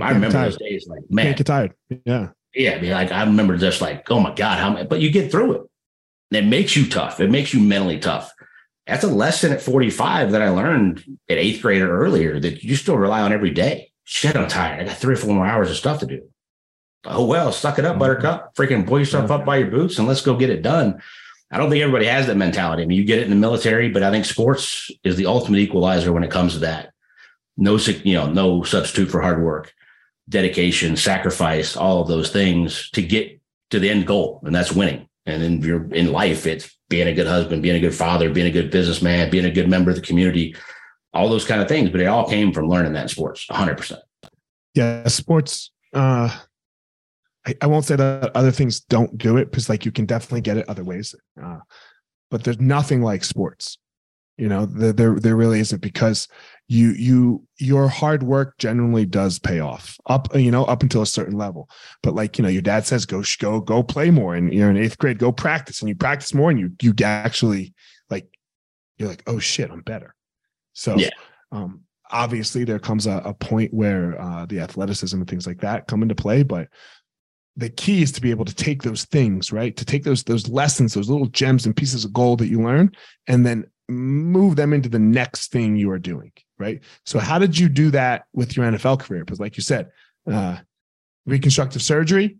I 0.00 0.12
remember 0.12 0.44
those 0.44 0.56
days 0.56 0.86
like 0.88 1.02
man, 1.10 1.26
Can't 1.26 1.36
get 1.36 1.46
tired. 1.46 1.74
Yeah. 2.06 2.28
Yeah. 2.54 2.76
I 2.76 2.80
mean, 2.80 2.92
like 2.92 3.12
I 3.12 3.24
remember 3.24 3.56
just 3.56 3.80
like, 3.80 4.10
oh 4.10 4.20
my 4.20 4.34
God, 4.34 4.58
how 4.58 4.70
many? 4.70 4.86
but 4.86 5.00
you 5.00 5.10
get 5.10 5.30
through 5.30 5.52
it. 5.54 5.62
And 6.30 6.46
it 6.46 6.48
makes 6.48 6.76
you 6.76 6.88
tough. 6.88 7.20
It 7.20 7.30
makes 7.30 7.52
you 7.52 7.60
mentally 7.60 7.98
tough. 7.98 8.32
That's 8.86 9.04
a 9.04 9.08
lesson 9.08 9.52
at 9.52 9.60
45 9.60 10.32
that 10.32 10.40
I 10.40 10.48
learned 10.48 11.04
at 11.28 11.36
eighth 11.36 11.60
grade 11.60 11.82
or 11.82 12.00
earlier 12.00 12.40
that 12.40 12.62
you 12.62 12.76
still 12.76 12.96
rely 12.96 13.20
on 13.20 13.32
every 13.32 13.50
day 13.50 13.89
shit, 14.10 14.36
I'm 14.36 14.48
tired. 14.48 14.80
I 14.80 14.84
got 14.84 14.96
three 14.96 15.14
or 15.14 15.16
four 15.16 15.32
more 15.32 15.46
hours 15.46 15.70
of 15.70 15.76
stuff 15.76 16.00
to 16.00 16.06
do. 16.06 16.28
Oh, 17.04 17.24
well, 17.24 17.52
suck 17.52 17.78
it 17.78 17.84
up, 17.84 17.92
mm-hmm. 17.92 18.00
buttercup. 18.00 18.54
Freaking 18.56 18.86
pull 18.86 18.98
yourself 18.98 19.30
up 19.30 19.44
by 19.44 19.58
your 19.58 19.70
boots 19.70 19.98
and 19.98 20.08
let's 20.08 20.20
go 20.20 20.36
get 20.36 20.50
it 20.50 20.62
done. 20.62 21.00
I 21.52 21.58
don't 21.58 21.70
think 21.70 21.80
everybody 21.80 22.06
has 22.06 22.26
that 22.26 22.36
mentality. 22.36 22.82
I 22.82 22.86
mean, 22.86 22.98
you 22.98 23.04
get 23.04 23.20
it 23.20 23.24
in 23.24 23.30
the 23.30 23.36
military, 23.36 23.88
but 23.88 24.02
I 24.02 24.10
think 24.10 24.24
sports 24.24 24.90
is 25.04 25.16
the 25.16 25.26
ultimate 25.26 25.58
equalizer 25.58 26.12
when 26.12 26.24
it 26.24 26.30
comes 26.30 26.54
to 26.54 26.58
that. 26.60 26.92
No, 27.56 27.76
you 27.76 28.14
know, 28.14 28.30
no 28.30 28.64
substitute 28.64 29.10
for 29.10 29.20
hard 29.20 29.42
work, 29.42 29.72
dedication, 30.28 30.96
sacrifice, 30.96 31.76
all 31.76 32.02
of 32.02 32.08
those 32.08 32.30
things 32.30 32.90
to 32.90 33.02
get 33.02 33.40
to 33.70 33.78
the 33.78 33.90
end 33.90 34.06
goal, 34.06 34.40
and 34.44 34.54
that's 34.54 34.72
winning. 34.72 35.08
And 35.26 35.42
then 35.42 35.62
you're 35.62 35.92
in 35.92 36.12
life, 36.12 36.46
it's 36.46 36.76
being 36.88 37.06
a 37.06 37.14
good 37.14 37.26
husband, 37.26 37.62
being 37.62 37.76
a 37.76 37.80
good 37.80 37.94
father, 37.94 38.30
being 38.30 38.46
a 38.46 38.52
good 38.52 38.70
businessman, 38.70 39.30
being 39.30 39.44
a 39.44 39.50
good 39.50 39.68
member 39.68 39.90
of 39.90 39.96
the 39.96 40.02
community, 40.02 40.56
all 41.12 41.28
those 41.28 41.44
kind 41.44 41.60
of 41.60 41.68
things. 41.68 41.90
But 41.90 42.00
it 42.00 42.06
all 42.06 42.28
came 42.28 42.52
from 42.52 42.68
learning 42.68 42.92
that 42.94 43.02
in 43.02 43.08
sports, 43.08 43.46
100%. 43.50 43.98
Yeah, 44.74 45.08
sports. 45.08 45.70
Uh, 45.92 46.36
I, 47.46 47.54
I 47.62 47.66
won't 47.66 47.84
say 47.84 47.96
that 47.96 48.30
other 48.34 48.52
things 48.52 48.80
don't 48.80 49.16
do 49.18 49.36
it 49.36 49.50
because, 49.50 49.68
like, 49.68 49.84
you 49.84 49.92
can 49.92 50.06
definitely 50.06 50.42
get 50.42 50.56
it 50.56 50.68
other 50.68 50.84
ways. 50.84 51.14
Uh, 51.42 51.58
but 52.30 52.44
there's 52.44 52.60
nothing 52.60 53.02
like 53.02 53.24
sports. 53.24 53.78
You 54.36 54.48
know, 54.48 54.64
there, 54.64 54.92
there 54.92 55.20
there 55.20 55.36
really 55.36 55.60
isn't 55.60 55.82
because 55.82 56.26
you 56.70 56.92
you 56.92 57.44
your 57.58 57.88
hard 57.88 58.22
work 58.22 58.56
generally 58.58 59.04
does 59.04 59.40
pay 59.40 59.58
off 59.58 59.98
up 60.06 60.28
you 60.36 60.52
know 60.52 60.64
up 60.66 60.84
until 60.84 61.02
a 61.02 61.06
certain 61.06 61.36
level 61.36 61.68
but 62.00 62.14
like 62.14 62.38
you 62.38 62.42
know 62.44 62.48
your 62.48 62.62
dad 62.62 62.86
says 62.86 63.04
go 63.04 63.24
go 63.40 63.60
go 63.60 63.82
play 63.82 64.08
more 64.08 64.36
and 64.36 64.54
you're 64.54 64.70
in 64.70 64.76
eighth 64.76 64.96
grade 64.96 65.18
go 65.18 65.32
practice 65.32 65.80
and 65.80 65.88
you 65.88 65.96
practice 65.96 66.32
more 66.32 66.48
and 66.48 66.60
you 66.60 66.70
you 66.80 66.94
actually 67.04 67.74
like 68.08 68.32
you're 68.98 69.08
like 69.08 69.24
oh 69.26 69.40
shit 69.40 69.68
i'm 69.68 69.80
better 69.80 70.14
so 70.72 70.96
yeah. 70.96 71.10
um, 71.52 71.82
obviously 72.10 72.64
there 72.64 72.78
comes 72.78 73.06
a, 73.06 73.22
a 73.24 73.34
point 73.34 73.72
where 73.72 74.20
uh, 74.20 74.46
the 74.46 74.60
athleticism 74.60 75.16
and 75.18 75.28
things 75.28 75.46
like 75.46 75.60
that 75.60 75.86
come 75.86 76.02
into 76.02 76.14
play, 76.14 76.42
but 76.42 76.68
the 77.56 77.68
key 77.68 78.02
is 78.02 78.12
to 78.12 78.20
be 78.20 78.30
able 78.30 78.44
to 78.44 78.54
take 78.54 78.82
those 78.82 79.04
things, 79.04 79.52
right? 79.52 79.76
To 79.76 79.84
take 79.84 80.04
those 80.04 80.22
those 80.24 80.48
lessons, 80.48 80.94
those 80.94 81.10
little 81.10 81.26
gems 81.26 81.66
and 81.66 81.76
pieces 81.76 82.04
of 82.04 82.12
gold 82.12 82.38
that 82.40 82.48
you 82.48 82.62
learn, 82.62 82.92
and 83.26 83.44
then 83.44 83.66
move 83.88 84.56
them 84.56 84.72
into 84.72 84.88
the 84.88 84.98
next 84.98 85.50
thing 85.50 85.76
you 85.76 85.90
are 85.90 85.98
doing, 85.98 86.32
right? 86.58 86.80
So 87.04 87.18
how 87.18 87.38
did 87.38 87.58
you 87.58 87.68
do 87.68 87.90
that 87.90 88.24
with 88.32 88.56
your 88.56 88.70
NFL 88.70 89.00
career? 89.00 89.24
Because 89.24 89.40
like 89.40 89.56
you 89.56 89.62
said, 89.62 89.90
uh, 90.30 90.58
reconstructive 91.26 91.82
surgery, 91.82 92.38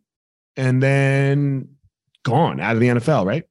and 0.56 0.82
then 0.82 1.68
gone 2.24 2.60
out 2.60 2.74
of 2.74 2.80
the 2.80 2.88
NFL, 2.88 3.26
right? 3.26 3.44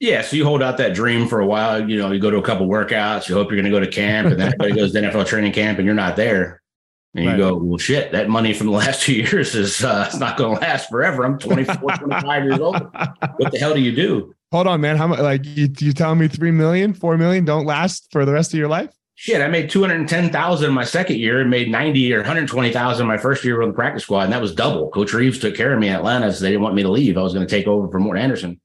Yeah, 0.00 0.22
so 0.22 0.34
you 0.34 0.46
hold 0.46 0.62
out 0.62 0.78
that 0.78 0.94
dream 0.94 1.28
for 1.28 1.40
a 1.40 1.46
while. 1.46 1.88
You 1.88 1.98
know, 1.98 2.10
you 2.10 2.18
go 2.18 2.30
to 2.30 2.38
a 2.38 2.42
couple 2.42 2.66
workouts, 2.66 3.28
you 3.28 3.34
hope 3.34 3.50
you're 3.50 3.60
going 3.60 3.70
to 3.70 3.78
go 3.78 3.80
to 3.80 3.90
camp, 3.90 4.28
and 4.28 4.40
then 4.40 4.46
everybody 4.48 4.72
goes 4.72 4.92
to 4.92 5.00
NFL 5.00 5.26
training 5.26 5.52
camp, 5.52 5.78
and 5.78 5.84
you're 5.84 5.94
not 5.94 6.16
there. 6.16 6.62
And 7.14 7.24
you 7.24 7.30
right. 7.30 7.38
go, 7.38 7.56
well, 7.56 7.78
shit, 7.78 8.10
that 8.12 8.28
money 8.30 8.54
from 8.54 8.68
the 8.68 8.72
last 8.84 9.02
two 9.02 9.12
years 9.12 9.54
is 9.54 9.84
uh, 9.84 10.04
it's 10.06 10.16
not 10.16 10.38
going 10.38 10.56
to 10.56 10.60
last 10.62 10.88
forever. 10.88 11.24
I'm 11.24 11.38
24, 11.38 11.76
25 11.76 12.44
years 12.44 12.58
old. 12.58 12.76
What 13.36 13.52
the 13.52 13.58
hell 13.58 13.74
do 13.74 13.80
you 13.80 13.94
do? 13.94 14.34
Hold 14.52 14.66
on, 14.66 14.80
man. 14.80 14.96
How 14.96 15.06
much? 15.06 15.20
Like 15.20 15.44
you, 15.44 15.68
you 15.78 15.92
telling 15.92 16.18
me 16.18 16.28
three 16.28 16.50
million, 16.50 16.94
four 16.94 17.16
million 17.18 17.44
don't 17.44 17.66
last 17.66 18.08
for 18.10 18.24
the 18.24 18.32
rest 18.32 18.52
of 18.52 18.58
your 18.58 18.68
life? 18.68 18.90
Shit, 19.14 19.42
I 19.42 19.48
made 19.48 19.68
210,000 19.68 20.72
my 20.72 20.82
second 20.82 21.18
year 21.18 21.42
and 21.42 21.50
made 21.50 21.70
90 21.70 22.14
or 22.14 22.20
120,000 22.20 23.06
my 23.06 23.18
first 23.18 23.44
year 23.44 23.60
on 23.60 23.68
the 23.68 23.74
practice 23.74 24.04
squad. 24.04 24.22
And 24.22 24.32
that 24.32 24.40
was 24.40 24.54
double. 24.54 24.88
Coach 24.90 25.12
Reeves 25.12 25.38
took 25.38 25.54
care 25.54 25.74
of 25.74 25.78
me 25.78 25.88
in 25.88 25.94
Atlanta. 25.94 26.32
So 26.32 26.42
they 26.42 26.50
didn't 26.50 26.62
want 26.62 26.74
me 26.74 26.82
to 26.82 26.88
leave. 26.88 27.18
I 27.18 27.22
was 27.22 27.34
going 27.34 27.46
to 27.46 27.50
take 27.50 27.66
over 27.66 27.86
for 27.88 28.00
Morten 28.00 28.22
Andersen. 28.22 28.60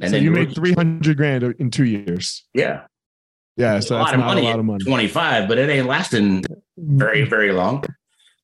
And 0.00 0.10
so 0.10 0.16
then 0.16 0.24
you 0.24 0.30
made 0.30 0.54
three 0.54 0.72
hundred 0.72 1.16
grand 1.16 1.42
in 1.42 1.70
two 1.70 1.84
years. 1.84 2.44
Yeah, 2.54 2.84
yeah. 3.56 3.80
So 3.80 3.96
a 3.96 3.98
that's 3.98 4.16
not 4.16 4.26
money 4.26 4.42
a 4.42 4.50
lot 4.50 4.58
of 4.58 4.64
money. 4.64 4.84
Twenty 4.84 5.08
five, 5.08 5.48
but 5.48 5.58
it 5.58 5.68
ain't 5.68 5.86
lasting 5.86 6.44
very 6.76 7.24
very 7.24 7.52
long. 7.52 7.84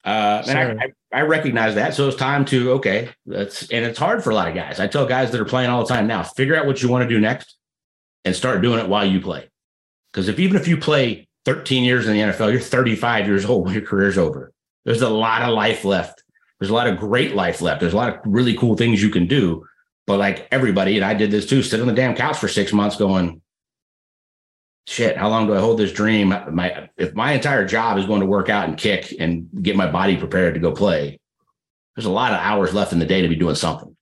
Uh, 0.04 0.42
and 0.46 0.58
I, 0.58 0.84
I, 0.84 1.20
I, 1.20 1.22
recognize 1.22 1.76
that. 1.76 1.94
So 1.94 2.06
it's 2.08 2.16
time 2.16 2.44
to 2.46 2.72
okay. 2.72 3.08
That's 3.24 3.62
and 3.70 3.86
it's 3.86 3.98
hard 3.98 4.22
for 4.22 4.30
a 4.30 4.34
lot 4.34 4.48
of 4.48 4.54
guys. 4.54 4.78
I 4.78 4.86
tell 4.86 5.06
guys 5.06 5.30
that 5.30 5.40
are 5.40 5.46
playing 5.46 5.70
all 5.70 5.82
the 5.82 5.88
time 5.88 6.06
now, 6.06 6.22
figure 6.22 6.54
out 6.54 6.66
what 6.66 6.82
you 6.82 6.90
want 6.90 7.04
to 7.04 7.08
do 7.08 7.18
next, 7.18 7.56
and 8.24 8.36
start 8.36 8.60
doing 8.60 8.80
it 8.80 8.88
while 8.88 9.06
you 9.06 9.22
play. 9.22 9.48
Because 10.12 10.28
if 10.28 10.38
even 10.38 10.56
if 10.56 10.68
you 10.68 10.76
play 10.76 11.26
13 11.46 11.84
years 11.84 12.06
in 12.06 12.12
the 12.12 12.20
NFL, 12.20 12.52
you're 12.52 12.60
35 12.60 13.26
years 13.26 13.44
old 13.46 13.64
when 13.64 13.74
your 13.74 13.82
career's 13.82 14.18
over. 14.18 14.52
There's 14.84 15.02
a 15.02 15.08
lot 15.08 15.42
of 15.42 15.54
life 15.54 15.84
left. 15.84 16.22
There's 16.58 16.70
a 16.70 16.74
lot 16.74 16.86
of 16.86 16.98
great 16.98 17.34
life 17.34 17.60
left. 17.60 17.80
There's 17.80 17.94
a 17.94 17.96
lot 17.96 18.14
of 18.14 18.20
really 18.24 18.56
cool 18.56 18.76
things 18.76 19.02
you 19.02 19.10
can 19.10 19.26
do. 19.26 19.64
But 20.06 20.18
like 20.18 20.48
everybody, 20.50 20.96
and 20.96 21.04
I 21.04 21.14
did 21.14 21.30
this 21.30 21.46
too, 21.46 21.62
sit 21.62 21.80
on 21.80 21.86
the 21.86 21.92
damn 21.92 22.14
couch 22.14 22.38
for 22.38 22.48
six 22.48 22.72
months 22.72 22.96
going, 22.96 23.40
shit, 24.86 25.16
how 25.16 25.28
long 25.28 25.46
do 25.46 25.54
I 25.54 25.60
hold 25.60 25.78
this 25.78 25.92
dream? 25.92 26.28
My 26.28 26.90
if 26.96 27.14
my 27.14 27.32
entire 27.32 27.66
job 27.66 27.98
is 27.98 28.06
going 28.06 28.20
to 28.20 28.26
work 28.26 28.48
out 28.48 28.68
and 28.68 28.76
kick 28.76 29.14
and 29.18 29.48
get 29.62 29.76
my 29.76 29.90
body 29.90 30.16
prepared 30.16 30.54
to 30.54 30.60
go 30.60 30.72
play, 30.72 31.18
there's 31.96 32.06
a 32.06 32.10
lot 32.10 32.32
of 32.32 32.40
hours 32.40 32.74
left 32.74 32.92
in 32.92 32.98
the 32.98 33.06
day 33.06 33.22
to 33.22 33.28
be 33.28 33.36
doing 33.36 33.54
something. 33.54 33.96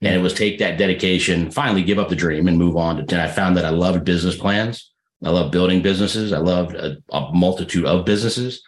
And 0.00 0.14
it 0.14 0.18
was 0.18 0.32
take 0.32 0.58
that 0.60 0.78
dedication, 0.78 1.50
finally 1.50 1.82
give 1.82 1.98
up 1.98 2.08
the 2.08 2.14
dream 2.14 2.46
and 2.46 2.56
move 2.56 2.76
on 2.76 2.96
to. 2.96 3.02
And 3.02 3.20
I 3.20 3.26
found 3.26 3.56
that 3.56 3.64
I 3.64 3.70
loved 3.70 4.04
business 4.04 4.36
plans. 4.36 4.92
I 5.24 5.30
love 5.30 5.50
building 5.50 5.82
businesses. 5.82 6.32
I 6.32 6.38
loved 6.38 6.76
a, 6.76 6.98
a 7.10 7.32
multitude 7.32 7.84
of 7.84 8.04
businesses 8.04 8.62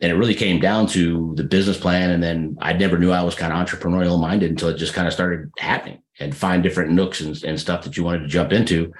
and 0.00 0.12
it 0.12 0.16
really 0.16 0.34
came 0.34 0.60
down 0.60 0.86
to 0.86 1.34
the 1.36 1.44
business 1.44 1.78
plan 1.78 2.10
and 2.10 2.22
then 2.22 2.56
i 2.60 2.72
never 2.72 2.98
knew 2.98 3.10
i 3.10 3.22
was 3.22 3.34
kind 3.34 3.52
of 3.52 3.58
entrepreneurial 3.58 4.20
minded 4.20 4.50
until 4.50 4.68
it 4.68 4.76
just 4.76 4.94
kind 4.94 5.06
of 5.06 5.12
started 5.12 5.50
happening 5.58 6.00
and 6.18 6.36
find 6.36 6.62
different 6.62 6.92
nooks 6.92 7.20
and, 7.20 7.42
and 7.44 7.60
stuff 7.60 7.82
that 7.84 7.96
you 7.96 8.04
wanted 8.04 8.20
to 8.20 8.28
jump 8.28 8.52
into 8.52 8.92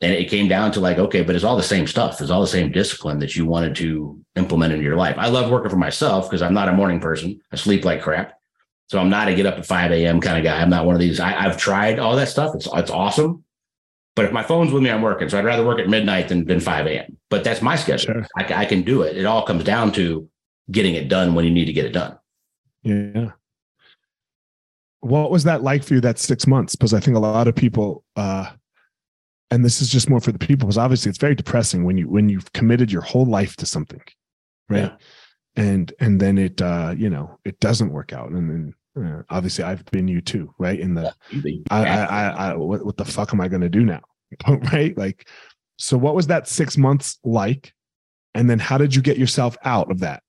and 0.00 0.12
it 0.12 0.28
came 0.28 0.48
down 0.48 0.72
to 0.72 0.80
like 0.80 0.98
okay 0.98 1.22
but 1.22 1.34
it's 1.34 1.44
all 1.44 1.56
the 1.56 1.62
same 1.62 1.86
stuff 1.86 2.20
it's 2.20 2.30
all 2.30 2.40
the 2.40 2.46
same 2.46 2.72
discipline 2.72 3.18
that 3.18 3.36
you 3.36 3.46
wanted 3.46 3.74
to 3.74 4.18
implement 4.36 4.72
into 4.72 4.84
your 4.84 4.96
life 4.96 5.16
i 5.18 5.28
love 5.28 5.50
working 5.50 5.70
for 5.70 5.76
myself 5.76 6.28
because 6.28 6.42
i'm 6.42 6.54
not 6.54 6.68
a 6.68 6.72
morning 6.72 7.00
person 7.00 7.40
i 7.52 7.56
sleep 7.56 7.84
like 7.84 8.02
crap 8.02 8.38
so 8.88 8.98
i'm 8.98 9.10
not 9.10 9.28
a 9.28 9.34
get 9.34 9.46
up 9.46 9.58
at 9.58 9.66
5 9.66 9.92
a.m 9.92 10.20
kind 10.20 10.38
of 10.38 10.44
guy 10.44 10.60
i'm 10.60 10.70
not 10.70 10.86
one 10.86 10.94
of 10.94 11.00
these 11.00 11.20
I, 11.20 11.46
i've 11.46 11.56
tried 11.56 11.98
all 11.98 12.16
that 12.16 12.28
stuff 12.28 12.54
it's, 12.54 12.68
it's 12.72 12.90
awesome 12.90 13.44
but 14.14 14.26
if 14.26 14.32
my 14.32 14.42
phone's 14.42 14.72
with 14.72 14.82
me, 14.82 14.90
I'm 14.90 15.02
working. 15.02 15.28
So 15.28 15.38
I'd 15.38 15.44
rather 15.44 15.64
work 15.64 15.78
at 15.78 15.88
midnight 15.88 16.28
than, 16.28 16.44
than 16.44 16.60
5 16.60 16.86
a.m. 16.86 17.16
But 17.30 17.44
that's 17.44 17.62
my 17.62 17.76
schedule. 17.76 18.12
Sure. 18.12 18.26
I, 18.36 18.62
I, 18.62 18.64
can 18.66 18.82
do 18.82 19.02
it. 19.02 19.16
It 19.16 19.24
all 19.24 19.44
comes 19.44 19.64
down 19.64 19.92
to 19.92 20.28
getting 20.70 20.94
it 20.94 21.08
done 21.08 21.34
when 21.34 21.44
you 21.44 21.50
need 21.50 21.64
to 21.64 21.72
get 21.72 21.86
it 21.86 21.92
done. 21.92 22.18
Yeah. 22.82 23.32
What 25.02 25.30
was 25.30 25.44
that 25.44 25.62
like 25.62 25.84
for 25.84 25.94
you 25.94 26.00
that 26.00 26.18
six 26.18 26.46
months? 26.46 26.74
Because 26.74 26.94
I 26.94 27.00
think 27.00 27.16
a 27.16 27.20
lot 27.20 27.48
of 27.48 27.54
people, 27.54 28.04
uh, 28.16 28.50
and 29.50 29.64
this 29.64 29.82
is 29.82 29.88
just 29.88 30.08
more 30.08 30.20
for 30.20 30.32
the 30.32 30.38
people, 30.38 30.66
because 30.66 30.78
obviously 30.78 31.10
it's 31.10 31.18
very 31.18 31.34
depressing 31.34 31.84
when 31.84 31.98
you 31.98 32.08
when 32.08 32.28
you've 32.28 32.52
committed 32.52 32.90
your 32.90 33.02
whole 33.02 33.26
life 33.26 33.56
to 33.56 33.66
something, 33.66 34.00
right? 34.68 34.84
Yeah. 34.84 34.96
And 35.54 35.92
and 36.00 36.20
then 36.20 36.38
it 36.38 36.62
uh, 36.62 36.94
you 36.96 37.10
know 37.10 37.38
it 37.44 37.60
doesn't 37.60 37.92
work 37.92 38.12
out, 38.12 38.30
and 38.30 38.50
then 38.50 38.74
uh, 38.96 39.22
obviously 39.28 39.64
I've 39.64 39.84
been 39.86 40.08
you 40.08 40.20
too, 40.20 40.54
right? 40.58 40.78
In 40.78 40.94
the 40.94 41.14
I, 41.70 41.84
I, 41.84 42.04
I, 42.04 42.28
I 42.28 42.54
what, 42.54 42.84
what 42.84 42.96
the 42.96 43.04
fuck 43.04 43.34
am 43.34 43.40
I 43.40 43.48
going 43.48 43.62
to 43.62 43.68
do 43.68 43.84
now? 43.84 44.00
right? 44.72 44.96
Like, 44.96 45.28
so 45.78 45.96
what 45.96 46.14
was 46.14 46.28
that 46.28 46.48
six 46.48 46.76
months 46.76 47.18
like? 47.24 47.72
And 48.34 48.48
then 48.48 48.58
how 48.58 48.78
did 48.78 48.94
you 48.94 49.02
get 49.02 49.18
yourself 49.18 49.56
out 49.64 49.90
of 49.90 50.00
that? 50.00 50.22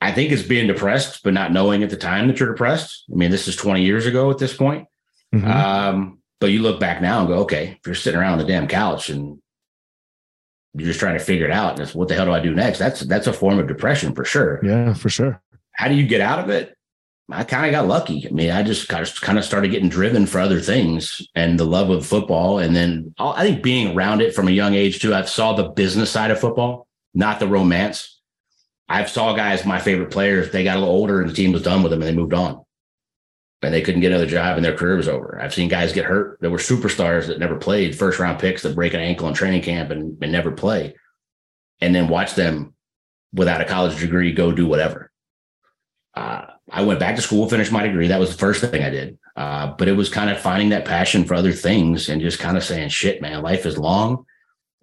I 0.00 0.12
think 0.12 0.30
it's 0.30 0.42
being 0.42 0.66
depressed, 0.66 1.22
but 1.22 1.32
not 1.32 1.52
knowing 1.52 1.82
at 1.82 1.90
the 1.90 1.96
time 1.96 2.28
that 2.28 2.38
you're 2.38 2.52
depressed. 2.52 3.04
I 3.10 3.16
mean, 3.16 3.30
this 3.30 3.48
is 3.48 3.56
20 3.56 3.82
years 3.82 4.06
ago 4.06 4.30
at 4.30 4.38
this 4.38 4.54
point. 4.54 4.86
Mm-hmm. 5.34 5.50
Um, 5.50 6.18
but 6.40 6.48
you 6.48 6.60
look 6.60 6.78
back 6.78 7.00
now 7.00 7.20
and 7.20 7.28
go, 7.28 7.34
okay, 7.40 7.78
if 7.78 7.86
you're 7.86 7.94
sitting 7.94 8.20
around 8.20 8.32
on 8.32 8.38
the 8.38 8.44
damn 8.44 8.68
couch 8.68 9.08
and 9.08 9.40
you're 10.74 10.86
just 10.86 11.00
trying 11.00 11.18
to 11.18 11.24
figure 11.24 11.46
it 11.46 11.52
out, 11.52 11.72
and 11.72 11.80
it's 11.80 11.94
what 11.94 12.08
the 12.08 12.14
hell 12.14 12.26
do 12.26 12.32
I 12.32 12.40
do 12.40 12.54
next? 12.54 12.78
That's 12.78 13.00
that's 13.00 13.26
a 13.26 13.32
form 13.32 13.58
of 13.58 13.66
depression 13.66 14.14
for 14.14 14.24
sure. 14.24 14.60
Yeah, 14.62 14.92
for 14.92 15.08
sure. 15.08 15.40
How 15.72 15.88
do 15.88 15.94
you 15.94 16.06
get 16.06 16.20
out 16.20 16.38
of 16.38 16.50
it? 16.50 16.76
I 17.30 17.42
kind 17.42 17.66
of 17.66 17.72
got 17.72 17.88
lucky. 17.88 18.26
I 18.26 18.30
mean, 18.30 18.50
I 18.50 18.62
just 18.62 18.88
kind 18.88 19.02
of 19.02 19.20
kind 19.20 19.38
of 19.38 19.44
started 19.44 19.70
getting 19.70 19.88
driven 19.88 20.26
for 20.26 20.38
other 20.38 20.60
things 20.60 21.26
and 21.34 21.58
the 21.58 21.64
love 21.64 21.90
of 21.90 22.06
football, 22.06 22.58
and 22.58 22.76
then 22.76 23.14
I 23.18 23.42
think 23.42 23.62
being 23.62 23.96
around 23.96 24.20
it 24.20 24.34
from 24.34 24.48
a 24.48 24.52
young 24.52 24.74
age 24.74 25.00
too. 25.00 25.14
I 25.14 25.22
saw 25.22 25.54
the 25.54 25.70
business 25.70 26.10
side 26.10 26.30
of 26.30 26.38
football, 26.38 26.86
not 27.14 27.40
the 27.40 27.48
romance. 27.48 28.15
I've 28.88 29.10
saw 29.10 29.34
guys, 29.34 29.64
my 29.64 29.80
favorite 29.80 30.10
players, 30.10 30.50
they 30.50 30.64
got 30.64 30.76
a 30.76 30.80
little 30.80 30.94
older 30.94 31.20
and 31.20 31.28
the 31.28 31.34
team 31.34 31.52
was 31.52 31.62
done 31.62 31.82
with 31.82 31.90
them 31.90 32.02
and 32.02 32.08
they 32.08 32.14
moved 32.14 32.34
on. 32.34 32.64
And 33.62 33.74
they 33.74 33.82
couldn't 33.82 34.00
get 34.00 34.12
another 34.12 34.26
job 34.26 34.56
and 34.56 34.64
their 34.64 34.76
career 34.76 34.96
was 34.96 35.08
over. 35.08 35.40
I've 35.42 35.54
seen 35.54 35.68
guys 35.68 35.92
get 35.92 36.04
hurt. 36.04 36.38
There 36.40 36.50
were 36.50 36.58
superstars 36.58 37.26
that 37.26 37.40
never 37.40 37.56
played, 37.56 37.98
first 37.98 38.20
round 38.20 38.38
picks 38.38 38.62
that 38.62 38.76
break 38.76 38.94
an 38.94 39.00
ankle 39.00 39.26
in 39.26 39.34
training 39.34 39.62
camp 39.62 39.90
and, 39.90 40.16
and 40.22 40.30
never 40.30 40.52
play. 40.52 40.94
And 41.80 41.94
then 41.94 42.08
watch 42.08 42.34
them 42.34 42.74
without 43.32 43.60
a 43.60 43.64
college 43.64 43.98
degree 43.98 44.32
go 44.32 44.52
do 44.52 44.66
whatever. 44.66 45.10
Uh, 46.14 46.46
I 46.70 46.82
went 46.84 47.00
back 47.00 47.16
to 47.16 47.22
school, 47.22 47.48
finished 47.48 47.72
my 47.72 47.82
degree. 47.82 48.08
That 48.08 48.20
was 48.20 48.30
the 48.30 48.38
first 48.38 48.60
thing 48.60 48.84
I 48.84 48.90
did. 48.90 49.18
Uh, 49.34 49.74
but 49.76 49.88
it 49.88 49.92
was 49.92 50.08
kind 50.08 50.30
of 50.30 50.40
finding 50.40 50.68
that 50.68 50.84
passion 50.84 51.24
for 51.24 51.34
other 51.34 51.52
things 51.52 52.08
and 52.08 52.20
just 52.20 52.38
kind 52.38 52.56
of 52.56 52.64
saying, 52.64 52.90
shit, 52.90 53.20
man, 53.20 53.42
life 53.42 53.66
is 53.66 53.78
long 53.78 54.24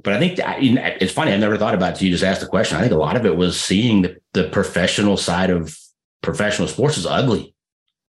but 0.01 0.13
I 0.13 0.19
think 0.19 0.37
that, 0.37 0.61
it's 0.61 1.13
funny. 1.13 1.31
I've 1.31 1.39
never 1.39 1.57
thought 1.57 1.75
about 1.75 1.93
it. 1.93 2.01
You 2.01 2.09
just 2.09 2.23
asked 2.23 2.41
the 2.41 2.47
question. 2.47 2.77
I 2.77 2.81
think 2.81 2.93
a 2.93 2.97
lot 2.97 3.15
of 3.15 3.25
it 3.25 3.35
was 3.35 3.59
seeing 3.59 4.01
the, 4.01 4.17
the 4.33 4.49
professional 4.49 5.17
side 5.17 5.49
of 5.49 5.77
professional 6.21 6.67
sports 6.67 6.97
is 6.97 7.05
ugly. 7.05 7.53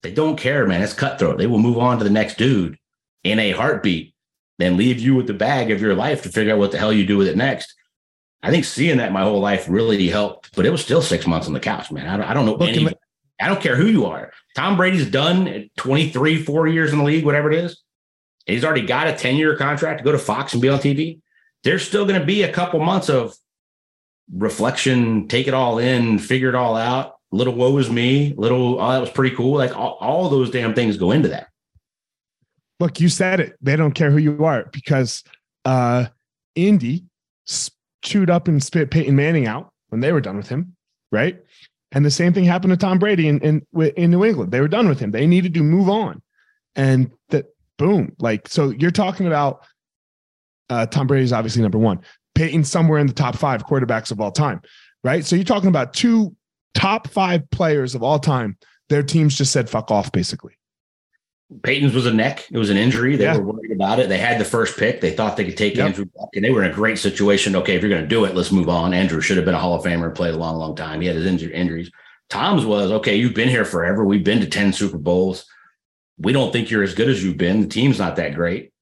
They 0.01 0.11
don't 0.11 0.37
care, 0.37 0.65
man. 0.65 0.81
It's 0.81 0.93
cutthroat. 0.93 1.37
They 1.37 1.47
will 1.47 1.59
move 1.59 1.77
on 1.77 1.97
to 1.97 2.03
the 2.03 2.09
next 2.09 2.37
dude 2.37 2.77
in 3.23 3.39
a 3.39 3.51
heartbeat, 3.51 4.13
then 4.59 4.77
leave 4.77 4.99
you 4.99 5.15
with 5.15 5.27
the 5.27 5.33
bag 5.33 5.71
of 5.71 5.81
your 5.81 5.95
life 5.95 6.23
to 6.23 6.29
figure 6.29 6.53
out 6.53 6.59
what 6.59 6.71
the 6.71 6.77
hell 6.77 6.93
you 6.93 7.05
do 7.05 7.17
with 7.17 7.27
it 7.27 7.37
next. 7.37 7.73
I 8.41 8.51
think 8.51 8.65
seeing 8.65 8.97
that 8.97 9.13
my 9.13 9.21
whole 9.21 9.39
life 9.39 9.67
really 9.69 10.09
helped, 10.09 10.53
but 10.55 10.65
it 10.65 10.69
was 10.69 10.81
still 10.81 11.01
six 11.01 11.25
months 11.25 11.47
on 11.47 11.53
the 11.53 11.61
couch, 11.61 11.91
man. 11.91 12.07
I 12.07 12.17
don't, 12.17 12.25
I 12.25 12.33
don't 12.33 12.45
know. 12.45 12.57
Any, 12.57 12.89
I 13.39 13.47
don't 13.47 13.61
care 13.61 13.77
who 13.77 13.87
you 13.87 14.05
are. 14.05 14.33
Tom 14.55 14.75
Brady's 14.75 15.09
done 15.09 15.47
at 15.47 15.73
23, 15.77 16.43
four 16.43 16.67
years 16.67 16.91
in 16.91 16.99
the 16.99 17.05
league, 17.05 17.25
whatever 17.25 17.51
it 17.51 17.63
is. 17.63 17.81
He's 18.45 18.65
already 18.65 18.85
got 18.85 19.07
a 19.07 19.13
10 19.13 19.37
year 19.37 19.55
contract 19.55 19.99
to 19.99 20.03
go 20.03 20.11
to 20.11 20.19
Fox 20.19 20.51
and 20.51 20.61
be 20.61 20.67
on 20.67 20.79
TV 20.79 21.21
there's 21.63 21.87
still 21.87 22.05
going 22.05 22.19
to 22.19 22.25
be 22.25 22.43
a 22.43 22.51
couple 22.51 22.79
months 22.79 23.09
of 23.09 23.35
reflection, 24.31 25.27
take 25.27 25.47
it 25.47 25.53
all 25.53 25.79
in, 25.79 26.19
figure 26.19 26.49
it 26.49 26.55
all 26.55 26.75
out. 26.75 27.15
Little 27.31 27.55
woe 27.55 27.77
is 27.77 27.89
me, 27.89 28.33
little, 28.37 28.79
oh, 28.79 28.91
that 28.91 28.99
was 28.99 29.09
pretty 29.09 29.35
cool. 29.35 29.57
Like 29.57 29.75
all, 29.75 29.97
all 29.99 30.29
those 30.29 30.51
damn 30.51 30.73
things 30.73 30.97
go 30.97 31.11
into 31.11 31.29
that. 31.29 31.47
Look, 32.79 32.99
you 32.99 33.09
said 33.09 33.39
it. 33.39 33.55
They 33.61 33.75
don't 33.75 33.93
care 33.93 34.11
who 34.11 34.17
you 34.17 34.43
are 34.45 34.69
because 34.71 35.23
uh, 35.65 36.05
Indy 36.55 37.05
chewed 38.01 38.29
up 38.29 38.47
and 38.47 38.61
spit 38.61 38.91
Peyton 38.91 39.15
Manning 39.15 39.47
out 39.47 39.71
when 39.89 40.01
they 40.01 40.11
were 40.11 40.21
done 40.21 40.37
with 40.37 40.49
him, 40.49 40.75
right? 41.11 41.39
And 41.91 42.03
the 42.03 42.11
same 42.11 42.33
thing 42.33 42.43
happened 42.43 42.71
to 42.71 42.77
Tom 42.77 42.99
Brady 42.99 43.27
in, 43.27 43.39
in, 43.39 43.65
in 43.95 44.11
New 44.11 44.25
England. 44.25 44.51
They 44.51 44.61
were 44.61 44.67
done 44.67 44.87
with 44.87 44.99
him. 44.99 45.11
They 45.11 45.27
needed 45.27 45.53
to 45.53 45.63
move 45.63 45.89
on. 45.89 46.21
And 46.75 47.11
that, 47.29 47.45
boom, 47.77 48.15
like, 48.19 48.47
so 48.47 48.71
you're 48.71 48.91
talking 48.91 49.27
about 49.27 49.65
uh, 50.73 50.85
Tom 50.87 51.07
Brady 51.07 51.23
is 51.23 51.33
obviously 51.33 51.61
number 51.61 51.77
one. 51.77 52.01
Peyton 52.35 52.63
somewhere 52.63 52.99
in 52.99 53.07
the 53.07 53.13
top 53.13 53.35
five 53.35 53.65
quarterbacks 53.65 54.11
of 54.11 54.19
all 54.19 54.31
time, 54.31 54.61
right? 55.03 55.23
So 55.23 55.35
you're 55.35 55.45
talking 55.45 55.69
about 55.69 55.93
two 55.93 56.35
top 56.73 57.07
five 57.07 57.49
players 57.51 57.95
of 57.95 58.03
all 58.03 58.19
time. 58.19 58.57
Their 58.89 59.03
teams 59.03 59.37
just 59.37 59.51
said 59.51 59.69
fuck 59.69 59.91
off, 59.91 60.11
basically. 60.11 60.57
Peyton's 61.61 61.93
was 61.93 62.07
a 62.07 62.13
neck. 62.13 62.45
It 62.51 62.57
was 62.57 62.71
an 62.71 62.77
injury. 62.77 63.15
They 63.15 63.25
yeah. 63.25 63.37
were 63.37 63.53
worried 63.53 63.71
about 63.71 63.99
it. 63.99 64.09
They 64.09 64.17
had 64.17 64.39
the 64.39 64.45
first 64.45 64.77
pick. 64.77 65.01
They 65.01 65.11
thought 65.11 65.37
they 65.37 65.45
could 65.45 65.57
take 65.57 65.75
yep. 65.75 65.87
Andrew 65.87 66.05
Luck, 66.17 66.29
and 66.33 66.43
they 66.43 66.49
were 66.49 66.63
in 66.63 66.71
a 66.71 66.73
great 66.73 66.97
situation. 66.97 67.55
Okay, 67.55 67.75
if 67.75 67.81
you're 67.81 67.91
going 67.91 68.01
to 68.01 68.07
do 68.07 68.25
it, 68.25 68.35
let's 68.35 68.51
move 68.51 68.69
on. 68.69 68.93
Andrew 68.93 69.21
should 69.21 69.37
have 69.37 69.45
been 69.45 69.53
a 69.53 69.59
Hall 69.59 69.75
of 69.75 69.83
Famer 69.83 70.05
and 70.05 70.15
played 70.15 70.33
a 70.33 70.37
long, 70.37 70.55
long 70.55 70.75
time. 70.75 71.01
He 71.01 71.07
had 71.07 71.15
his 71.15 71.27
injured 71.27 71.51
injuries. 71.51 71.91
Tom's 72.29 72.65
was 72.65 72.91
okay. 72.91 73.15
You've 73.15 73.35
been 73.35 73.49
here 73.49 73.65
forever. 73.65 74.03
We've 74.03 74.23
been 74.23 74.39
to 74.39 74.47
ten 74.47 74.73
Super 74.73 74.97
Bowls. 74.97 75.45
We 76.17 76.33
don't 76.33 76.51
think 76.51 76.71
you're 76.71 76.83
as 76.83 76.95
good 76.95 77.09
as 77.09 77.23
you've 77.23 77.37
been. 77.37 77.61
The 77.61 77.67
team's 77.67 77.99
not 77.99 78.15
that 78.15 78.33
great. 78.33 78.72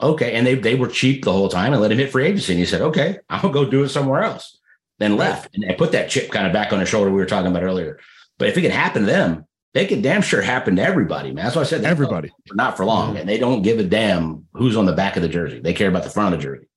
Okay. 0.00 0.34
And 0.34 0.46
they, 0.46 0.54
they 0.54 0.74
were 0.74 0.88
cheap 0.88 1.24
the 1.24 1.32
whole 1.32 1.48
time 1.48 1.72
and 1.72 1.80
let 1.80 1.92
him 1.92 1.98
hit 1.98 2.10
free 2.10 2.26
agency. 2.26 2.52
And 2.52 2.58
he 2.58 2.66
said, 2.66 2.80
okay, 2.80 3.18
to 3.40 3.48
go 3.50 3.64
do 3.64 3.84
it 3.84 3.88
somewhere 3.88 4.22
else. 4.22 4.58
Then 4.98 5.16
left 5.16 5.54
and 5.54 5.76
put 5.76 5.92
that 5.92 6.08
chip 6.08 6.30
kind 6.30 6.46
of 6.46 6.52
back 6.52 6.72
on 6.72 6.78
the 6.78 6.86
shoulder 6.86 7.10
we 7.10 7.16
were 7.16 7.26
talking 7.26 7.50
about 7.50 7.64
earlier. 7.64 7.98
But 8.38 8.48
if 8.48 8.56
it 8.56 8.62
could 8.62 8.70
happen 8.70 9.02
to 9.02 9.06
them, 9.06 9.44
they 9.72 9.86
could 9.86 10.02
damn 10.02 10.22
sure 10.22 10.40
happen 10.40 10.76
to 10.76 10.82
everybody, 10.82 11.32
man. 11.32 11.44
That's 11.44 11.56
why 11.56 11.62
I 11.62 11.64
said 11.64 11.84
everybody, 11.84 12.30
not 12.52 12.76
for 12.76 12.84
long. 12.84 13.16
And 13.16 13.28
they 13.28 13.38
don't 13.38 13.62
give 13.62 13.80
a 13.80 13.84
damn 13.84 14.46
who's 14.52 14.76
on 14.76 14.86
the 14.86 14.92
back 14.92 15.16
of 15.16 15.22
the 15.22 15.28
jersey. 15.28 15.58
They 15.58 15.74
care 15.74 15.88
about 15.88 16.04
the 16.04 16.10
front 16.10 16.32
of 16.32 16.40
the 16.40 16.44
jersey. 16.44 16.68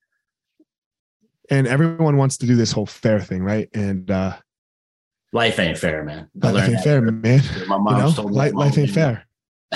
And 1.49 1.67
everyone 1.67 2.17
wants 2.17 2.37
to 2.37 2.47
do 2.47 2.55
this 2.55 2.71
whole 2.71 2.87
fair 2.87 3.21
thing, 3.21 3.43
right? 3.43 3.69
And 3.73 4.09
uh 4.09 4.35
life 5.31 5.59
ain't 5.59 5.77
fair, 5.77 6.03
man. 6.03 6.29
I 6.41 6.51
life 6.51 6.69
ain't 6.69 6.81
fair, 6.81 7.01
man. 7.01 7.41
My 7.67 7.77
mom 7.77 7.97
you 7.97 8.01
know, 8.01 8.11
told 8.11 8.31
me 8.31 8.35
life, 8.35 8.53
life 8.53 8.77
ain't 8.79 8.89
fair. 8.89 9.27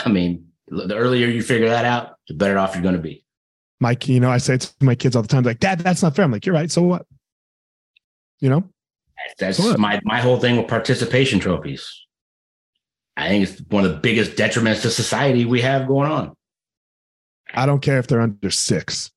I 0.03 0.09
mean, 0.09 0.47
the 0.67 0.95
earlier 0.95 1.27
you 1.27 1.43
figure 1.43 1.69
that 1.69 1.85
out, 1.85 2.15
the 2.27 2.33
better 2.33 2.57
off 2.57 2.73
you're 2.73 2.83
going 2.83 2.95
to 2.95 3.01
be 3.01 3.23
my 3.81 3.97
you 4.05 4.19
know 4.19 4.29
i 4.29 4.37
say 4.37 4.53
it 4.53 4.61
to 4.61 4.85
my 4.85 4.95
kids 4.95 5.15
all 5.15 5.21
the 5.21 5.27
time 5.27 5.43
like 5.43 5.59
dad 5.59 5.79
that's 5.79 6.01
not 6.01 6.15
fair. 6.15 6.23
I'm 6.23 6.31
like 6.31 6.45
you're 6.45 6.55
right 6.55 6.71
so 6.71 6.83
what? 6.83 7.05
You 8.39 8.49
know? 8.49 8.63
That's 9.37 9.57
so 9.57 9.75
my 9.77 9.99
my 10.03 10.19
whole 10.19 10.37
thing 10.37 10.57
with 10.57 10.67
participation 10.67 11.39
trophies. 11.39 12.05
I 13.17 13.27
think 13.27 13.47
it's 13.47 13.61
one 13.69 13.85
of 13.85 13.91
the 13.91 13.97
biggest 13.97 14.31
detriments 14.31 14.81
to 14.83 14.89
society 14.89 15.45
we 15.45 15.61
have 15.61 15.87
going 15.87 16.09
on. 16.09 16.33
I 17.53 17.65
don't 17.65 17.81
care 17.81 17.99
if 17.99 18.07
they're 18.07 18.21
under 18.21 18.49
six. 18.49 19.11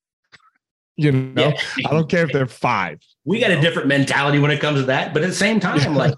You 0.96 1.12
know? 1.12 1.48
Yeah. 1.48 1.88
i 1.88 1.90
don't 1.90 2.08
care 2.08 2.24
if 2.24 2.32
they're 2.32 2.46
five. 2.46 3.00
We 3.24 3.40
got 3.40 3.50
a 3.50 3.60
different 3.60 3.88
mentality 3.88 4.38
when 4.38 4.50
it 4.50 4.60
comes 4.60 4.80
to 4.80 4.86
that 4.86 5.12
but 5.12 5.22
at 5.22 5.28
the 5.28 5.34
same 5.34 5.60
time 5.60 5.78
yeah. 5.78 5.88
like 5.88 6.14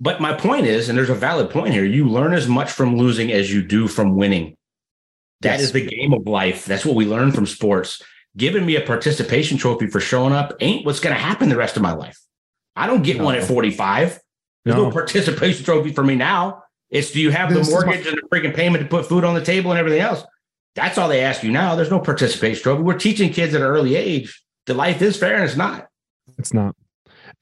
but 0.00 0.20
my 0.20 0.32
point 0.34 0.66
is 0.66 0.88
and 0.88 0.98
there's 0.98 1.10
a 1.10 1.14
valid 1.14 1.50
point 1.50 1.72
here 1.72 1.84
you 1.84 2.08
learn 2.08 2.34
as 2.34 2.48
much 2.48 2.70
from 2.70 2.96
losing 2.96 3.32
as 3.32 3.52
you 3.52 3.62
do 3.62 3.88
from 3.88 4.16
winning 4.16 4.56
that 5.42 5.58
yes. 5.58 5.62
is 5.62 5.72
the 5.72 5.86
game 5.86 6.12
of 6.12 6.26
life. 6.26 6.64
That's 6.64 6.84
what 6.84 6.96
we 6.96 7.06
learn 7.06 7.32
from 7.32 7.46
sports. 7.46 8.02
Giving 8.36 8.64
me 8.64 8.76
a 8.76 8.80
participation 8.80 9.58
trophy 9.58 9.88
for 9.88 10.00
showing 10.00 10.32
up 10.32 10.54
ain't 10.60 10.86
what's 10.86 11.00
going 11.00 11.14
to 11.14 11.20
happen 11.20 11.48
the 11.48 11.56
rest 11.56 11.76
of 11.76 11.82
my 11.82 11.92
life. 11.92 12.18
I 12.74 12.86
don't 12.86 13.02
get 13.02 13.18
no. 13.18 13.24
one 13.24 13.34
at 13.34 13.44
45. 13.44 14.18
There's 14.64 14.76
no. 14.76 14.84
no. 14.84 14.90
participation 14.90 15.64
trophy 15.64 15.92
for 15.92 16.02
me 16.02 16.14
now. 16.14 16.62
It's 16.90 17.10
do 17.10 17.20
you 17.20 17.30
have 17.30 17.52
this 17.52 17.66
the 17.66 17.72
mortgage 17.72 18.04
my- 18.04 18.10
and 18.10 18.18
the 18.18 18.28
freaking 18.28 18.54
payment 18.54 18.82
to 18.82 18.88
put 18.88 19.06
food 19.06 19.24
on 19.24 19.34
the 19.34 19.44
table 19.44 19.70
and 19.70 19.78
everything 19.78 20.00
else? 20.00 20.24
That's 20.74 20.96
all 20.96 21.08
they 21.08 21.20
ask 21.20 21.42
you 21.42 21.50
now. 21.50 21.74
There's 21.74 21.90
no 21.90 22.00
participation 22.00 22.62
trophy. 22.62 22.82
We're 22.82 22.98
teaching 22.98 23.32
kids 23.32 23.54
at 23.54 23.60
an 23.60 23.66
early 23.66 23.96
age 23.96 24.42
that 24.66 24.74
life 24.74 25.02
is 25.02 25.16
fair 25.16 25.34
and 25.34 25.44
it's 25.44 25.56
not. 25.56 25.88
It's 26.38 26.54
not. 26.54 26.74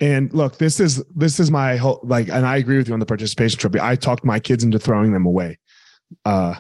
And 0.01 0.33
look, 0.33 0.59
this 0.59 0.81
is 0.81 1.05
this 1.15 1.39
is 1.39 1.51
my 1.51 1.77
whole 1.77 2.01
like, 2.03 2.29
and 2.29 2.47
I 2.47 2.57
agree 2.57 2.79
with 2.79 2.89
you 2.89 2.95
on 2.95 3.01
the 3.01 3.07
participation 3.07 3.59
trophy. 3.59 3.79
I 3.81 3.97
talked 3.97 4.25
my 4.25 4.41
kids 4.41 4.65
into 4.65 4.79
throwing 4.79 5.13
them 5.13 5.27
away. 5.27 5.59
Uh, 6.25 6.55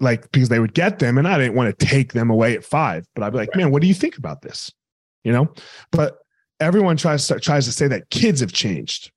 like 0.00 0.30
because 0.32 0.48
they 0.48 0.58
would 0.58 0.74
get 0.74 0.98
them 0.98 1.18
and 1.18 1.26
I 1.26 1.38
didn't 1.38 1.54
want 1.54 1.76
to 1.76 1.86
take 1.86 2.12
them 2.12 2.30
away 2.30 2.54
at 2.54 2.64
five, 2.64 3.06
but 3.14 3.22
I'd 3.22 3.32
be 3.32 3.38
like, 3.38 3.54
man, 3.56 3.70
what 3.70 3.82
do 3.82 3.88
you 3.88 3.94
think 3.94 4.18
about 4.18 4.42
this? 4.42 4.72
You 5.24 5.32
know, 5.32 5.52
but 5.90 6.18
everyone 6.60 6.96
tries 6.96 7.26
to, 7.28 7.38
tries 7.40 7.66
to 7.66 7.72
say 7.72 7.88
that 7.88 8.10
kids 8.10 8.40
have 8.40 8.52
changed. 8.52 9.10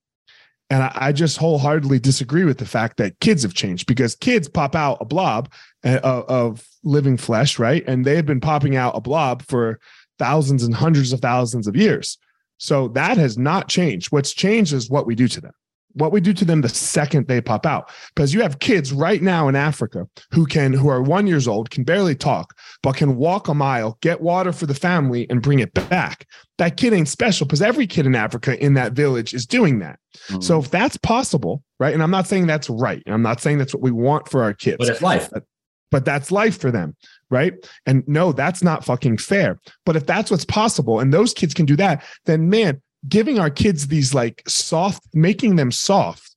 And 0.70 0.84
I, 0.84 0.92
I, 0.96 1.12
just 1.12 1.38
wholeheartedly 1.38 2.00
disagree 2.00 2.44
with 2.44 2.58
the 2.58 2.66
fact 2.66 2.98
that 2.98 3.20
kids 3.20 3.44
have 3.44 3.54
changed 3.54 3.86
because 3.86 4.16
kids 4.16 4.48
pop 4.48 4.76
out 4.76 4.98
a 5.00 5.06
blob 5.06 5.52
of, 5.84 6.04
uh, 6.04 6.24
of 6.28 6.68
living 6.84 7.18
flesh, 7.18 7.60
right? 7.60 7.84
And 7.88 8.04
they've 8.04 8.26
been 8.26 8.42
popping 8.42 8.76
out 8.76 8.98
a 8.98 9.02
blob 9.02 9.44
for 9.44 9.80
thousands 10.18 10.64
and 10.64 10.74
hundreds 10.74 11.14
of 11.14 11.20
thousands 11.20 11.68
of 11.68 11.76
years. 11.76 12.18
So 12.58 12.88
that 12.90 13.18
has 13.18 13.38
not 13.38 13.68
changed. 13.68 14.12
What's 14.12 14.34
changed 14.34 14.74
is 14.74 14.90
what 14.90 15.06
we 15.06 15.14
do 15.14 15.28
to 15.28 15.42
them 15.42 15.54
what 15.96 16.12
we 16.12 16.22
do 16.22 16.34
to 16.34 16.46
them 16.46 16.62
the 16.62 16.70
second 16.70 17.28
they 17.28 17.42
pop 17.42 17.66
out. 17.66 17.90
Because 18.16 18.34
you 18.34 18.42
have 18.42 18.60
kids 18.60 18.94
right 18.94 19.22
now 19.22 19.48
in 19.48 19.56
africa 19.56 20.08
who 20.32 20.46
can 20.46 20.74
who 20.74 20.90
are 20.90 21.02
one 21.02 21.28
years 21.28 21.48
old 21.48 21.70
can 21.70 21.84
barely 21.84 22.16
talk 22.16 22.56
but 22.84 22.96
can 22.96 23.16
walk 23.16 23.48
a 23.48 23.54
mile 23.54 23.98
get 24.02 24.22
water 24.22 24.52
for 24.52 24.66
the 24.66 24.74
family 24.74 25.28
and 25.30 25.42
bring 25.42 25.60
it 25.60 25.74
back. 25.74 26.28
That 26.58 26.78
kid 26.78 26.94
ain't 26.94 27.10
special 27.10 27.46
because 27.46 27.62
every 27.62 27.88
kid 27.88 28.06
in 28.06 28.16
africa 28.16 28.62
in 28.64 28.74
that 28.76 28.94
village 28.94 29.34
is 29.34 29.46
doing 29.46 29.80
that. 29.80 30.00
Mm-hmm. 30.28 30.42
so 30.42 30.60
if 30.60 30.72
that's 30.72 30.96
possible 30.96 31.62
right 31.78 31.94
and 31.94 32.02
i'm 32.02 32.10
not 32.10 32.26
saying 32.26 32.48
that's 32.48 32.70
right 32.70 33.04
i'm 33.06 33.22
not 33.22 33.42
saying 33.42 33.58
that's 33.58 33.74
what 33.74 33.84
we 33.84 33.92
want 33.92 34.30
for 34.30 34.44
our 34.44 34.54
kids 34.54 34.78
but 34.80 34.88
it's 34.88 35.02
life. 35.02 35.30
but, 35.30 35.44
but 35.92 36.06
that's 36.06 36.32
life 36.32 36.58
for 36.58 36.72
them 36.72 36.96
right? 37.30 37.54
And 37.86 38.04
no 38.08 38.32
that's 38.32 38.64
not 38.64 38.86
fucking 38.86 39.18
fair. 39.18 39.60
But 39.86 39.96
if 39.96 40.06
that's 40.06 40.32
what's 40.32 40.46
possible 40.46 41.00
and 41.00 41.14
those 41.14 41.34
kids 41.34 41.54
can 41.54 41.66
do 41.66 41.76
that 41.78 42.04
then 42.26 42.50
man 42.50 42.82
giving 43.08 43.40
our 43.40 43.50
kids 43.50 43.88
these 43.88 44.14
like 44.14 44.44
soft, 44.48 45.04
making 45.14 45.56
them 45.56 45.72
soft 45.72 46.36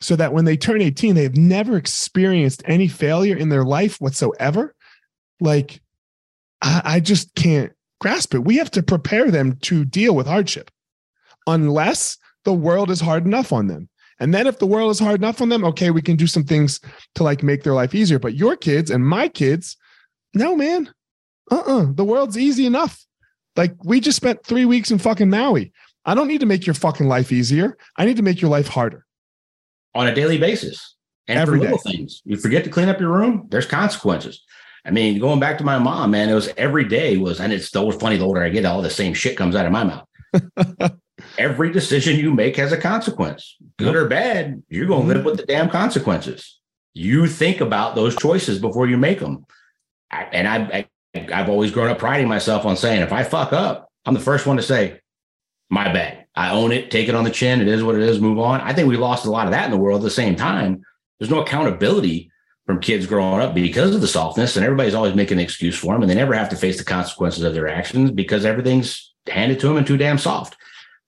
so 0.00 0.16
that 0.16 0.32
when 0.32 0.44
they 0.44 0.56
turn 0.56 0.82
18, 0.82 1.14
they've 1.14 1.36
never 1.36 1.76
experienced 1.76 2.62
any 2.66 2.88
failure 2.88 3.36
in 3.36 3.48
their 3.48 3.64
life 3.64 4.00
whatsoever. 4.00 4.74
Like, 5.40 5.80
I, 6.62 6.82
I 6.84 7.00
just 7.00 7.34
can't 7.34 7.72
grasp 8.00 8.34
it. 8.34 8.44
We 8.44 8.56
have 8.56 8.70
to 8.72 8.82
prepare 8.82 9.30
them 9.30 9.56
to 9.62 9.84
deal 9.84 10.14
with 10.14 10.26
hardship 10.26 10.70
unless 11.46 12.18
the 12.44 12.52
world 12.52 12.90
is 12.90 13.00
hard 13.00 13.24
enough 13.24 13.52
on 13.52 13.66
them. 13.66 13.88
And 14.18 14.32
then 14.32 14.46
if 14.46 14.58
the 14.58 14.66
world 14.66 14.90
is 14.90 14.98
hard 14.98 15.20
enough 15.20 15.42
on 15.42 15.48
them, 15.48 15.64
okay, 15.64 15.90
we 15.90 16.02
can 16.02 16.16
do 16.16 16.26
some 16.26 16.44
things 16.44 16.80
to 17.14 17.22
like 17.22 17.42
make 17.42 17.62
their 17.62 17.74
life 17.74 17.94
easier. 17.94 18.18
But 18.18 18.34
your 18.34 18.56
kids 18.56 18.90
and 18.90 19.06
my 19.06 19.28
kids, 19.28 19.76
no, 20.34 20.56
man. 20.56 20.90
Uh-uh. 21.50 21.92
The 21.92 22.04
world's 22.04 22.38
easy 22.38 22.66
enough. 22.66 23.04
Like 23.56 23.74
we 23.84 24.00
just 24.00 24.16
spent 24.16 24.44
three 24.44 24.64
weeks 24.64 24.90
in 24.90 24.98
fucking 24.98 25.30
Maui. 25.30 25.72
I 26.06 26.14
don't 26.14 26.28
need 26.28 26.40
to 26.40 26.46
make 26.46 26.66
your 26.66 26.74
fucking 26.74 27.08
life 27.08 27.32
easier. 27.32 27.76
I 27.96 28.06
need 28.06 28.16
to 28.16 28.22
make 28.22 28.40
your 28.40 28.50
life 28.50 28.68
harder. 28.68 29.04
On 29.94 30.06
a 30.06 30.14
daily 30.14 30.38
basis. 30.38 30.94
And 31.28 31.38
Every 31.38 31.58
for 31.58 31.64
little 31.64 31.78
day. 31.78 31.96
things. 31.96 32.22
You 32.24 32.36
forget 32.36 32.62
to 32.64 32.70
clean 32.70 32.88
up 32.88 33.00
your 33.00 33.12
room, 33.12 33.46
there's 33.50 33.66
consequences. 33.66 34.44
I 34.84 34.92
mean, 34.92 35.18
going 35.18 35.40
back 35.40 35.58
to 35.58 35.64
my 35.64 35.78
mom, 35.78 36.12
man, 36.12 36.28
it 36.28 36.34
was 36.34 36.48
every 36.56 36.84
day 36.84 37.16
was, 37.16 37.40
and 37.40 37.52
it's 37.52 37.74
always 37.74 37.96
funny 37.96 38.16
the 38.16 38.24
older 38.24 38.44
I 38.44 38.50
get, 38.50 38.64
all 38.64 38.80
the 38.80 38.88
same 38.88 39.12
shit 39.12 39.36
comes 39.36 39.56
out 39.56 39.66
of 39.66 39.72
my 39.72 39.82
mouth. 39.82 40.92
every 41.38 41.72
decision 41.72 42.16
you 42.16 42.32
make 42.32 42.56
has 42.56 42.70
a 42.70 42.76
consequence, 42.76 43.56
good 43.78 43.96
or 43.96 44.08
bad. 44.08 44.62
You're 44.68 44.86
going 44.86 45.08
to 45.08 45.14
live 45.14 45.24
with 45.24 45.38
the 45.38 45.46
damn 45.46 45.68
consequences. 45.68 46.60
You 46.94 47.26
think 47.26 47.60
about 47.60 47.96
those 47.96 48.16
choices 48.16 48.60
before 48.60 48.86
you 48.86 48.96
make 48.96 49.18
them. 49.18 49.44
I, 50.10 50.22
and 50.32 50.46
I, 50.46 50.86
I, 51.14 51.28
I've 51.32 51.48
always 51.48 51.72
grown 51.72 51.90
up 51.90 51.98
priding 51.98 52.28
myself 52.28 52.64
on 52.64 52.76
saying, 52.76 53.02
if 53.02 53.12
I 53.12 53.24
fuck 53.24 53.52
up, 53.52 53.90
I'm 54.04 54.14
the 54.14 54.20
first 54.20 54.46
one 54.46 54.56
to 54.56 54.62
say, 54.62 55.00
my 55.68 55.92
bad. 55.92 56.26
I 56.34 56.50
own 56.50 56.72
it, 56.72 56.90
take 56.90 57.08
it 57.08 57.14
on 57.14 57.24
the 57.24 57.30
chin. 57.30 57.60
It 57.60 57.68
is 57.68 57.82
what 57.82 57.94
it 57.94 58.02
is, 58.02 58.20
move 58.20 58.38
on. 58.38 58.60
I 58.60 58.72
think 58.72 58.88
we 58.88 58.96
lost 58.96 59.24
a 59.24 59.30
lot 59.30 59.46
of 59.46 59.52
that 59.52 59.64
in 59.64 59.70
the 59.70 59.76
world 59.76 60.00
at 60.00 60.04
the 60.04 60.10
same 60.10 60.36
time. 60.36 60.82
There's 61.18 61.30
no 61.30 61.40
accountability 61.40 62.30
from 62.66 62.80
kids 62.80 63.06
growing 63.06 63.40
up 63.40 63.54
because 63.54 63.94
of 63.94 64.00
the 64.00 64.08
softness, 64.08 64.56
and 64.56 64.64
everybody's 64.64 64.94
always 64.94 65.14
making 65.14 65.38
an 65.38 65.44
excuse 65.44 65.78
for 65.78 65.94
them, 65.94 66.02
and 66.02 66.10
they 66.10 66.14
never 66.14 66.34
have 66.34 66.48
to 66.50 66.56
face 66.56 66.78
the 66.78 66.84
consequences 66.84 67.42
of 67.44 67.54
their 67.54 67.68
actions 67.68 68.10
because 68.10 68.44
everything's 68.44 69.14
handed 69.28 69.60
to 69.60 69.68
them 69.68 69.76
and 69.76 69.86
too 69.86 69.96
damn 69.96 70.18
soft. 70.18 70.56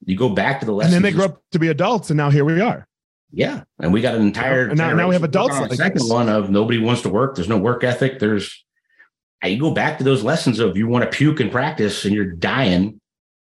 You 0.04 0.16
go 0.16 0.28
back 0.28 0.61
to 0.61 0.66
the 0.66 0.72
lesson. 0.72 0.94
And 0.94 1.04
then 1.04 1.12
they 1.12 1.16
grow 1.16 1.26
up 1.26 1.42
to 1.52 1.59
be 1.59 1.68
adults, 1.68 2.11
and 2.11 2.16
now 2.16 2.30
here 2.30 2.44
we 2.44 2.61
are. 2.61 2.86
Yeah, 3.32 3.64
and 3.78 3.92
we 3.92 4.00
got 4.00 4.14
an 4.14 4.22
entire. 4.22 4.68
And 4.68 4.78
now, 4.78 4.94
now 4.94 5.09
we 5.09 5.14
have 5.14 5.24
adults. 5.24 5.59
Like 5.59 5.72
second 5.72 5.98
this. 5.98 6.09
one 6.09 6.28
of 6.28 6.48
nobody 6.48 6.78
wants 6.78 7.02
to 7.02 7.11
work. 7.11 7.34
There's 7.34 7.48
no 7.48 7.59
work 7.59 7.84
ethic. 7.84 8.18
There's. 8.18 8.64
You 9.44 9.59
go 9.59 9.72
back 9.72 9.98
to 9.98 10.04
those 10.04 10.24
lessons 10.24 10.59
of 10.59 10.76
you 10.76 10.88
want 10.88 11.04
to 11.04 11.16
puke 11.16 11.40
in 11.40 11.50
practice 11.50 12.04
and 12.04 12.12
you're 12.12 12.32
dying, 12.32 13.00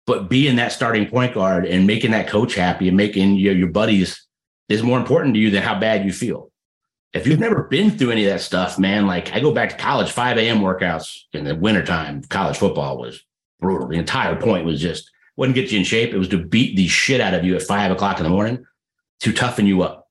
but 0.06 0.28
being 0.28 0.56
that 0.56 0.72
starting 0.72 1.08
point 1.08 1.34
guard 1.34 1.66
and 1.66 1.86
making 1.86 2.10
that 2.12 2.28
coach 2.28 2.54
happy 2.54 2.88
and 2.88 2.96
making 2.96 3.36
your, 3.36 3.54
your 3.54 3.68
buddies 3.68 4.26
is 4.68 4.82
more 4.82 4.98
important 4.98 5.34
to 5.34 5.40
you 5.40 5.50
than 5.50 5.62
how 5.62 5.78
bad 5.78 6.04
you 6.04 6.12
feel. 6.12 6.50
If 7.12 7.26
you've 7.26 7.40
never 7.40 7.64
been 7.64 7.90
through 7.90 8.12
any 8.12 8.24
of 8.24 8.32
that 8.32 8.40
stuff, 8.40 8.78
man, 8.78 9.06
like 9.06 9.32
I 9.32 9.40
go 9.40 9.52
back 9.52 9.70
to 9.70 9.76
college, 9.76 10.10
5 10.10 10.38
a.m. 10.38 10.60
workouts 10.60 11.22
in 11.32 11.44
the 11.44 11.56
wintertime, 11.56 12.22
college 12.22 12.56
football 12.56 12.98
was 12.98 13.20
brutal. 13.58 13.88
The 13.88 13.98
entire 13.98 14.36
point 14.36 14.64
was 14.64 14.80
just 14.80 15.10
wouldn't 15.36 15.56
get 15.56 15.72
you 15.72 15.78
in 15.78 15.84
shape. 15.84 16.12
It 16.12 16.18
was 16.18 16.28
to 16.28 16.44
beat 16.44 16.76
the 16.76 16.86
shit 16.86 17.20
out 17.20 17.34
of 17.34 17.44
you 17.44 17.56
at 17.56 17.62
five 17.62 17.90
o'clock 17.90 18.18
in 18.18 18.24
the 18.24 18.30
morning 18.30 18.64
to 19.20 19.32
toughen 19.32 19.66
you 19.66 19.82
up. 19.82 20.08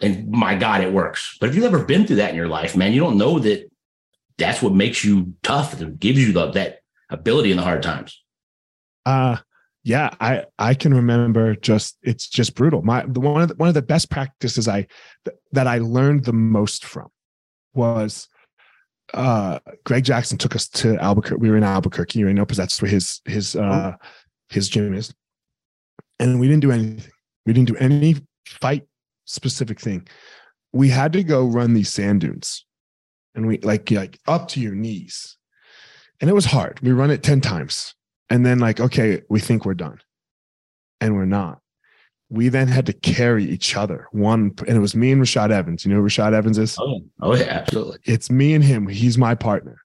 And 0.00 0.28
my 0.30 0.54
God, 0.54 0.80
it 0.82 0.92
works. 0.92 1.36
But 1.40 1.48
if 1.48 1.56
you've 1.56 1.64
ever 1.64 1.84
been 1.84 2.06
through 2.06 2.16
that 2.16 2.30
in 2.30 2.36
your 2.36 2.48
life, 2.48 2.76
man, 2.76 2.92
you 2.92 3.00
don't 3.00 3.18
know 3.18 3.38
that 3.40 3.68
that's 4.36 4.62
what 4.62 4.74
makes 4.74 5.04
you 5.04 5.34
tough. 5.42 5.80
and 5.80 5.98
gives 5.98 6.18
you 6.18 6.32
the, 6.32 6.50
that 6.52 6.80
ability 7.10 7.50
in 7.50 7.56
the 7.56 7.62
hard 7.62 7.82
times. 7.82 8.22
Uh 9.08 9.38
yeah, 9.84 10.10
I 10.20 10.44
I 10.58 10.74
can 10.74 10.92
remember 10.92 11.54
just 11.54 11.96
it's 12.02 12.28
just 12.28 12.54
brutal. 12.54 12.82
My 12.82 13.06
the 13.06 13.20
one 13.20 13.40
of 13.40 13.48
the, 13.48 13.54
one 13.54 13.68
of 13.68 13.74
the 13.74 13.80
best 13.80 14.10
practices 14.10 14.68
I 14.68 14.86
that 15.52 15.66
I 15.66 15.78
learned 15.78 16.24
the 16.24 16.34
most 16.34 16.84
from 16.84 17.08
was 17.72 18.28
uh 19.14 19.60
Greg 19.84 20.04
Jackson 20.04 20.36
took 20.36 20.54
us 20.54 20.68
to 20.80 20.98
Albuquerque. 20.98 21.40
We 21.40 21.48
were 21.48 21.56
in 21.56 21.64
Albuquerque, 21.64 22.18
you 22.18 22.30
know, 22.34 22.44
because 22.44 22.58
that's 22.58 22.82
where 22.82 22.90
his 22.90 23.22
his 23.24 23.56
uh 23.56 23.94
his 24.50 24.68
gym 24.68 24.92
is. 24.92 25.14
And 26.20 26.38
we 26.38 26.48
didn't 26.48 26.62
do 26.62 26.72
anything. 26.72 27.10
We 27.46 27.54
didn't 27.54 27.68
do 27.68 27.76
any 27.76 28.16
fight 28.46 28.86
specific 29.24 29.80
thing. 29.80 30.06
We 30.74 30.90
had 30.90 31.14
to 31.14 31.24
go 31.24 31.46
run 31.46 31.72
these 31.72 31.88
sand 31.88 32.20
dunes. 32.20 32.66
And 33.34 33.46
we 33.46 33.56
like 33.60 33.90
like 33.90 34.18
up 34.26 34.48
to 34.48 34.60
your 34.60 34.74
knees. 34.74 35.38
And 36.20 36.28
it 36.28 36.34
was 36.34 36.44
hard. 36.44 36.80
We 36.82 36.92
run 36.92 37.10
it 37.10 37.22
10 37.22 37.40
times. 37.40 37.94
And 38.30 38.44
then 38.44 38.58
like, 38.58 38.80
okay, 38.80 39.22
we 39.28 39.40
think 39.40 39.64
we're 39.64 39.74
done. 39.74 40.00
And 41.00 41.14
we're 41.14 41.24
not. 41.24 41.60
We 42.30 42.48
then 42.50 42.68
had 42.68 42.86
to 42.86 42.92
carry 42.92 43.44
each 43.44 43.74
other. 43.74 44.06
One, 44.12 44.52
and 44.66 44.76
it 44.76 44.80
was 44.80 44.94
me 44.94 45.12
and 45.12 45.22
Rashad 45.22 45.50
Evans. 45.50 45.84
You 45.84 45.92
know 45.92 46.00
who 46.00 46.06
Rashad 46.06 46.34
Evans 46.34 46.58
is? 46.58 46.76
Oh, 46.78 47.00
oh 47.20 47.34
yeah, 47.34 47.44
absolutely. 47.44 47.98
It's 48.04 48.30
me 48.30 48.52
and 48.54 48.62
him. 48.62 48.86
He's 48.86 49.16
my 49.16 49.34
partner. 49.34 49.78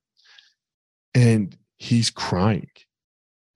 And 1.15 1.55
he's 1.77 2.09
crying 2.09 2.67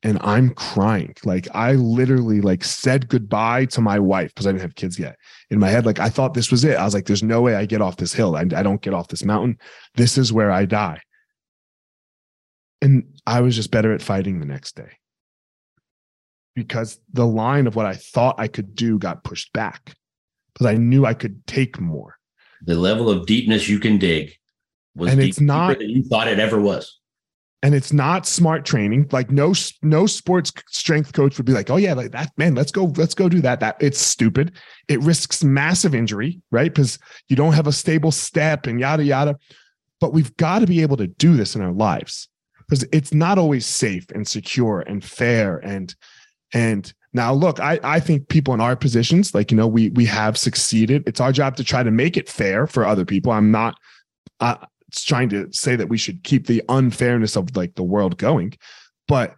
and 0.04 0.20
I'm 0.22 0.52
crying. 0.52 1.16
Like 1.24 1.48
I 1.54 1.74
literally 1.74 2.42
like 2.42 2.64
said 2.64 3.10
goodbye 3.10 3.66
to 3.66 3.82
my 3.82 4.00
wife 4.00 4.30
because 4.30 4.46
I 4.46 4.52
didn't 4.52 4.62
have 4.62 4.76
kids 4.76 5.00
yet. 5.00 5.18
In 5.50 5.60
my 5.60 5.70
head, 5.70 5.86
like 5.86 6.00
I 6.00 6.10
thought 6.10 6.34
this 6.34 6.52
was 6.52 6.64
it. 6.64 6.78
I 6.78 6.86
was 6.86 6.94
like, 6.94 7.06
"There's 7.06 7.24
no 7.24 7.42
way 7.42 7.56
I 7.56 7.66
get 7.66 7.82
off 7.82 7.98
this 7.98 8.14
hill. 8.14 8.36
I, 8.36 8.42
I 8.42 8.64
don't 8.64 8.82
get 8.82 8.94
off 8.94 9.08
this 9.08 9.24
mountain. 9.24 9.58
This 9.96 10.18
is 10.18 10.32
where 10.32 10.52
I 10.52 10.66
die." 10.66 11.02
And 12.82 13.20
I 13.26 13.42
was 13.42 13.56
just 13.56 13.72
better 13.72 13.94
at 13.94 14.02
fighting 14.02 14.40
the 14.40 14.46
next 14.46 14.76
day. 14.76 14.92
Because 16.56 17.00
the 17.14 17.26
line 17.26 17.68
of 17.68 17.76
what 17.76 17.86
I 17.86 17.94
thought 17.94 18.40
I 18.40 18.48
could 18.48 18.76
do 18.76 18.98
got 18.98 19.24
pushed 19.24 19.54
back. 19.54 19.96
Because 20.54 20.68
I 20.68 20.76
knew 20.76 21.06
I 21.06 21.14
could 21.14 21.46
take 21.46 21.80
more. 21.80 22.18
The 22.64 22.76
level 22.76 23.10
of 23.10 23.26
deepness 23.26 23.70
you 23.70 23.80
can 23.80 23.98
dig 23.98 24.34
was 24.96 25.12
and 25.12 25.22
it's 25.22 25.40
not 25.40 25.78
than 25.78 25.90
you 25.90 26.04
thought 26.04 26.28
it 26.28 26.40
ever 26.40 26.60
was. 26.60 27.00
And 27.64 27.74
it's 27.74 27.94
not 27.94 28.26
smart 28.26 28.66
training. 28.66 29.08
Like 29.12 29.32
no 29.32 29.54
no 29.84 30.06
sports 30.06 30.52
strength 30.70 31.14
coach 31.14 31.38
would 31.38 31.46
be 31.46 31.54
like 31.54 31.70
oh 31.70 31.76
yeah 31.76 31.94
like 31.94 32.12
that 32.12 32.32
man 32.38 32.56
let's 32.56 32.72
go 32.72 32.86
let's 32.98 33.14
go 33.14 33.30
do 33.30 33.42
that 33.42 33.60
that. 33.60 33.78
It's 33.80 34.00
stupid. 34.00 34.54
It 34.88 35.00
risks 35.02 35.44
massive 35.44 35.94
injury 35.94 36.42
right? 36.52 36.74
Because 36.74 36.98
you 37.30 37.36
don't 37.36 37.54
have 37.54 37.68
a 37.68 37.72
stable 37.72 38.12
step 38.12 38.66
and 38.66 38.80
yada 38.80 39.04
yada. 39.04 39.38
But 40.00 40.14
we've 40.14 40.36
got 40.38 40.60
to 40.60 40.68
be 40.68 40.82
able 40.82 40.98
to 40.98 41.08
do 41.08 41.36
this 41.36 41.56
in 41.56 41.62
our 41.62 41.72
lives 41.72 42.30
because 42.68 42.86
it's 42.92 43.14
not 43.14 43.38
always 43.38 43.66
safe 43.66 44.10
and 44.12 44.28
secure 44.28 44.82
and 44.82 45.04
fair 45.04 45.58
and 45.58 45.96
and 46.54 46.94
now 47.14 47.34
look 47.34 47.60
i 47.60 47.80
i 47.84 48.00
think 48.00 48.28
people 48.30 48.54
in 48.54 48.62
our 48.62 48.76
positions 48.76 49.34
like 49.34 49.52
you 49.52 49.58
know 49.58 49.68
we 49.68 49.90
we 49.92 50.06
have 50.06 50.38
succeeded 50.38 51.04
it's 51.08 51.20
our 51.20 51.32
job 51.32 51.56
to 51.56 51.64
try 51.64 51.84
to 51.84 51.92
make 51.92 52.18
it 52.18 52.30
fair 52.30 52.68
for 52.68 52.86
other 52.86 53.06
people 53.06 53.32
i'm 53.32 53.52
not 53.52 53.78
uh, 54.40 54.56
trying 54.92 55.30
to 55.30 55.52
say 55.52 55.76
that 55.76 55.90
we 55.90 55.98
should 55.98 56.24
keep 56.24 56.48
the 56.48 56.64
unfairness 56.70 57.36
of 57.36 57.56
like 57.56 57.76
the 57.76 57.84
world 57.84 58.18
going, 58.18 58.54
but 59.08 59.36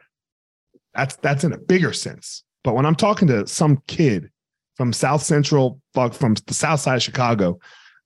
that's 0.93 1.15
that's 1.17 1.43
in 1.43 1.53
a 1.53 1.57
bigger 1.57 1.93
sense. 1.93 2.43
But 2.63 2.75
when 2.75 2.85
I'm 2.85 2.95
talking 2.95 3.27
to 3.29 3.47
some 3.47 3.81
kid 3.87 4.29
from 4.75 4.93
South 4.93 5.23
Central, 5.23 5.81
from 5.93 6.35
the 6.45 6.53
South 6.53 6.79
Side 6.79 6.95
of 6.95 7.03
Chicago, 7.03 7.59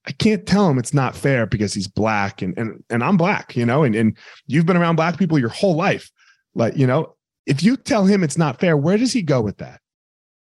I 0.06 0.12
can't 0.12 0.45
tell 0.45 0.70
him 0.70 0.78
it's 0.78 0.93
not 0.93 1.16
fair 1.16 1.45
because 1.45 1.74
he's 1.74 1.88
black 1.88 2.41
and 2.41 2.58
and 2.58 2.84
and 2.89 3.04
I'm 3.04 3.18
black, 3.18 3.56
you 3.56 3.66
know, 3.66 3.84
and 3.84 3.95
and 3.95 4.18
you've 4.47 4.66
been 4.66 4.78
around 4.78 4.95
black 4.95 5.18
people 5.18 5.39
your 5.39 5.49
whole 5.49 5.76
life. 5.76 6.12
Like, 6.56 6.76
you 6.76 6.86
know, 6.86 7.16
if 7.45 7.64
you 7.64 7.78
tell 7.78 8.06
him 8.06 8.24
it's 8.24 8.38
not 8.38 8.60
fair, 8.60 8.78
where 8.78 8.97
does 8.97 9.14
he 9.14 9.22
go 9.22 9.41
with 9.41 9.58
that? 9.58 9.80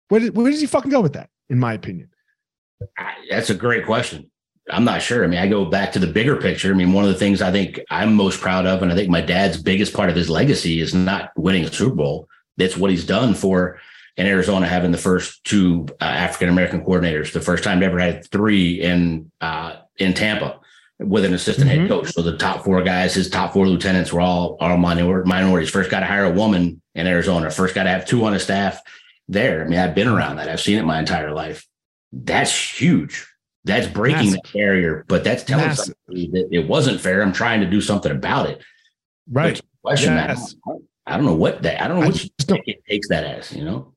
Where, 0.09 0.21
does, 0.21 0.31
where 0.33 0.51
does 0.51 0.61
he 0.61 0.67
fucking 0.67 0.91
go 0.91 1.01
with 1.01 1.15
that, 1.15 1.31
in 1.49 1.59
my 1.59 1.73
opinion? 1.73 2.11
That's 3.31 3.51
a 3.51 3.55
great 3.55 3.87
question. 3.87 4.31
I'm 4.71 4.85
not 4.85 5.01
sure. 5.01 5.25
I 5.25 5.29
mean, 5.29 5.39
I 5.39 5.49
go 5.49 5.65
back 5.65 5.93
to 5.93 5.99
the 5.99 6.07
bigger 6.07 6.37
picture. 6.37 6.71
I 6.71 6.75
mean, 6.75 6.93
one 6.93 7.05
of 7.05 7.11
the 7.11 7.19
things 7.19 7.41
I 7.41 7.53
think 7.53 7.81
I'm 7.91 8.15
most 8.15 8.41
proud 8.41 8.67
of, 8.67 8.83
and 8.83 8.93
I 8.93 8.97
think 8.97 9.09
my 9.09 9.21
dad's 9.21 9.63
biggest 9.63 9.95
part 9.95 10.11
of 10.11 10.17
his 10.17 10.29
legacy 10.29 10.81
is 10.81 10.93
not 10.93 11.31
winning 11.37 11.65
a 11.65 11.73
Super 11.73 11.95
Bowl. 11.95 12.29
That's 12.57 12.77
what 12.77 12.91
he's 12.91 13.07
done 13.07 13.35
for 13.35 13.79
in 14.17 14.27
Arizona, 14.27 14.67
having 14.67 14.93
the 14.93 14.99
first 14.99 15.45
two 15.45 15.87
uh, 16.01 16.05
African 16.05 16.49
American 16.49 16.85
coordinators, 16.85 17.33
the 17.33 17.41
first 17.41 17.65
time 17.65 17.81
they 17.81 17.87
ever 17.87 17.99
had 17.99 18.29
three 18.31 18.81
in 18.81 19.31
uh, 19.41 19.77
in 19.99 20.15
Tampa 20.15 20.61
with 20.99 21.25
an 21.25 21.35
assistant 21.35 21.69
mm-hmm. 21.69 21.81
head 21.81 21.89
coach. 21.89 22.13
So 22.13 22.23
the 22.23 22.37
top 22.37 22.65
four 22.65 22.83
guys, 22.83 23.15
his 23.15 23.29
top 23.29 23.53
four 23.53 23.69
lieutenants 23.69 24.13
were 24.13 24.21
all 24.21 24.57
all 24.61 24.77
minorities. 24.77 25.71
First 25.71 25.91
got 25.91 26.01
to 26.01 26.07
hire 26.07 26.25
a 26.25 26.31
woman 26.31 26.81
in 26.95 27.07
Arizona. 27.07 27.51
First 27.51 27.75
got 27.75 27.85
to 27.85 27.91
have 27.91 28.07
two 28.07 28.25
on 28.25 28.35
a 28.35 28.41
staff 28.41 28.81
there. 29.29 29.65
I 29.65 29.69
mean, 29.69 29.79
I've 29.79 29.95
been 29.95 30.09
around 30.09 30.37
that. 30.37 30.49
I've 30.49 30.61
seen 30.61 30.79
it 30.79 30.85
my 30.85 30.99
entire 30.99 31.33
life. 31.33 31.67
That's 32.13 32.81
huge 32.81 33.27
that's 33.67 33.89
breaking 33.89 34.27
Massive. 34.27 34.41
the 34.45 34.59
barrier, 34.59 35.05
but 35.09 35.25
that's 35.25 35.43
telling 35.43 35.67
Massive. 35.67 35.97
somebody 36.07 36.31
that 36.31 36.49
it 36.53 36.69
wasn't 36.69 37.01
fair. 37.01 37.21
I'm 37.21 37.33
trying 37.33 37.61
to 37.61 37.67
do 37.67 37.81
something 37.81 38.13
about 38.13 38.49
it. 38.49 38.63
Right. 39.29 39.61
Question 39.83 40.15
yes. 40.15 40.55
that. 40.65 40.81
I 41.05 41.17
don't 41.17 41.27
know 41.27 41.35
what 41.35 41.63
that. 41.65 41.83
I 41.83 41.89
don't 41.89 42.01
know 42.01 42.07
what 42.07 42.31
it 42.49 42.85
takes 42.89 43.09
that 43.09 43.25
as. 43.25 43.53
You 43.53 43.65
know. 43.65 43.93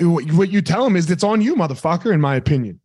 What 0.00 0.50
you 0.50 0.60
tell 0.60 0.84
them 0.84 0.96
is 0.96 1.10
it's 1.10 1.24
on 1.24 1.40
you, 1.40 1.56
motherfucker. 1.56 2.12
In 2.12 2.20
my 2.20 2.36
opinion, 2.36 2.80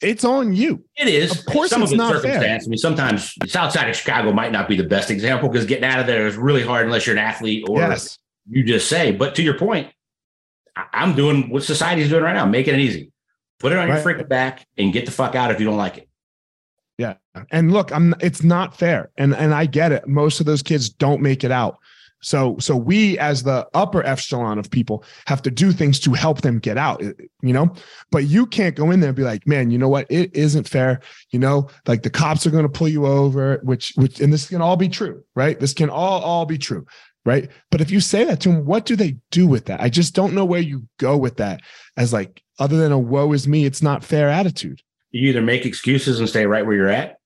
it's 0.00 0.24
on 0.24 0.54
you. 0.54 0.84
It 0.96 1.08
is. 1.08 1.38
Of 1.38 1.46
course, 1.46 1.70
Some 1.70 1.82
it's 1.82 1.92
of 1.92 1.98
not 1.98 2.22
fair. 2.22 2.40
I 2.40 2.58
mean, 2.66 2.78
sometimes 2.78 3.34
the 3.40 3.48
South 3.48 3.72
Side 3.72 3.88
of 3.88 3.96
Chicago 3.96 4.32
might 4.32 4.52
not 4.52 4.68
be 4.68 4.76
the 4.76 4.84
best 4.84 5.10
example 5.10 5.48
because 5.48 5.66
getting 5.66 5.84
out 5.84 6.00
of 6.00 6.06
there 6.06 6.26
is 6.26 6.36
really 6.36 6.62
hard 6.62 6.86
unless 6.86 7.06
you're 7.06 7.16
an 7.16 7.22
athlete 7.22 7.66
or 7.68 7.78
yes. 7.78 8.18
you 8.48 8.64
just 8.64 8.88
say. 8.88 9.12
But 9.12 9.34
to 9.36 9.42
your 9.42 9.58
point, 9.58 9.90
I'm 10.92 11.14
doing 11.14 11.50
what 11.50 11.62
society's 11.62 12.10
doing 12.10 12.22
right 12.22 12.34
now, 12.34 12.44
making 12.46 12.74
it 12.74 12.80
easy. 12.80 13.12
Put 13.58 13.72
it 13.72 13.78
on 13.78 13.88
right. 13.88 14.02
your 14.02 14.04
freaking 14.04 14.28
back 14.28 14.66
and 14.76 14.92
get 14.92 15.06
the 15.06 15.12
fuck 15.12 15.34
out 15.34 15.50
if 15.50 15.58
you 15.58 15.66
don't 15.66 15.78
like 15.78 15.98
it. 15.98 16.08
Yeah. 16.98 17.14
And 17.50 17.72
look, 17.72 17.92
I'm 17.92 18.14
it's 18.20 18.42
not 18.42 18.76
fair. 18.76 19.10
And 19.16 19.34
and 19.34 19.54
I 19.54 19.66
get 19.66 19.92
it. 19.92 20.06
Most 20.06 20.40
of 20.40 20.46
those 20.46 20.62
kids 20.62 20.88
don't 20.88 21.20
make 21.20 21.44
it 21.44 21.50
out. 21.50 21.78
So 22.22 22.56
so 22.58 22.76
we 22.76 23.18
as 23.18 23.42
the 23.42 23.66
upper 23.74 24.04
echelon 24.04 24.58
of 24.58 24.70
people 24.70 25.04
have 25.26 25.42
to 25.42 25.50
do 25.50 25.72
things 25.72 26.00
to 26.00 26.12
help 26.12 26.40
them 26.40 26.58
get 26.58 26.78
out, 26.78 27.02
eh, 27.02 27.12
you 27.42 27.52
know? 27.52 27.72
But 28.10 28.24
you 28.24 28.46
can't 28.46 28.74
go 28.74 28.90
in 28.90 29.00
there 29.00 29.10
and 29.10 29.16
be 29.16 29.22
like, 29.22 29.46
"Man, 29.46 29.70
you 29.70 29.78
know 29.78 29.88
what? 29.88 30.06
It 30.10 30.34
isn't 30.34 30.68
fair." 30.68 31.00
You 31.30 31.38
know, 31.38 31.68
like 31.86 32.02
the 32.02 32.10
cops 32.10 32.46
are 32.46 32.50
going 32.50 32.64
to 32.64 32.68
pull 32.68 32.88
you 32.88 33.06
over, 33.06 33.60
which 33.62 33.92
which 33.96 34.20
and 34.20 34.32
this 34.32 34.48
can 34.48 34.62
all 34.62 34.76
be 34.76 34.88
true, 34.88 35.22
right? 35.34 35.58
This 35.60 35.74
can 35.74 35.90
all 35.90 36.22
all 36.22 36.46
be 36.46 36.58
true, 36.58 36.86
right? 37.24 37.48
But 37.70 37.80
if 37.80 37.90
you 37.90 38.00
say 38.00 38.24
that 38.24 38.40
to 38.40 38.48
them, 38.48 38.64
what 38.64 38.86
do 38.86 38.96
they 38.96 39.16
do 39.30 39.46
with 39.46 39.66
that? 39.66 39.80
I 39.80 39.88
just 39.88 40.14
don't 40.14 40.34
know 40.34 40.44
where 40.44 40.60
you 40.60 40.88
go 40.98 41.16
with 41.16 41.36
that 41.36 41.60
as 41.96 42.12
like 42.12 42.42
other 42.58 42.76
than 42.76 42.92
a 42.92 42.98
woe 42.98 43.32
is 43.32 43.46
me, 43.46 43.64
it's 43.66 43.82
not 43.82 44.04
fair 44.04 44.28
attitude. 44.28 44.80
You 45.10 45.28
either 45.28 45.42
make 45.42 45.66
excuses 45.66 46.18
and 46.18 46.28
stay 46.28 46.46
right 46.46 46.64
where 46.64 46.76
you're 46.76 46.88
at, 46.88 47.18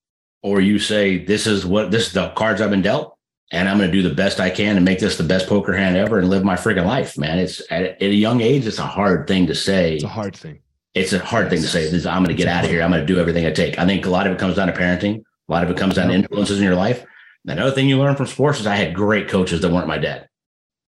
or 0.43 0.61
you 0.61 0.79
say, 0.79 1.25
This 1.25 1.47
is 1.47 1.65
what 1.65 1.91
this 1.91 2.09
is 2.09 2.13
the 2.13 2.31
cards 2.31 2.61
I've 2.61 2.71
been 2.71 2.83
dealt 2.83 3.17
and 3.51 3.69
I'm 3.69 3.79
going 3.79 3.91
to 3.91 3.97
do 3.97 4.07
the 4.07 4.15
best 4.15 4.39
I 4.39 4.51
can 4.51 4.77
to 4.77 4.81
make 4.81 5.01
this 5.01 5.17
the 5.17 5.25
best 5.25 5.49
poker 5.49 5.73
hand 5.73 5.97
ever 5.97 6.19
and 6.19 6.31
live 6.31 6.45
my 6.45 6.55
freaking 6.55 6.87
life, 6.87 7.19
man. 7.19 7.39
It's 7.39 7.61
at, 7.71 8.01
a 8.01 8.09
young 8.09 8.41
age, 8.41 8.67
it's 8.67 8.79
a 8.79 8.87
hard 8.87 9.27
thing 9.27 9.47
to 9.49 9.55
say. 9.55 9.97
It's 9.97 10.05
a 10.05 10.09
hard 10.09 10.37
thing. 10.37 10.61
It's 10.95 11.13
a 11.13 11.19
hard 11.19 11.45
yes. 11.45 11.53
thing 11.53 11.63
to 11.63 11.69
say. 11.69 11.91
This, 11.91 12.07
I'm 12.07 12.23
going 12.25 12.37
to 12.37 12.41
get 12.41 12.49
out 12.49 12.65
of 12.65 12.71
here. 12.71 12.83
I'm 12.83 12.91
going 12.91 13.05
to 13.05 13.13
do 13.13 13.19
everything 13.19 13.47
I 13.47 13.53
take. 13.53 13.79
I 13.79 13.87
think 13.87 14.07
a 14.07 14.11
lot 14.11 14.27
of 14.27 14.33
it 14.33 14.39
comes 14.39 14.57
down 14.57 14.69
to 14.69 14.73
parenting. 14.73 15.23
A 15.49 15.53
lot 15.53 15.65
of 15.65 15.71
it 15.71 15.77
comes 15.77 15.95
down 15.95 16.09
to 16.09 16.15
influences 16.15 16.59
in 16.59 16.65
your 16.65 16.77
life. 16.77 17.05
Another 17.45 17.71
thing 17.73 17.89
you 17.89 17.99
learn 17.99 18.17
from 18.17 18.27
sports 18.27 18.61
is 18.61 18.67
I 18.67 18.77
had 18.77 18.95
great 18.95 19.29
coaches 19.29 19.61
that 19.61 19.73
weren't 19.73 19.89
my 19.89 19.99
dad. 19.99 20.29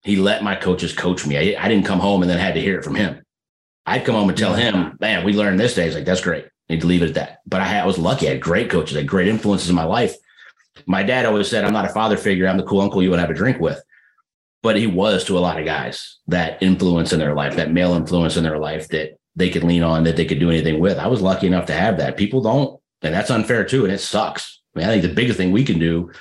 He 0.03 0.15
let 0.15 0.43
my 0.43 0.55
coaches 0.55 0.93
coach 0.93 1.25
me. 1.25 1.37
I, 1.37 1.63
I 1.63 1.67
didn't 1.67 1.85
come 1.85 1.99
home 1.99 2.21
and 2.21 2.29
then 2.29 2.39
had 2.39 2.55
to 2.55 2.61
hear 2.61 2.79
it 2.79 2.83
from 2.83 2.95
him. 2.95 3.21
I'd 3.85 4.05
come 4.05 4.15
home 4.15 4.29
and 4.29 4.37
tell 4.37 4.53
him, 4.53 4.97
man, 4.99 5.23
we 5.23 5.33
learned 5.33 5.59
this 5.59 5.75
day. 5.75 5.85
He's 5.85 5.95
like, 5.95 6.05
that's 6.05 6.21
great. 6.21 6.47
Need 6.69 6.81
to 6.81 6.87
leave 6.87 7.03
it 7.03 7.09
at 7.09 7.15
that. 7.15 7.39
But 7.45 7.61
I, 7.61 7.65
had, 7.65 7.83
I 7.83 7.85
was 7.85 7.97
lucky. 7.97 8.27
I 8.27 8.31
had 8.31 8.41
great 8.41 8.69
coaches, 8.69 8.95
I 8.95 9.01
had 9.01 9.07
great 9.07 9.27
influences 9.27 9.69
in 9.69 9.75
my 9.75 9.83
life 9.83 10.15
my 10.85 11.03
dad 11.03 11.25
always 11.25 11.47
said, 11.47 11.63
I'm 11.63 11.73
not 11.73 11.85
a 11.85 11.93
father 11.93 12.17
figure. 12.17 12.47
I'm 12.47 12.57
the 12.57 12.63
cool 12.63 12.81
uncle 12.81 13.03
you 13.03 13.09
would 13.09 13.19
have 13.19 13.29
a 13.29 13.35
drink 13.35 13.59
with. 13.59 13.81
But 14.63 14.77
he 14.77 14.87
was 14.87 15.23
to 15.25 15.37
a 15.37 15.39
lot 15.39 15.59
of 15.59 15.65
guys 15.65 16.19
that 16.27 16.61
influence 16.61 17.13
in 17.13 17.19
their 17.19 17.33
life, 17.33 17.55
that 17.55 17.71
male 17.71 17.93
influence 17.93 18.37
in 18.37 18.43
their 18.43 18.59
life 18.59 18.87
that 18.89 19.17
they 19.35 19.49
could 19.49 19.63
lean 19.63 19.81
on, 19.83 20.03
that 20.03 20.17
they 20.17 20.25
could 20.25 20.39
do 20.39 20.49
anything 20.49 20.79
with. 20.79 20.97
I 20.97 21.07
was 21.07 21.21
lucky 21.21 21.47
enough 21.47 21.65
to 21.67 21.73
have 21.73 21.97
that. 21.97 22.17
People 22.17 22.41
don't, 22.41 22.79
and 23.01 23.13
that's 23.13 23.31
unfair 23.31 23.65
too. 23.65 23.85
And 23.85 23.93
it 23.93 23.99
sucks. 23.99 24.61
I 24.75 24.79
mean, 24.79 24.87
I 24.87 24.91
think 24.91 25.03
the 25.03 25.13
biggest 25.13 25.37
thing 25.37 25.51
we 25.51 25.63
can 25.63 25.79
do, 25.79 26.11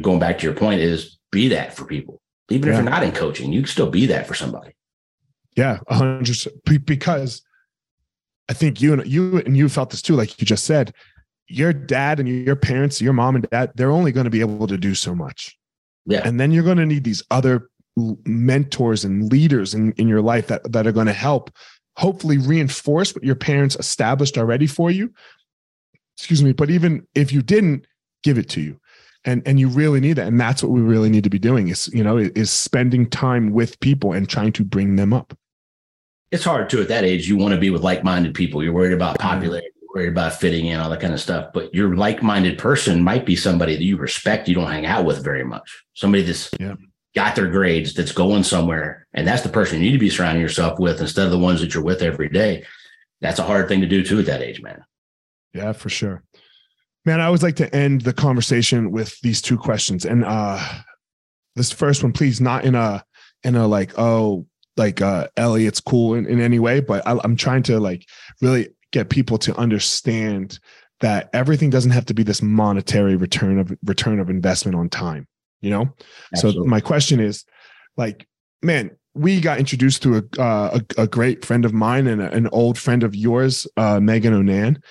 going 0.00 0.20
back 0.20 0.38
to 0.38 0.44
your 0.44 0.54
point, 0.54 0.80
is 0.80 1.18
be 1.30 1.48
that 1.48 1.74
for 1.74 1.84
people. 1.84 2.20
Even 2.50 2.68
yeah. 2.68 2.74
if 2.74 2.82
you're 2.82 2.90
not 2.90 3.02
in 3.02 3.12
coaching, 3.12 3.52
you 3.52 3.62
can 3.62 3.68
still 3.68 3.90
be 3.90 4.06
that 4.06 4.26
for 4.26 4.34
somebody. 4.34 4.74
Yeah, 5.56 5.80
hundred 5.88 6.28
because 6.84 7.42
I 8.48 8.54
think 8.54 8.80
you 8.80 8.92
and 8.94 9.06
you 9.06 9.38
and 9.38 9.56
you 9.56 9.68
felt 9.68 9.90
this 9.90 10.02
too, 10.02 10.14
like 10.14 10.40
you 10.40 10.46
just 10.46 10.64
said 10.64 10.94
your 11.52 11.72
dad 11.72 12.18
and 12.18 12.28
your 12.28 12.56
parents, 12.56 13.00
your 13.00 13.12
mom 13.12 13.36
and 13.36 13.48
dad, 13.50 13.72
they're 13.74 13.90
only 13.90 14.12
going 14.12 14.24
to 14.24 14.30
be 14.30 14.40
able 14.40 14.66
to 14.66 14.78
do 14.78 14.94
so 14.94 15.14
much. 15.14 15.56
Yeah. 16.06 16.26
And 16.26 16.40
then 16.40 16.50
you're 16.50 16.64
going 16.64 16.78
to 16.78 16.86
need 16.86 17.04
these 17.04 17.22
other 17.30 17.68
mentors 18.24 19.04
and 19.04 19.30
leaders 19.30 19.74
in, 19.74 19.92
in 19.92 20.08
your 20.08 20.22
life 20.22 20.46
that, 20.48 20.72
that 20.72 20.86
are 20.86 20.92
going 20.92 21.06
to 21.06 21.12
help 21.12 21.50
hopefully 21.96 22.38
reinforce 22.38 23.14
what 23.14 23.22
your 23.22 23.34
parents 23.34 23.76
established 23.76 24.38
already 24.38 24.66
for 24.66 24.90
you. 24.90 25.12
Excuse 26.16 26.42
me. 26.42 26.52
But 26.52 26.70
even 26.70 27.06
if 27.14 27.32
you 27.32 27.42
didn't, 27.42 27.86
give 28.22 28.38
it 28.38 28.48
to 28.50 28.60
you. 28.60 28.80
And, 29.24 29.42
and 29.46 29.60
you 29.60 29.68
really 29.68 30.00
need 30.00 30.14
that. 30.14 30.26
And 30.26 30.40
that's 30.40 30.62
what 30.62 30.72
we 30.72 30.80
really 30.80 31.10
need 31.10 31.24
to 31.24 31.30
be 31.30 31.38
doing 31.38 31.68
is, 31.68 31.88
you 31.92 32.02
know, 32.02 32.16
is 32.16 32.50
spending 32.50 33.08
time 33.08 33.52
with 33.52 33.78
people 33.80 34.12
and 34.12 34.28
trying 34.28 34.52
to 34.52 34.64
bring 34.64 34.96
them 34.96 35.12
up. 35.12 35.36
It's 36.30 36.44
hard 36.44 36.70
too 36.70 36.80
at 36.80 36.88
that 36.88 37.04
age. 37.04 37.28
You 37.28 37.36
want 37.36 37.52
to 37.52 37.60
be 37.60 37.70
with 37.70 37.82
like-minded 37.82 38.34
people. 38.34 38.64
You're 38.64 38.72
worried 38.72 38.94
about 38.94 39.18
popularity 39.18 39.68
worried 39.94 40.08
about 40.08 40.34
fitting 40.34 40.66
in, 40.66 40.80
all 40.80 40.90
that 40.90 41.00
kind 41.00 41.12
of 41.12 41.20
stuff. 41.20 41.52
But 41.52 41.74
your 41.74 41.96
like-minded 41.96 42.58
person 42.58 43.02
might 43.02 43.26
be 43.26 43.36
somebody 43.36 43.76
that 43.76 43.84
you 43.84 43.96
respect, 43.96 44.48
you 44.48 44.54
don't 44.54 44.70
hang 44.70 44.86
out 44.86 45.04
with 45.04 45.22
very 45.22 45.44
much. 45.44 45.84
Somebody 45.94 46.22
that's 46.24 46.50
yeah. 46.58 46.74
got 47.14 47.36
their 47.36 47.50
grades, 47.50 47.94
that's 47.94 48.12
going 48.12 48.42
somewhere, 48.42 49.06
and 49.12 49.26
that's 49.26 49.42
the 49.42 49.48
person 49.48 49.78
you 49.78 49.86
need 49.86 49.92
to 49.92 49.98
be 49.98 50.10
surrounding 50.10 50.42
yourself 50.42 50.78
with 50.78 51.00
instead 51.00 51.26
of 51.26 51.32
the 51.32 51.38
ones 51.38 51.60
that 51.60 51.74
you're 51.74 51.82
with 51.82 52.02
every 52.02 52.28
day. 52.28 52.64
That's 53.20 53.38
a 53.38 53.44
hard 53.44 53.68
thing 53.68 53.80
to 53.80 53.86
do 53.86 54.04
too 54.04 54.18
at 54.18 54.26
that 54.26 54.42
age, 54.42 54.62
man. 54.62 54.84
Yeah, 55.54 55.72
for 55.72 55.88
sure. 55.88 56.22
Man, 57.04 57.20
I 57.20 57.26
always 57.26 57.42
like 57.42 57.56
to 57.56 57.74
end 57.74 58.02
the 58.02 58.12
conversation 58.12 58.90
with 58.90 59.18
these 59.20 59.42
two 59.42 59.58
questions. 59.58 60.04
And 60.04 60.24
uh 60.24 60.64
this 61.54 61.70
first 61.70 62.02
one, 62.02 62.12
please, 62.12 62.40
not 62.40 62.64
in 62.64 62.74
a 62.74 63.04
in 63.44 63.56
a 63.56 63.66
like, 63.66 63.98
oh, 63.98 64.46
like 64.76 65.00
uh 65.00 65.28
Ellie, 65.36 65.66
it's 65.66 65.80
cool 65.80 66.14
in, 66.14 66.26
in 66.26 66.40
any 66.40 66.58
way, 66.58 66.80
but 66.80 67.06
I, 67.06 67.18
I'm 67.22 67.36
trying 67.36 67.62
to 67.64 67.78
like 67.78 68.06
really 68.40 68.68
get 68.92 69.08
people 69.08 69.38
to 69.38 69.56
understand 69.56 70.58
that 71.00 71.28
everything 71.32 71.70
doesn't 71.70 71.90
have 71.90 72.06
to 72.06 72.14
be 72.14 72.22
this 72.22 72.42
monetary 72.42 73.16
return 73.16 73.58
of 73.58 73.72
return 73.84 74.20
of 74.20 74.30
investment 74.30 74.76
on 74.76 74.88
time 74.88 75.26
you 75.62 75.70
know? 75.70 75.94
Absolutely. 76.34 76.62
so 76.62 76.66
my 76.66 76.80
question 76.80 77.20
is 77.20 77.44
like 77.96 78.26
man 78.60 78.90
we 79.14 79.40
got 79.40 79.58
introduced 79.58 80.02
to 80.02 80.16
a 80.16 80.40
uh, 80.40 80.80
a, 80.98 81.02
a, 81.02 81.06
great 81.06 81.44
friend 81.44 81.64
of 81.64 81.72
mine 81.72 82.06
and 82.06 82.20
a, 82.20 82.30
an 82.32 82.48
old 82.52 82.78
friend 82.78 83.02
of 83.02 83.14
yours 83.14 83.66
uh, 83.76 84.00
megan 84.00 84.34
onan 84.34 84.82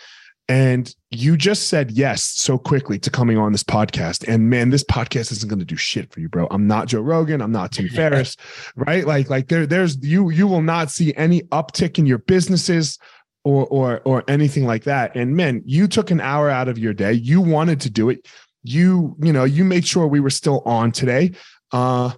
and 0.47 0.93
you 1.11 1.37
just 1.37 1.69
said 1.69 1.91
yes 1.91 2.23
so 2.23 2.57
quickly 2.57 2.99
to 2.99 3.09
coming 3.09 3.37
on 3.37 3.53
this 3.53 3.63
podcast. 3.63 4.27
And 4.27 4.49
man 4.49 4.69
this 4.69 4.83
podcast 4.83 5.31
isn't 5.31 5.47
going 5.47 5.59
to 5.59 5.65
do 5.65 5.77
shit 5.77 6.11
for 6.11 6.19
you 6.19 6.27
bro. 6.27 6.47
I'm 6.51 6.67
not 6.67 6.87
joe 6.87 6.99
rogan. 6.99 7.41
I'm 7.41 7.53
not 7.53 7.71
tim 7.71 7.87
ferriss 7.95 8.35
right? 8.75 9.05
Like 9.05 9.29
like 9.29 9.47
there 9.47 9.65
there's 9.65 9.97
you 10.03 10.29
you 10.29 10.47
will 10.47 10.61
not 10.61 10.91
see 10.91 11.13
any 11.15 11.41
uptick 11.43 11.97
in 11.97 12.05
your 12.05 12.17
businesses 12.17 12.97
or 13.43 13.65
or 13.67 14.01
or 14.05 14.23
anything 14.27 14.65
like 14.65 14.83
that. 14.83 15.15
And 15.15 15.35
man 15.35 15.61
you 15.65 15.87
took 15.87 16.11
an 16.11 16.21
hour 16.21 16.49
out 16.49 16.67
of 16.67 16.77
your 16.77 16.93
day. 16.93 17.13
You 17.13 17.41
wanted 17.41 17.81
to 17.81 17.89
do 17.89 18.09
it. 18.09 18.27
You 18.63 19.15
you 19.21 19.33
know 19.33 19.43
you 19.43 19.63
made 19.63 19.85
sure 19.85 20.07
we 20.07 20.19
were 20.19 20.29
still 20.29 20.61
on 20.65 20.91
today. 20.91 21.31
Uh 21.71 22.11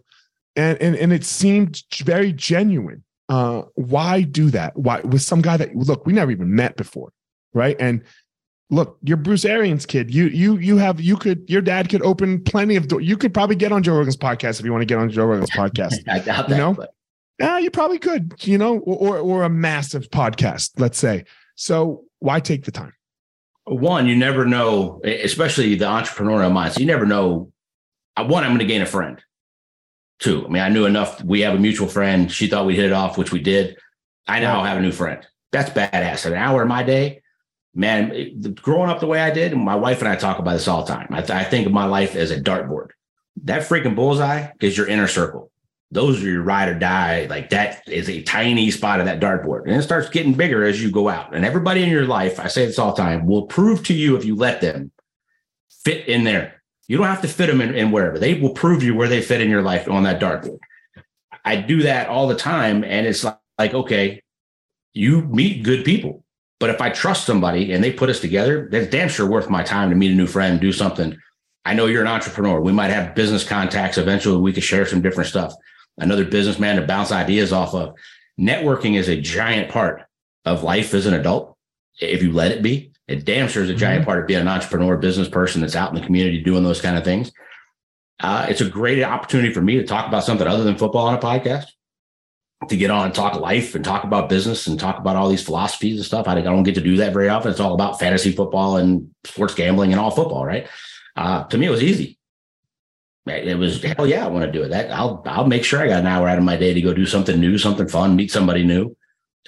and 0.56 0.82
and 0.82 0.96
and 0.96 1.14
it 1.14 1.24
seemed 1.24 1.84
very 2.04 2.34
genuine. 2.34 3.04
Uh 3.30 3.64
why 3.76 4.22
do 4.22 4.50
that? 4.52 4.78
Why 4.78 5.02
with 5.02 5.22
some 5.22 5.42
guy 5.42 5.58
that 5.58 5.76
look 5.76 6.06
we 6.06 6.14
never 6.14 6.32
even 6.32 6.54
met 6.56 6.76
before 6.76 7.12
right? 7.54 7.76
And 7.80 8.04
look 8.70 8.98
you're 9.04 9.18
bruce 9.18 9.46
arians 9.46 9.86
kid. 9.86 10.14
You 10.14 10.26
you 10.26 10.58
you 10.58 10.78
have 10.78 11.00
you 11.00 11.16
could 11.16 11.48
your 11.50 11.62
dad 11.62 11.90
could 11.90 12.02
open 12.02 12.44
plenty 12.44 12.76
of 12.76 12.88
doors 12.88 13.06
you 13.06 13.18
could 13.18 13.34
probably 13.34 13.56
get 13.56 13.72
on 13.72 13.84
joe 13.84 13.96
rogan's 13.96 14.18
podcast 14.18 14.60
if 14.60 14.66
you 14.66 14.72
want 14.72 14.82
to 14.82 14.86
get 14.86 14.98
on 14.98 15.10
joe 15.10 15.26
rogan's 15.26 15.50
podcast. 15.52 15.96
i 16.08 16.20
doubt 16.20 16.48
that 16.48 16.50
you 16.50 16.58
know? 16.58 16.74
but 16.74 16.94
yeah, 17.44 17.58
you 17.58 17.70
probably 17.70 18.00
could, 18.00 18.34
you 18.48 18.58
know, 18.58 18.80
or, 18.80 19.18
or 19.18 19.44
a 19.44 19.50
massive 19.50 20.10
podcast, 20.10 20.72
let's 20.78 20.98
say. 20.98 21.26
So 21.56 22.06
why 22.20 22.40
take 22.40 22.64
the 22.64 22.72
time? 22.72 22.94
One, 23.66 24.08
you 24.08 24.16
never 24.16 24.46
know, 24.46 25.02
especially 25.04 25.76
the 25.76 25.86
entrepreneurial 25.86 26.52
mindset. 26.52 26.80
You 26.80 26.86
never 26.86 27.06
know. 27.06 27.52
One, 28.18 28.44
I'm 28.44 28.52
going 28.52 28.60
to 28.60 28.66
gain 28.66 28.82
a 28.82 28.86
friend. 28.86 29.22
Two, 30.20 30.46
I 30.46 30.50
mean, 30.50 30.64
I 30.64 30.70
knew 30.70 30.86
enough. 30.86 31.22
We 31.24 31.42
have 31.42 31.56
a 31.56 31.60
mutual 31.60 31.88
friend. 31.88 32.32
She 32.32 32.48
thought 32.48 32.66
we 32.66 32.76
hit 32.76 32.86
it 32.86 32.94
off, 32.94 33.18
which 33.18 33.32
we 33.32 33.42
did. 33.42 33.78
I 34.28 34.40
now 34.40 34.64
have 34.64 34.78
a 34.78 34.82
new 34.82 34.92
friend. 34.92 35.26
That's 35.52 35.70
badass. 35.70 36.26
An 36.26 36.34
hour 36.34 36.62
of 36.62 36.70
my 36.70 36.84
day, 36.84 37.22
man. 37.76 38.54
Growing 38.54 38.90
up 38.90 39.02
the 39.02 39.08
way 39.08 39.20
I 39.20 39.32
did, 39.32 39.56
my 39.58 39.76
wife 39.76 40.00
and 40.00 40.08
I 40.08 40.16
talk 40.16 40.40
about 40.40 40.54
this 40.54 40.68
all 40.68 40.86
the 40.86 40.94
time. 40.94 41.08
I, 41.12 41.20
th- 41.20 41.32
I 41.32 41.44
think 41.44 41.66
of 41.66 41.74
my 41.74 41.86
life 41.86 42.16
as 42.16 42.32
a 42.32 42.40
dartboard. 42.40 42.90
That 43.44 43.64
freaking 43.64 43.96
bullseye 43.96 44.52
is 44.62 44.78
your 44.78 44.88
inner 44.88 45.08
circle 45.08 45.52
those 45.94 46.24
are 46.24 46.30
your 46.30 46.42
ride 46.42 46.70
or 46.70 46.78
die. 46.78 47.28
Like 47.30 47.50
that 47.52 47.88
is 47.88 48.10
a 48.10 48.24
tiny 48.24 48.72
spot 48.72 49.00
of 49.00 49.06
that 49.06 49.20
dartboard. 49.20 49.64
And 49.66 49.76
it 49.76 49.84
starts 49.84 50.10
getting 50.10 50.34
bigger 50.34 50.64
as 50.64 50.82
you 50.82 50.90
go 50.90 51.08
out. 51.08 51.36
And 51.36 51.46
everybody 51.46 51.84
in 51.84 51.90
your 51.90 52.08
life, 52.08 52.40
I 52.40 52.48
say 52.48 52.66
this 52.66 52.80
all 52.80 52.94
the 52.94 53.02
time, 53.02 53.28
will 53.28 53.46
prove 53.46 53.84
to 53.86 53.94
you 53.94 54.16
if 54.16 54.26
you 54.26 54.36
let 54.36 54.60
them 54.60 54.92
fit 55.84 56.08
in 56.08 56.24
there. 56.24 56.62
You 56.88 56.98
don't 56.98 57.06
have 57.06 57.22
to 57.22 57.28
fit 57.28 57.48
them 57.48 57.62
in, 57.62 57.76
in 57.76 57.92
wherever. 57.92 58.18
They 58.18 58.34
will 58.34 58.54
prove 58.54 58.82
you 58.82 58.96
where 58.96 59.08
they 59.08 59.22
fit 59.22 59.40
in 59.40 59.50
your 59.50 59.62
life 59.62 59.88
on 59.88 60.04
that 60.04 60.20
dartboard. 60.20 60.60
I 61.46 61.58
do 61.58 61.84
that 61.84 62.10
all 62.10 62.28
the 62.28 62.36
time. 62.36 62.84
And 62.84 63.06
it's 63.06 63.24
like, 63.24 63.38
like, 63.60 63.74
okay, 63.76 64.24
you 64.94 65.22
meet 65.22 65.64
good 65.64 65.86
people. 65.86 66.24
But 66.60 66.72
if 66.72 66.82
I 66.82 66.90
trust 66.90 67.26
somebody 67.26 67.72
and 67.72 67.84
they 67.84 67.92
put 67.92 68.10
us 68.10 68.20
together, 68.20 68.68
that's 68.72 68.88
damn 68.88 69.10
sure 69.10 69.30
worth 69.30 69.50
my 69.50 69.64
time 69.64 69.90
to 69.92 69.96
meet 69.96 70.12
a 70.12 70.16
new 70.16 70.28
friend, 70.28 70.60
do 70.60 70.72
something. 70.72 71.16
I 71.66 71.76
know 71.76 71.86
you're 71.86 72.02
an 72.02 72.08
entrepreneur. 72.08 72.60
We 72.60 72.72
might 72.72 72.90
have 72.90 73.16
business 73.16 73.44
contacts. 73.44 73.98
Eventually, 73.98 74.38
we 74.38 74.54
could 74.54 74.64
share 74.64 74.86
some 74.86 75.02
different 75.02 75.30
stuff 75.30 75.54
another 75.98 76.26
businessman 76.26 76.78
to 76.78 76.88
bounce 76.88 77.12
ideas 77.12 77.54
off 77.54 77.74
of. 77.74 77.96
Networking 78.40 78.96
is 78.96 79.10
a 79.10 79.20
giant 79.20 79.70
part 79.70 80.04
of 80.46 80.64
life 80.64 80.94
as 80.94 81.06
an 81.06 81.14
adult. 81.14 81.56
If 82.00 82.24
you 82.24 82.32
let 82.32 82.52
it 82.52 82.64
be, 82.64 82.92
it 83.08 83.26
damn 83.26 83.48
sure 83.48 83.64
is 83.64 83.70
a 83.70 83.76
giant 83.76 84.02
mm-hmm. 84.02 84.08
part 84.08 84.20
of 84.20 84.28
being 84.28 84.42
an 84.42 84.48
entrepreneur, 84.48 84.98
business 84.98 85.30
person 85.30 85.62
that's 85.62 85.76
out 85.76 85.90
in 85.90 85.96
the 86.00 86.06
community 86.06 86.42
doing 86.42 86.64
those 86.64 86.82
kind 86.82 86.98
of 86.98 87.04
things. 87.04 87.32
Uh, 88.20 88.48
it's 88.50 88.62
a 88.62 88.70
great 88.70 89.04
opportunity 89.04 89.54
for 89.54 89.62
me 89.62 89.76
to 89.76 89.86
talk 89.86 90.08
about 90.08 90.24
something 90.24 90.48
other 90.48 90.64
than 90.64 90.78
football 90.78 91.08
on 91.08 91.16
a 91.16 91.20
podcast, 91.20 91.66
to 92.70 92.78
get 92.78 92.90
on 92.90 93.08
and 93.08 93.16
talk 93.16 93.40
life 93.40 93.76
and 93.76 93.84
talk 93.84 94.04
about 94.04 94.30
business 94.30 94.68
and 94.68 94.80
talk 94.80 94.98
about 94.98 95.16
all 95.16 95.28
these 95.28 95.44
philosophies 95.44 95.98
and 95.98 96.06
stuff. 96.06 96.28
I, 96.28 96.40
don't 96.42 96.64
get 96.64 96.76
to 96.76 96.82
do 96.82 96.98
that 96.98 97.14
very 97.14 97.28
often. 97.28 97.52
It's 97.52 97.60
all 97.60 97.74
about 97.74 98.00
fantasy 98.00 98.32
football 98.32 98.78
and 98.78 99.10
sports 99.26 99.54
gambling 99.54 99.92
and 99.92 100.00
all 100.00 100.12
football, 100.12 100.46
right? 100.46 100.68
Uh, 101.16 101.44
to 101.46 101.58
me, 101.58 101.68
it 101.68 101.72
was 101.72 101.84
easy 101.84 102.18
it 103.26 103.58
was 103.58 103.82
hell 103.82 104.06
yeah, 104.06 104.26
I 104.26 104.28
want 104.28 104.46
to 104.46 104.52
do 104.52 104.64
it. 104.64 104.70
That 104.70 104.92
I'll 104.92 105.24
I'll 105.26 105.48
make 105.48 105.64
sure 105.64 105.82
I 105.82 105.88
got 105.88 106.02
an 106.02 106.08
hour 106.08 106.28
out 106.28 106.38
of 106.38 106.44
my 106.44 106.58
day 106.58 106.74
to 106.74 106.82
go 106.82 106.94
do 106.94 107.06
something 107.06 107.40
new, 107.40 107.58
something 107.58 107.88
fun, 107.88 108.16
meet 108.16 108.32
somebody 108.32 108.64
new 108.64 108.96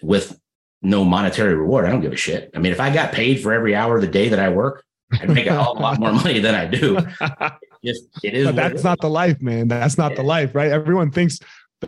with 0.01 0.39
no 0.81 1.03
monetary 1.03 1.55
reward. 1.55 1.85
I 1.85 1.89
don't 1.89 2.01
give 2.01 2.13
a 2.13 2.17
shit. 2.17 2.51
I 2.55 2.59
mean, 2.59 2.71
if 2.71 2.79
I 2.79 2.93
got 2.93 3.11
paid 3.11 3.41
for 3.41 3.51
every 3.51 3.75
hour 3.75 3.95
of 3.95 4.01
the 4.01 4.07
day 4.07 4.29
that 4.29 4.39
I 4.39 4.49
work, 4.49 4.83
I'd 5.13 5.29
make 5.29 5.47
a 5.47 5.61
whole 5.61 5.75
lot 5.75 5.99
more 5.99 6.11
money 6.23 6.39
than 6.39 6.55
I 6.55 6.65
do. 6.65 6.95
Just 7.83 8.05
it 8.23 8.33
is. 8.33 8.45
But 8.45 8.55
that's 8.55 8.83
not 8.83 8.99
the 9.01 9.09
life, 9.09 9.41
man. 9.41 9.67
That's 9.67 9.97
not 9.97 10.11
yeah. 10.11 10.17
the 10.17 10.23
life, 10.23 10.55
right? 10.55 10.71
Everyone 10.71 11.11
thinks 11.11 11.39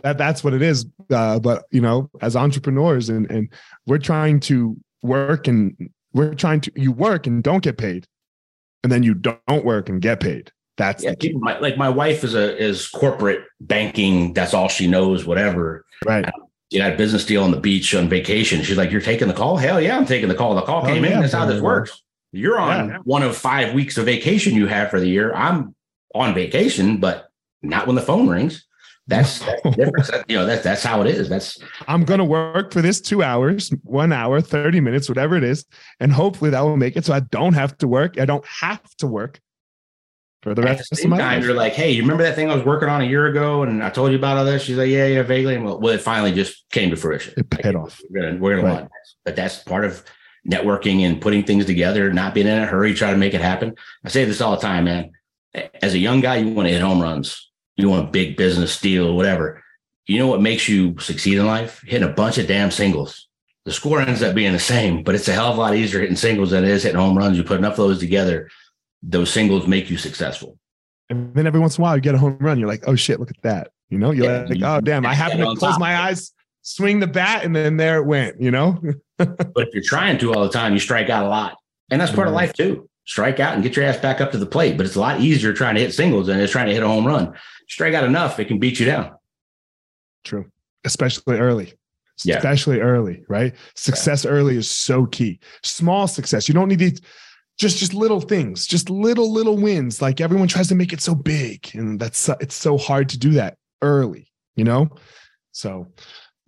that 0.02 0.18
that's 0.18 0.44
what 0.44 0.54
it 0.54 0.62
is. 0.62 0.86
Uh, 1.10 1.38
but 1.38 1.64
you 1.70 1.80
know, 1.80 2.10
as 2.20 2.36
entrepreneurs, 2.36 3.08
and 3.08 3.30
and 3.30 3.50
we're 3.86 3.98
trying 3.98 4.40
to 4.40 4.76
work 5.02 5.48
and 5.48 5.90
we're 6.12 6.34
trying 6.34 6.60
to 6.60 6.72
you 6.76 6.92
work 6.92 7.26
and 7.26 7.42
don't 7.42 7.62
get 7.62 7.78
paid, 7.78 8.06
and 8.82 8.92
then 8.92 9.02
you 9.02 9.14
don't 9.14 9.64
work 9.64 9.88
and 9.88 10.00
get 10.00 10.20
paid. 10.20 10.52
That's 10.78 11.02
yeah, 11.02 11.14
people, 11.18 11.40
my, 11.40 11.58
like 11.58 11.76
my 11.76 11.88
wife 11.88 12.22
is 12.22 12.34
a 12.34 12.56
is 12.56 12.88
corporate 12.88 13.44
banking. 13.60 14.32
That's 14.32 14.54
all 14.54 14.68
she 14.68 14.86
knows. 14.86 15.26
Whatever. 15.26 15.84
Right. 16.06 16.24
Um, 16.24 16.46
you 16.70 16.80
had 16.80 16.94
a 16.94 16.96
business 16.96 17.26
deal 17.26 17.42
on 17.42 17.50
the 17.50 17.60
beach 17.60 17.94
on 17.94 18.08
vacation. 18.08 18.62
She's 18.62 18.76
like, 18.76 18.92
"You're 18.92 19.00
taking 19.00 19.26
the 19.26 19.34
call? 19.34 19.56
Hell 19.56 19.80
yeah, 19.80 19.96
I'm 19.96 20.06
taking 20.06 20.28
the 20.28 20.36
call. 20.36 20.54
The 20.54 20.62
call 20.62 20.84
oh, 20.84 20.86
came 20.86 21.04
oh, 21.04 21.08
yeah, 21.08 21.14
in. 21.14 21.20
That's 21.20 21.32
how 21.32 21.46
this 21.46 21.60
works. 21.60 22.00
You're 22.30 22.60
on 22.60 22.90
yeah. 22.90 22.98
one 23.04 23.24
of 23.24 23.36
five 23.36 23.74
weeks 23.74 23.98
of 23.98 24.04
vacation 24.04 24.54
you 24.54 24.68
have 24.68 24.88
for 24.88 25.00
the 25.00 25.08
year. 25.08 25.34
I'm 25.34 25.74
on 26.14 26.32
vacation, 26.32 26.98
but 26.98 27.28
not 27.60 27.86
when 27.86 27.96
the 27.96 28.02
phone 28.02 28.28
rings. 28.28 28.64
That's, 29.08 29.40
that's 29.40 29.62
difference. 29.76 30.10
You 30.28 30.36
know, 30.36 30.46
that's 30.46 30.62
that's 30.62 30.84
how 30.84 31.00
it 31.00 31.08
is. 31.08 31.28
That's 31.28 31.58
I'm 31.88 32.04
gonna 32.04 32.24
work 32.24 32.72
for 32.72 32.82
this 32.82 33.00
two 33.00 33.24
hours, 33.24 33.70
one 33.82 34.12
hour, 34.12 34.40
30 34.40 34.80
minutes, 34.80 35.08
whatever 35.08 35.34
it 35.36 35.42
is. 35.42 35.64
And 35.98 36.12
hopefully 36.12 36.50
that 36.50 36.60
will 36.60 36.76
make 36.76 36.96
it 36.96 37.04
so 37.04 37.14
I 37.14 37.20
don't 37.20 37.54
have 37.54 37.76
to 37.78 37.88
work. 37.88 38.20
I 38.20 38.26
don't 38.26 38.46
have 38.46 38.94
to 38.98 39.08
work 39.08 39.40
for 40.42 40.54
the 40.54 40.62
rest 40.62 40.92
of 40.92 41.10
my 41.10 41.18
time. 41.18 41.36
Life. 41.36 41.44
You're 41.44 41.54
like, 41.54 41.72
hey, 41.72 41.90
you 41.90 42.02
remember 42.02 42.22
that 42.22 42.34
thing 42.34 42.50
I 42.50 42.54
was 42.54 42.64
working 42.64 42.88
on 42.88 43.02
a 43.02 43.04
year 43.04 43.26
ago 43.26 43.62
and 43.62 43.82
I 43.82 43.90
told 43.90 44.12
you 44.12 44.18
about 44.18 44.36
all 44.36 44.44
this? 44.44 44.62
She's 44.62 44.76
like, 44.76 44.88
Yeah, 44.88 45.06
yeah, 45.06 45.22
vaguely. 45.22 45.56
And 45.56 45.64
well, 45.64 45.80
well 45.80 45.94
it 45.94 46.00
finally 46.00 46.32
just 46.32 46.68
came 46.70 46.90
to 46.90 46.96
fruition. 46.96 47.34
It 47.36 47.50
paid 47.50 47.74
like, 47.74 47.76
off. 47.76 48.00
We're 48.10 48.22
gonna 48.22 48.38
we're 48.38 48.56
gonna 48.56 48.74
right. 48.74 48.88
but 49.24 49.36
that's 49.36 49.58
part 49.58 49.84
of 49.84 50.04
networking 50.48 51.00
and 51.00 51.20
putting 51.20 51.44
things 51.44 51.66
together, 51.66 52.12
not 52.12 52.34
being 52.34 52.46
in 52.46 52.58
a 52.58 52.66
hurry, 52.66 52.94
trying 52.94 53.14
to 53.14 53.18
make 53.18 53.34
it 53.34 53.40
happen. 53.40 53.74
I 54.04 54.08
say 54.08 54.24
this 54.24 54.40
all 54.40 54.52
the 54.52 54.62
time, 54.62 54.84
man. 54.84 55.12
As 55.82 55.94
a 55.94 55.98
young 55.98 56.20
guy, 56.20 56.36
you 56.36 56.48
want 56.54 56.68
to 56.68 56.72
hit 56.72 56.82
home 56.82 57.00
runs, 57.00 57.50
you 57.76 57.88
want 57.88 58.08
a 58.08 58.10
big 58.10 58.36
business 58.36 58.80
deal, 58.80 59.14
whatever. 59.16 59.62
You 60.06 60.18
know 60.18 60.26
what 60.26 60.40
makes 60.40 60.68
you 60.68 60.98
succeed 60.98 61.38
in 61.38 61.46
life? 61.46 61.82
Hitting 61.86 62.08
a 62.08 62.12
bunch 62.12 62.38
of 62.38 62.46
damn 62.46 62.70
singles. 62.70 63.28
The 63.64 63.72
score 63.72 64.00
ends 64.00 64.22
up 64.22 64.34
being 64.34 64.52
the 64.52 64.58
same, 64.58 65.02
but 65.02 65.14
it's 65.14 65.28
a 65.28 65.34
hell 65.34 65.50
of 65.50 65.58
a 65.58 65.60
lot 65.60 65.74
easier 65.74 66.00
hitting 66.00 66.16
singles 66.16 66.50
than 66.50 66.64
it 66.64 66.70
is 66.70 66.84
hitting 66.84 66.98
home 66.98 67.18
runs. 67.18 67.36
You 67.36 67.44
put 67.44 67.58
enough 67.58 67.72
of 67.72 67.88
those 67.88 67.98
together, 67.98 68.48
those 69.02 69.32
singles 69.32 69.66
make 69.66 69.90
you 69.90 69.96
successful. 69.96 70.58
And 71.10 71.34
then 71.34 71.46
every 71.46 71.60
once 71.60 71.78
in 71.78 71.82
a 71.82 71.84
while, 71.84 71.96
you 71.96 72.02
get 72.02 72.14
a 72.14 72.18
home 72.18 72.36
run. 72.40 72.58
You're 72.58 72.68
like, 72.68 72.84
oh 72.86 72.94
shit, 72.94 73.18
look 73.18 73.30
at 73.30 73.42
that. 73.42 73.70
You 73.88 73.98
know, 73.98 74.10
you're 74.10 74.26
yeah, 74.26 74.44
like, 74.46 74.62
oh 74.62 74.80
damn, 74.80 75.06
I 75.06 75.14
happen 75.14 75.38
to 75.38 75.54
close 75.56 75.78
my 75.78 75.96
eyes, 75.96 76.32
swing 76.62 77.00
the 77.00 77.06
bat, 77.06 77.44
and 77.44 77.56
then 77.56 77.78
there 77.78 77.98
it 77.98 78.04
went. 78.04 78.40
You 78.40 78.50
know. 78.50 78.80
but 79.16 79.54
if 79.56 79.74
you're 79.74 79.82
trying 79.82 80.18
to 80.18 80.34
all 80.34 80.42
the 80.42 80.50
time, 80.50 80.74
you 80.74 80.78
strike 80.78 81.08
out 81.08 81.24
a 81.24 81.28
lot. 81.28 81.56
And 81.90 82.00
that's 82.00 82.12
part 82.12 82.28
of 82.28 82.34
life 82.34 82.52
too. 82.52 82.88
Strike 83.06 83.40
out 83.40 83.54
and 83.54 83.62
get 83.62 83.74
your 83.74 83.86
ass 83.86 83.96
back 83.96 84.20
up 84.20 84.32
to 84.32 84.38
the 84.38 84.46
plate. 84.46 84.76
But 84.76 84.84
it's 84.84 84.96
a 84.96 85.00
lot 85.00 85.20
easier 85.20 85.54
trying 85.54 85.74
to 85.76 85.80
hit 85.80 85.94
singles 85.94 86.26
than 86.26 86.38
it's 86.38 86.52
trying 86.52 86.66
to 86.66 86.74
hit 86.74 86.82
a 86.82 86.88
home 86.88 87.06
run. 87.06 87.34
Strike 87.68 87.94
out 87.94 88.04
enough, 88.04 88.38
it 88.38 88.46
can 88.46 88.58
beat 88.58 88.78
you 88.78 88.84
down. 88.84 89.16
True. 90.24 90.50
Especially 90.84 91.38
early. 91.38 91.72
Yeah. 92.24 92.36
Especially 92.36 92.80
early, 92.80 93.24
right? 93.28 93.54
Success 93.74 94.26
right. 94.26 94.32
early 94.32 94.56
is 94.56 94.70
so 94.70 95.06
key. 95.06 95.38
Small 95.62 96.06
success. 96.06 96.48
You 96.48 96.54
don't 96.54 96.68
need 96.68 96.80
these 96.80 97.00
just 97.58 97.78
just 97.78 97.94
little 97.94 98.20
things, 98.20 98.66
just 98.66 98.88
little 98.88 99.32
little 99.32 99.56
wins. 99.56 100.00
Like 100.00 100.20
everyone 100.20 100.48
tries 100.48 100.68
to 100.68 100.74
make 100.74 100.92
it 100.92 101.00
so 101.00 101.14
big, 101.14 101.70
and 101.74 101.98
that's 102.00 102.28
it's 102.40 102.54
so 102.54 102.78
hard 102.78 103.08
to 103.10 103.18
do 103.18 103.30
that 103.32 103.58
early, 103.82 104.30
you 104.56 104.64
know. 104.64 104.88
So 105.52 105.88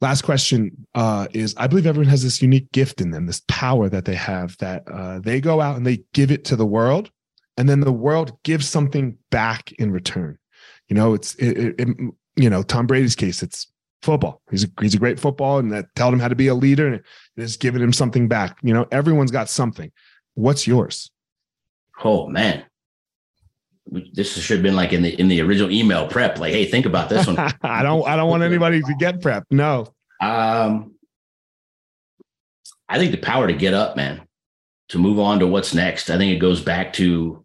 last 0.01 0.23
question 0.23 0.87
uh, 0.95 1.27
is 1.33 1.55
i 1.57 1.67
believe 1.67 1.87
everyone 1.87 2.09
has 2.09 2.23
this 2.23 2.43
unique 2.43 2.71
gift 2.73 3.01
in 3.01 3.11
them 3.11 3.27
this 3.27 3.43
power 3.49 3.89
that 3.89 4.05
they 4.05 4.15
have 4.15 4.57
that 4.59 4.83
uh, 4.91 5.19
they 5.21 5.41
go 5.41 5.61
out 5.61 5.77
and 5.77 5.87
they 5.87 6.03
give 6.13 6.31
it 6.31 6.45
to 6.45 6.57
the 6.57 6.67
world 6.67 7.11
and 7.57 7.69
then 7.69 7.81
the 7.81 7.93
world 7.93 8.33
gives 8.43 8.69
something 8.69 9.17
back 9.31 9.73
in 9.73 9.91
return 9.91 10.39
you 10.89 10.97
know 10.97 11.15
it's 11.15 11.35
it, 11.37 11.59
it, 11.59 11.75
it, 11.81 11.89
you 12.37 12.51
know 12.51 12.63
tom 12.63 12.87
brady's 12.87 13.17
case 13.17 13.43
it's 13.43 13.71
football 14.03 14.41
he's 14.51 14.65
a, 14.65 14.69
he's 14.81 14.95
a 14.95 14.99
great 14.99 15.21
football 15.21 15.59
and 15.59 15.71
that 15.71 15.85
told 15.95 16.15
him 16.15 16.21
how 16.21 16.29
to 16.29 16.35
be 16.35 16.47
a 16.47 16.55
leader 16.55 16.87
and 16.87 17.03
it's 17.37 17.57
given 17.57 17.83
him 17.83 17.93
something 17.93 18.29
back 18.29 18.57
you 18.63 18.73
know 18.73 18.87
everyone's 18.91 19.31
got 19.31 19.49
something 19.49 19.93
what's 20.35 20.67
yours? 20.67 21.11
Oh 22.05 22.29
man. 22.29 22.65
This 24.13 24.37
should 24.39 24.59
have 24.59 24.63
been 24.63 24.77
like 24.77 24.93
in 24.93 25.03
the 25.03 25.19
in 25.19 25.29
the 25.29 25.41
original 25.41 25.71
email 25.71 26.07
prep. 26.07 26.39
Like 26.39 26.53
hey 26.53 26.65
think 26.65 26.87
about 26.87 27.09
this 27.09 27.27
one. 27.27 27.39
I 27.63 27.83
don't 27.83 28.07
i 28.07 28.17
don't 28.17 28.31
want 28.31 28.43
anybody 28.43 28.81
to 28.83 28.95
get 28.99 29.21
prep. 29.21 29.45
No. 29.51 29.87
Um 30.21 30.95
i 32.89 32.99
think 32.99 33.13
the 33.13 33.19
power 33.19 33.47
to 33.47 33.53
get 33.53 33.75
up 33.75 33.97
man 33.97 34.27
to 34.89 34.99
move 34.99 35.19
on 35.19 35.41
to 35.41 35.47
what's 35.47 35.75
next. 35.75 36.11
I 36.11 36.19
think 36.19 36.33
it 36.33 36.41
goes 36.41 36.61
back 36.61 36.93
to 36.95 37.45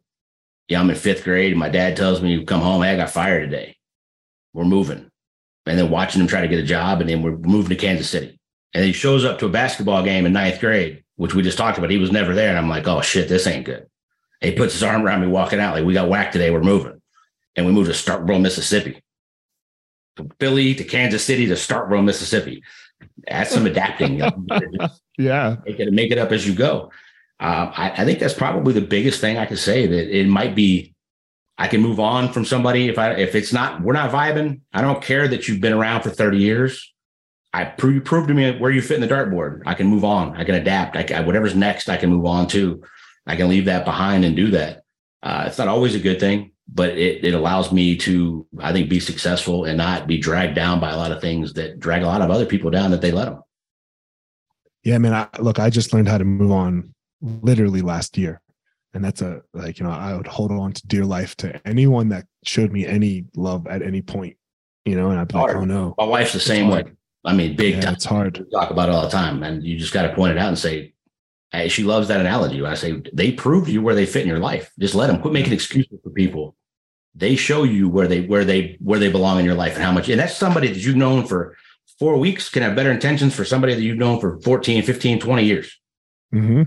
yeah 0.67 0.79
i'm 0.79 0.89
in 0.89 0.95
fifth 0.95 1.23
grade. 1.23 1.51
And 1.51 1.59
my 1.59 1.69
dad 1.69 1.97
tells 1.97 2.21
me 2.21 2.31
you 2.31 2.45
come 2.45 2.61
home. 2.61 2.83
Hey, 2.83 2.91
i 2.91 2.97
got 2.97 3.09
fired 3.09 3.49
today. 3.49 3.75
We're 4.53 4.65
moving. 4.65 5.09
And 5.65 5.79
then 5.79 5.89
watching 5.89 6.21
him 6.21 6.27
try 6.27 6.41
to 6.41 6.47
get 6.47 6.59
a 6.59 6.63
job 6.63 7.01
and 7.01 7.09
then 7.09 7.23
we're 7.23 7.38
moving 7.38 7.69
to 7.69 7.75
kansas 7.75 8.09
city. 8.09 8.39
And 8.75 8.83
he 8.83 8.91
shows 8.91 9.25
up 9.25 9.39
to 9.39 9.47
a 9.47 9.49
basketball 9.49 10.03
game 10.03 10.27
in 10.27 10.33
ninth 10.33 10.59
grade 10.59 11.04
which 11.18 11.34
we 11.34 11.41
just 11.41 11.57
talked 11.57 11.78
about 11.78 11.89
he 11.89 11.97
was 11.97 12.11
never 12.11 12.34
there 12.34 12.49
and 12.49 12.57
i'm 12.57 12.70
like 12.70 12.88
oh 12.88 13.01
shit 13.01 13.28
this 13.28 13.47
ain't 13.47 13.66
good 13.66 13.88
he 14.41 14.51
puts 14.51 14.74
his 14.74 14.84
arm 14.84 15.03
around 15.03 15.22
me 15.22 15.28
walking 15.28 15.59
out 15.59 15.76
like 15.76 15.86
we 15.86 15.93
got 15.93 16.09
whacked 16.09 16.34
today. 16.34 16.51
We're 16.51 16.61
moving, 16.61 17.01
and 17.55 17.66
we 17.66 17.72
moved 17.72 17.91
to 17.91 17.95
Starkville, 17.95 18.41
Mississippi, 18.41 19.01
from 20.16 20.30
Philly 20.39 20.76
to 20.76 20.84
Kansas 20.84 21.24
City 21.24 21.47
to 21.47 21.53
Starkville, 21.53 22.03
Mississippi. 22.03 22.63
That's 23.28 23.51
some 23.51 23.66
adapting. 23.66 24.20
yeah, 25.18 25.57
make 25.66 25.80
it 25.80 25.93
make 25.93 26.11
it 26.11 26.18
up 26.18 26.32
as 26.32 26.47
you 26.47 26.53
go. 26.53 26.91
Uh, 27.39 27.72
I, 27.76 27.91
I, 27.97 28.05
think 28.05 28.20
that's 28.20 28.34
probably 28.34 28.72
the 28.72 28.82
biggest 28.82 29.20
thing 29.20 29.38
I 29.38 29.45
could 29.45 29.59
say. 29.59 29.88
That 29.88 30.18
it 30.18 30.28
might 30.28 30.55
be. 30.55 30.93
I 31.57 31.70
can 31.70 31.82
move 31.82 32.01
on 32.01 32.34
from 32.34 32.43
somebody 32.43 32.89
if 32.89 32.99
I 32.99 33.13
if 33.13 33.34
it's 33.34 33.53
not 33.53 33.82
we're 33.82 33.93
not 33.93 34.11
vibing. 34.11 34.61
I 34.74 34.82
don't 34.82 35.01
care 35.01 35.28
that 35.28 35.47
you've 35.47 35.61
been 35.61 35.74
around 35.74 36.01
for 36.01 36.09
thirty 36.09 36.38
years. 36.38 36.93
I 37.55 37.63
prove 37.63 37.93
you 37.93 38.01
prove 38.01 38.27
to 38.27 38.33
me 38.33 38.57
where 38.57 38.69
you 38.69 38.81
fit 38.81 39.01
in 39.01 39.07
the 39.07 39.07
dartboard. 39.07 39.61
I 39.65 39.75
can 39.75 39.87
move 39.87 40.03
on. 40.03 40.35
I 40.35 40.43
can 40.43 40.55
adapt. 40.55 40.97
I, 40.97 41.05
I 41.15 41.21
whatever's 41.21 41.55
next, 41.55 41.87
I 41.87 41.95
can 41.95 42.09
move 42.09 42.25
on 42.25 42.47
to. 42.47 42.83
I 43.25 43.37
can 43.37 43.47
leave 43.47 43.63
that 43.65 43.85
behind 43.85 44.25
and 44.25 44.35
do 44.35 44.51
that. 44.51 44.83
Uh, 45.23 45.45
it's 45.47 45.57
not 45.57 45.69
always 45.69 45.95
a 45.95 45.99
good 45.99 46.19
thing, 46.19 46.51
but 46.67 46.89
it, 46.89 47.23
it 47.23 47.33
allows 47.33 47.71
me 47.71 47.95
to, 47.99 48.45
I 48.59 48.73
think, 48.73 48.89
be 48.89 48.99
successful 48.99 49.63
and 49.63 49.77
not 49.77 50.05
be 50.05 50.17
dragged 50.17 50.53
down 50.53 50.81
by 50.81 50.91
a 50.91 50.97
lot 50.97 51.13
of 51.13 51.21
things 51.21 51.53
that 51.53 51.79
drag 51.79 52.03
a 52.03 52.07
lot 52.07 52.21
of 52.21 52.29
other 52.29 52.45
people 52.45 52.71
down 52.71 52.91
that 52.91 53.01
they 53.01 53.11
let 53.11 53.25
them. 53.25 53.41
Yeah, 54.83 54.97
man. 54.97 55.13
I, 55.13 55.29
look, 55.39 55.57
I 55.57 55.69
just 55.69 55.93
learned 55.93 56.09
how 56.09 56.17
to 56.17 56.25
move 56.25 56.51
on 56.51 56.93
literally 57.21 57.81
last 57.81 58.17
year. 58.17 58.41
And 58.93 59.03
that's 59.03 59.21
a, 59.21 59.41
like, 59.53 59.79
you 59.79 59.85
know, 59.85 59.91
I 59.91 60.13
would 60.13 60.27
hold 60.27 60.51
on 60.51 60.73
to 60.73 60.87
dear 60.87 61.05
life 61.05 61.37
to 61.37 61.65
anyone 61.65 62.09
that 62.09 62.25
showed 62.43 62.73
me 62.73 62.85
any 62.85 63.25
love 63.33 63.65
at 63.67 63.81
any 63.81 64.01
point, 64.01 64.35
you 64.83 64.95
know, 64.95 65.09
and 65.09 65.19
I'd 65.19 65.29
be 65.29 65.35
like, 65.35 65.55
oh 65.55 65.63
no. 65.63 65.95
My 65.97 66.03
wife's 66.03 66.33
the 66.33 66.39
same 66.41 66.67
way. 66.67 66.83
I 67.26 67.34
mean, 67.34 67.55
big 67.55 67.76
yeah, 67.76 67.82
time. 67.82 67.93
It's 67.95 68.05
hard. 68.05 68.38
We 68.38 68.49
talk 68.51 68.69
about 68.69 68.89
it 68.89 68.95
all 68.95 69.01
the 69.01 69.09
time. 69.09 69.43
And 69.43 69.63
you 69.63 69.78
just 69.78 69.93
got 69.93 70.03
to 70.03 70.13
point 70.13 70.32
it 70.32 70.38
out 70.38 70.49
and 70.49 70.57
say, 70.57 70.93
she 71.67 71.84
loves 71.84 72.07
that 72.09 72.19
analogy. 72.19 72.63
I 72.65 72.76
say 72.76 73.01
they 73.13 73.32
prove 73.32 73.69
you 73.69 73.82
where 73.82 73.95
they 73.95 74.05
fit 74.05 74.23
in 74.23 74.28
your 74.28 74.39
life. 74.39 74.71
Just 74.78 74.95
let 74.95 75.07
them 75.07 75.21
quit 75.21 75.34
making 75.34 75.53
excuses 75.53 75.99
for 76.03 76.09
people. 76.09 76.55
They 77.15 77.38
show 77.38 77.63
you 77.63 77.88
where 77.88 78.07
they 78.07 78.21
where 78.21 78.43
they 78.43 78.78
where 78.82 78.99
they 78.99 79.09
belong 79.09 79.39
in 79.39 79.45
your 79.45 79.55
life 79.55 79.76
and 79.76 79.84
how 79.84 79.93
much. 79.93 80.09
And 80.09 80.19
that's 80.19 80.36
somebody 80.36 80.67
that 80.67 80.80
you've 80.80 80.97
known 80.97 81.26
for 81.26 81.55
four 81.97 82.17
weeks 82.17 82.49
can 82.49 82.61
have 82.61 82.76
better 82.76 82.91
intentions 82.91 83.34
for 83.34 83.45
somebody 83.45 83.73
that 83.73 83.82
you've 83.82 83.97
known 83.97 84.19
for 84.19 84.38
14, 84.41 84.84
15, 84.84 85.19
20 85.21 85.43
years. 85.45 85.80
Mm-hmm. 86.34 86.63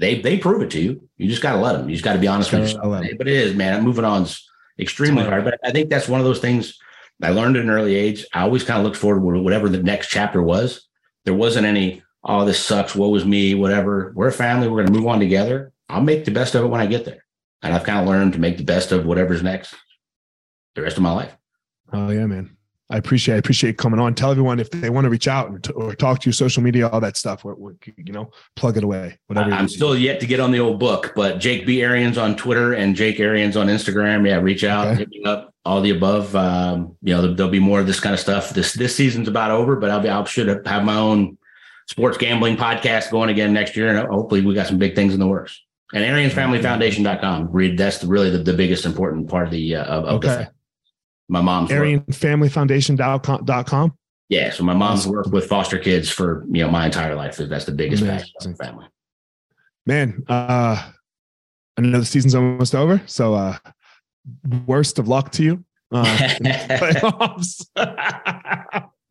They 0.00 0.20
they 0.20 0.38
prove 0.38 0.62
it 0.62 0.70
to 0.72 0.80
you. 0.80 1.08
You 1.18 1.28
just 1.28 1.42
got 1.42 1.52
to 1.52 1.60
let 1.60 1.74
them. 1.74 1.88
You 1.88 1.94
just 1.94 2.04
got 2.04 2.14
to 2.14 2.18
be 2.18 2.26
honest 2.26 2.50
with 2.50 2.62
yourself. 2.62 3.04
But 3.16 3.28
it 3.28 3.34
is, 3.34 3.54
man. 3.54 3.84
Moving 3.84 4.04
on 4.04 4.24
is 4.24 4.44
extremely 4.76 5.22
hard. 5.22 5.44
But 5.44 5.60
I 5.64 5.70
think 5.70 5.88
that's 5.88 6.08
one 6.08 6.18
of 6.18 6.26
those 6.26 6.40
things 6.40 6.80
I 7.22 7.30
learned 7.30 7.56
at 7.56 7.64
an 7.64 7.70
early 7.70 7.94
age. 7.94 8.26
I 8.32 8.42
always 8.42 8.64
kind 8.64 8.78
of 8.78 8.84
looked 8.84 8.96
forward 8.96 9.34
to 9.34 9.42
whatever 9.42 9.68
the 9.68 9.82
next 9.82 10.08
chapter 10.08 10.42
was. 10.42 10.88
There 11.24 11.34
wasn't 11.34 11.66
any 11.66 12.02
oh, 12.24 12.44
this 12.44 12.64
sucks. 12.64 12.94
What 12.94 13.10
was 13.10 13.24
me? 13.24 13.54
Whatever. 13.54 14.12
We're 14.14 14.28
a 14.28 14.32
family. 14.32 14.68
We're 14.68 14.82
going 14.82 14.92
to 14.92 14.98
move 14.98 15.08
on 15.08 15.18
together. 15.18 15.72
I'll 15.88 16.02
make 16.02 16.24
the 16.24 16.30
best 16.30 16.54
of 16.54 16.64
it 16.64 16.68
when 16.68 16.80
I 16.80 16.86
get 16.86 17.04
there. 17.04 17.24
And 17.62 17.74
I've 17.74 17.84
kind 17.84 18.00
of 18.00 18.06
learned 18.06 18.32
to 18.34 18.40
make 18.40 18.58
the 18.58 18.64
best 18.64 18.92
of 18.92 19.06
whatever's 19.06 19.42
next 19.42 19.74
the 20.74 20.82
rest 20.82 20.96
of 20.96 21.02
my 21.02 21.12
life. 21.12 21.36
Oh, 21.92 22.10
yeah, 22.10 22.26
man. 22.26 22.56
I 22.92 22.98
appreciate 22.98 23.36
I 23.36 23.38
appreciate 23.38 23.78
coming 23.78 23.98
on. 23.98 24.14
Tell 24.14 24.30
everyone 24.30 24.60
if 24.60 24.70
they 24.70 24.90
want 24.90 25.06
to 25.06 25.10
reach 25.10 25.26
out 25.26 25.50
or, 25.50 25.58
t- 25.58 25.72
or 25.72 25.94
talk 25.94 26.20
to 26.20 26.28
you, 26.28 26.32
social 26.32 26.62
media, 26.62 26.88
all 26.88 27.00
that 27.00 27.16
stuff. 27.16 27.42
We're, 27.42 27.54
we're, 27.54 27.74
you 27.96 28.12
know, 28.12 28.30
plug 28.54 28.76
it 28.76 28.84
away. 28.84 29.18
Whatever. 29.28 29.50
I'm 29.50 29.68
still 29.68 29.96
yet 29.96 30.20
to 30.20 30.26
get 30.26 30.40
on 30.40 30.52
the 30.52 30.60
old 30.60 30.78
book, 30.78 31.12
but 31.16 31.38
Jake 31.38 31.64
B 31.64 31.82
Arians 31.82 32.18
on 32.18 32.36
Twitter 32.36 32.74
and 32.74 32.94
Jake 32.94 33.18
Arians 33.18 33.56
on 33.56 33.68
Instagram. 33.68 34.28
Yeah, 34.28 34.36
reach 34.36 34.62
out, 34.62 34.88
okay. 34.88 34.98
hit 34.98 35.08
me 35.08 35.22
up. 35.24 35.54
All 35.64 35.80
the 35.80 35.90
above. 35.90 36.36
Um, 36.36 36.96
you 37.02 37.14
know, 37.14 37.32
there'll 37.32 37.50
be 37.50 37.60
more 37.60 37.80
of 37.80 37.86
this 37.86 37.98
kind 37.98 38.12
of 38.12 38.20
stuff. 38.20 38.50
This 38.50 38.74
this 38.74 38.94
season's 38.94 39.26
about 39.26 39.50
over, 39.50 39.76
but 39.76 39.88
I'll 39.88 40.00
be 40.00 40.10
I 40.10 40.22
should 40.24 40.66
have 40.66 40.84
my 40.84 40.96
own 40.96 41.38
sports 41.86 42.18
gambling 42.18 42.56
podcast 42.56 43.10
going 43.10 43.30
again 43.30 43.52
next 43.52 43.74
year. 43.74 43.88
And 43.88 44.06
hopefully 44.08 44.42
we 44.42 44.54
got 44.54 44.66
some 44.66 44.78
big 44.78 44.94
things 44.94 45.14
in 45.14 45.20
the 45.20 45.26
works. 45.26 45.60
And 45.94 46.04
AriansFamilyFoundation.com. 46.04 47.48
Read 47.52 47.78
that's 47.78 47.98
the, 47.98 48.06
really 48.06 48.30
the, 48.30 48.38
the 48.38 48.54
biggest 48.54 48.84
important 48.84 49.28
part 49.28 49.46
of 49.46 49.50
the 49.50 49.76
uh, 49.76 49.84
of, 49.84 50.04
okay. 50.16 50.28
the 50.28 50.50
my 51.32 51.40
mom's 51.40 51.70
ArianFamilyFoundation.com. 51.70 53.98
Yeah, 54.28 54.50
so 54.50 54.64
my 54.64 54.74
mom's 54.74 55.06
worked 55.06 55.30
with 55.30 55.46
foster 55.46 55.78
kids 55.78 56.10
for 56.10 56.44
you 56.50 56.62
know 56.62 56.70
my 56.70 56.84
entire 56.84 57.14
life. 57.14 57.38
That's 57.38 57.64
the 57.64 57.72
biggest 57.72 58.04
passion 58.04 58.28
of 58.38 58.56
the 58.56 58.64
family. 58.64 58.86
Man, 59.86 60.24
uh, 60.28 60.90
I 61.76 61.80
know 61.80 62.00
the 62.00 62.04
season's 62.04 62.34
almost 62.34 62.74
over, 62.74 63.00
so 63.06 63.32
uh, 63.34 63.56
worst 64.66 64.98
of 64.98 65.08
luck 65.08 65.32
to 65.32 65.42
you. 65.42 65.64
Uh, 65.90 66.04
playoffs. 66.04 67.64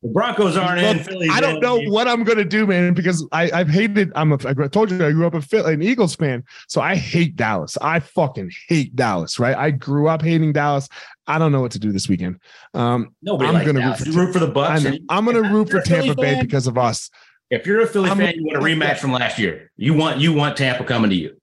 The 0.04 0.10
Broncos 0.10 0.58
aren't 0.58 0.82
in. 0.82 1.04
Philly's 1.04 1.30
I 1.32 1.42
don't 1.42 1.58
in. 1.58 1.62
know 1.62 1.80
what 1.92 2.08
I'm 2.08 2.24
gonna 2.24 2.44
do, 2.44 2.66
man, 2.66 2.96
because 2.96 3.24
I, 3.32 3.52
I've 3.52 3.70
hated. 3.70 4.12
I'm 4.16 4.32
a. 4.32 4.38
I 4.48 4.68
told 4.68 4.90
you 4.90 5.06
I 5.06 5.12
grew 5.12 5.28
up 5.28 5.36
a 5.36 5.42
Philly, 5.42 5.76
an 5.76 5.84
Eagles 5.84 6.16
fan, 6.16 6.44
so 6.68 6.82
I 6.82 6.96
hate 6.96 7.36
Dallas. 7.36 7.78
I 7.82 8.00
fucking 8.00 8.52
hate 8.68 8.96
Dallas. 8.96 9.38
Right? 9.38 9.56
I 9.56 9.70
grew 9.70 10.08
up 10.08 10.24
hating 10.24 10.54
Dallas. 10.54 10.90
I 11.36 11.38
don't 11.40 11.52
know 11.52 11.62
what 11.62 11.72
to 11.72 11.80
do 11.80 11.92
this 11.92 12.08
weekend. 12.10 12.40
Um, 12.74 13.16
Nobody 13.22 13.50
I'm 13.50 13.66
gonna 13.66 13.86
root 13.88 13.98
for 13.98 14.06
You 14.10 14.14
root 14.14 14.34
for 14.34 14.40
the 14.40 14.52
Bucs. 14.52 14.86
I'm, 14.86 14.98
I'm 15.10 15.26
gonna 15.26 15.42
root 15.54 15.70
for 15.70 15.78
a 15.78 15.82
Philly 15.86 16.08
Tampa 16.08 16.22
Bay 16.22 16.34
fan- 16.36 16.44
because 16.46 16.68
of 16.68 16.78
us. 16.78 17.10
If 17.50 17.66
you're 17.66 17.82
a 17.82 17.88
Philly 17.88 18.10
I'm- 18.10 18.18
fan, 18.18 18.34
you 18.36 18.46
want 18.46 18.58
a 18.58 18.62
rematch 18.62 18.98
from 18.98 19.12
last 19.12 19.38
year. 19.40 19.72
You 19.78 19.94
want 19.94 20.20
you 20.20 20.34
want 20.34 20.58
Tampa 20.58 20.84
coming 20.84 21.10
to 21.10 21.16
you. 21.16 21.36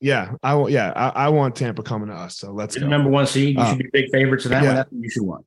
Yeah, 0.00 0.32
I 0.42 0.54
want. 0.54 0.72
Yeah, 0.72 0.92
I, 0.96 1.26
I 1.26 1.28
want 1.28 1.54
Tampa 1.56 1.82
coming 1.82 2.08
to 2.08 2.14
us. 2.14 2.36
So 2.36 2.52
let's 2.52 2.74
You're 2.74 2.84
go. 2.84 2.88
number 2.90 3.08
one 3.10 3.26
seed. 3.26 3.56
You 3.56 3.62
Uh, 3.62 3.68
should 3.70 3.78
be 3.78 3.88
big 3.92 4.10
favorites 4.10 4.44
in 4.44 4.50
that 4.50 4.62
yeah. 4.62 4.68
one. 4.68 4.76
That's 4.76 4.90
what 4.92 5.02
you 5.02 5.10
should 5.10 5.22
want. 5.22 5.46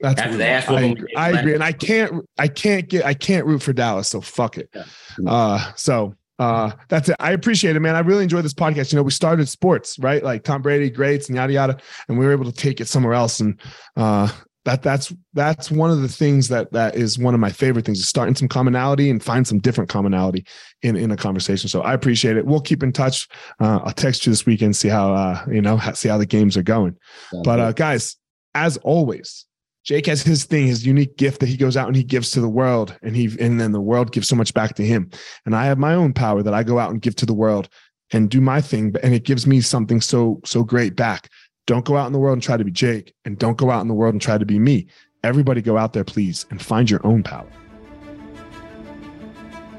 That's 0.00 0.20
After 0.20 0.30
what 0.32 0.38
the 0.38 0.46
ass. 0.46 0.68
I 0.68 0.72
whooping 0.72 0.92
agree. 0.92 1.14
I 1.16 1.30
agree, 1.30 1.54
and 1.54 1.62
I 1.64 1.72
can't. 1.72 2.24
I 2.38 2.48
can't 2.48 2.88
get. 2.88 3.04
I 3.06 3.14
can't 3.14 3.46
root 3.46 3.62
for 3.62 3.72
Dallas. 3.72 4.08
So 4.08 4.20
fuck 4.20 4.58
it. 4.58 4.68
Yeah. 4.74 4.84
Uh, 5.30 5.72
so 5.76 6.14
uh, 6.38 6.70
that's 6.88 7.08
it. 7.08 7.16
I 7.18 7.32
appreciate 7.32 7.76
it, 7.76 7.80
man. 7.80 7.96
I 7.96 8.00
really 8.00 8.22
enjoyed 8.22 8.44
this 8.44 8.54
podcast. 8.54 8.92
You 8.92 8.96
know, 8.96 9.02
we 9.02 9.10
started 9.10 9.48
sports, 9.48 9.98
right? 9.98 10.22
Like 10.22 10.44
Tom 10.44 10.62
Brady, 10.62 10.90
greats, 10.90 11.28
and 11.28 11.36
yada 11.36 11.52
yada, 11.52 11.78
and 12.08 12.18
we 12.18 12.24
were 12.24 12.32
able 12.32 12.44
to 12.44 12.52
take 12.52 12.80
it 12.80 12.88
somewhere 12.88 13.14
else. 13.14 13.40
And 13.40 13.60
uh, 13.96 14.28
that 14.64 14.82
that's 14.82 15.12
that's 15.32 15.70
one 15.70 15.90
of 15.90 16.02
the 16.02 16.08
things 16.08 16.48
that 16.48 16.70
that 16.72 16.94
is 16.94 17.18
one 17.18 17.34
of 17.34 17.40
my 17.40 17.50
favorite 17.50 17.84
things 17.84 17.98
is 17.98 18.06
starting 18.06 18.34
some 18.34 18.48
commonality 18.48 19.10
and 19.10 19.22
find 19.22 19.46
some 19.46 19.58
different 19.58 19.90
commonality 19.90 20.44
in 20.82 20.94
in 20.94 21.10
a 21.10 21.16
conversation. 21.16 21.68
So 21.68 21.82
I 21.82 21.92
appreciate 21.92 22.36
it. 22.36 22.46
We'll 22.46 22.60
keep 22.60 22.82
in 22.82 22.92
touch. 22.92 23.26
Uh, 23.60 23.80
I'll 23.82 23.92
text 23.92 24.24
you 24.24 24.30
this 24.30 24.46
weekend, 24.46 24.76
see 24.76 24.88
how 24.88 25.12
uh, 25.12 25.44
you 25.50 25.62
know, 25.62 25.78
see 25.94 26.08
how 26.08 26.18
the 26.18 26.26
games 26.26 26.56
are 26.56 26.62
going. 26.62 26.96
But 27.42 27.58
uh, 27.60 27.72
guys, 27.72 28.16
as 28.54 28.76
always, 28.78 29.46
Jake 29.88 30.04
has 30.04 30.20
his 30.20 30.44
thing, 30.44 30.66
his 30.66 30.84
unique 30.84 31.16
gift 31.16 31.40
that 31.40 31.48
he 31.48 31.56
goes 31.56 31.74
out 31.74 31.86
and 31.86 31.96
he 31.96 32.04
gives 32.04 32.30
to 32.32 32.42
the 32.42 32.48
world, 32.48 32.94
and 33.00 33.16
he 33.16 33.34
and 33.40 33.58
then 33.58 33.72
the 33.72 33.80
world 33.80 34.12
gives 34.12 34.28
so 34.28 34.36
much 34.36 34.52
back 34.52 34.74
to 34.74 34.84
him. 34.84 35.08
And 35.46 35.56
I 35.56 35.64
have 35.64 35.78
my 35.78 35.94
own 35.94 36.12
power 36.12 36.42
that 36.42 36.52
I 36.52 36.62
go 36.62 36.78
out 36.78 36.90
and 36.90 37.00
give 37.00 37.16
to 37.16 37.24
the 37.24 37.32
world 37.32 37.70
and 38.12 38.28
do 38.28 38.42
my 38.42 38.60
thing, 38.60 38.90
but 38.90 39.02
and 39.02 39.14
it 39.14 39.24
gives 39.24 39.46
me 39.46 39.62
something 39.62 40.02
so 40.02 40.42
so 40.44 40.62
great 40.62 40.94
back. 40.94 41.30
Don't 41.66 41.86
go 41.86 41.96
out 41.96 42.06
in 42.06 42.12
the 42.12 42.18
world 42.18 42.34
and 42.34 42.42
try 42.42 42.58
to 42.58 42.64
be 42.64 42.70
Jake, 42.70 43.14
and 43.24 43.38
don't 43.38 43.56
go 43.56 43.70
out 43.70 43.80
in 43.80 43.88
the 43.88 43.94
world 43.94 44.12
and 44.12 44.20
try 44.20 44.36
to 44.36 44.44
be 44.44 44.58
me. 44.58 44.88
Everybody 45.24 45.62
go 45.62 45.78
out 45.78 45.94
there, 45.94 46.04
please, 46.04 46.44
and 46.50 46.60
find 46.60 46.90
your 46.90 47.00
own 47.06 47.22
power. 47.22 47.48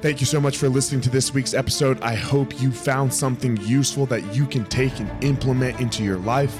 Thank 0.01 0.21
you 0.21 0.25
so 0.25 0.41
much 0.41 0.57
for 0.57 0.69
listening 0.69 1.01
to 1.01 1.11
this 1.11 1.35
week's 1.35 1.53
episode. 1.53 2.01
I 2.01 2.15
hope 2.15 2.59
you 2.59 2.71
found 2.71 3.13
something 3.13 3.57
useful 3.57 4.07
that 4.07 4.33
you 4.33 4.47
can 4.47 4.65
take 4.65 4.99
and 4.99 5.23
implement 5.23 5.79
into 5.79 6.03
your 6.03 6.17
life. 6.17 6.59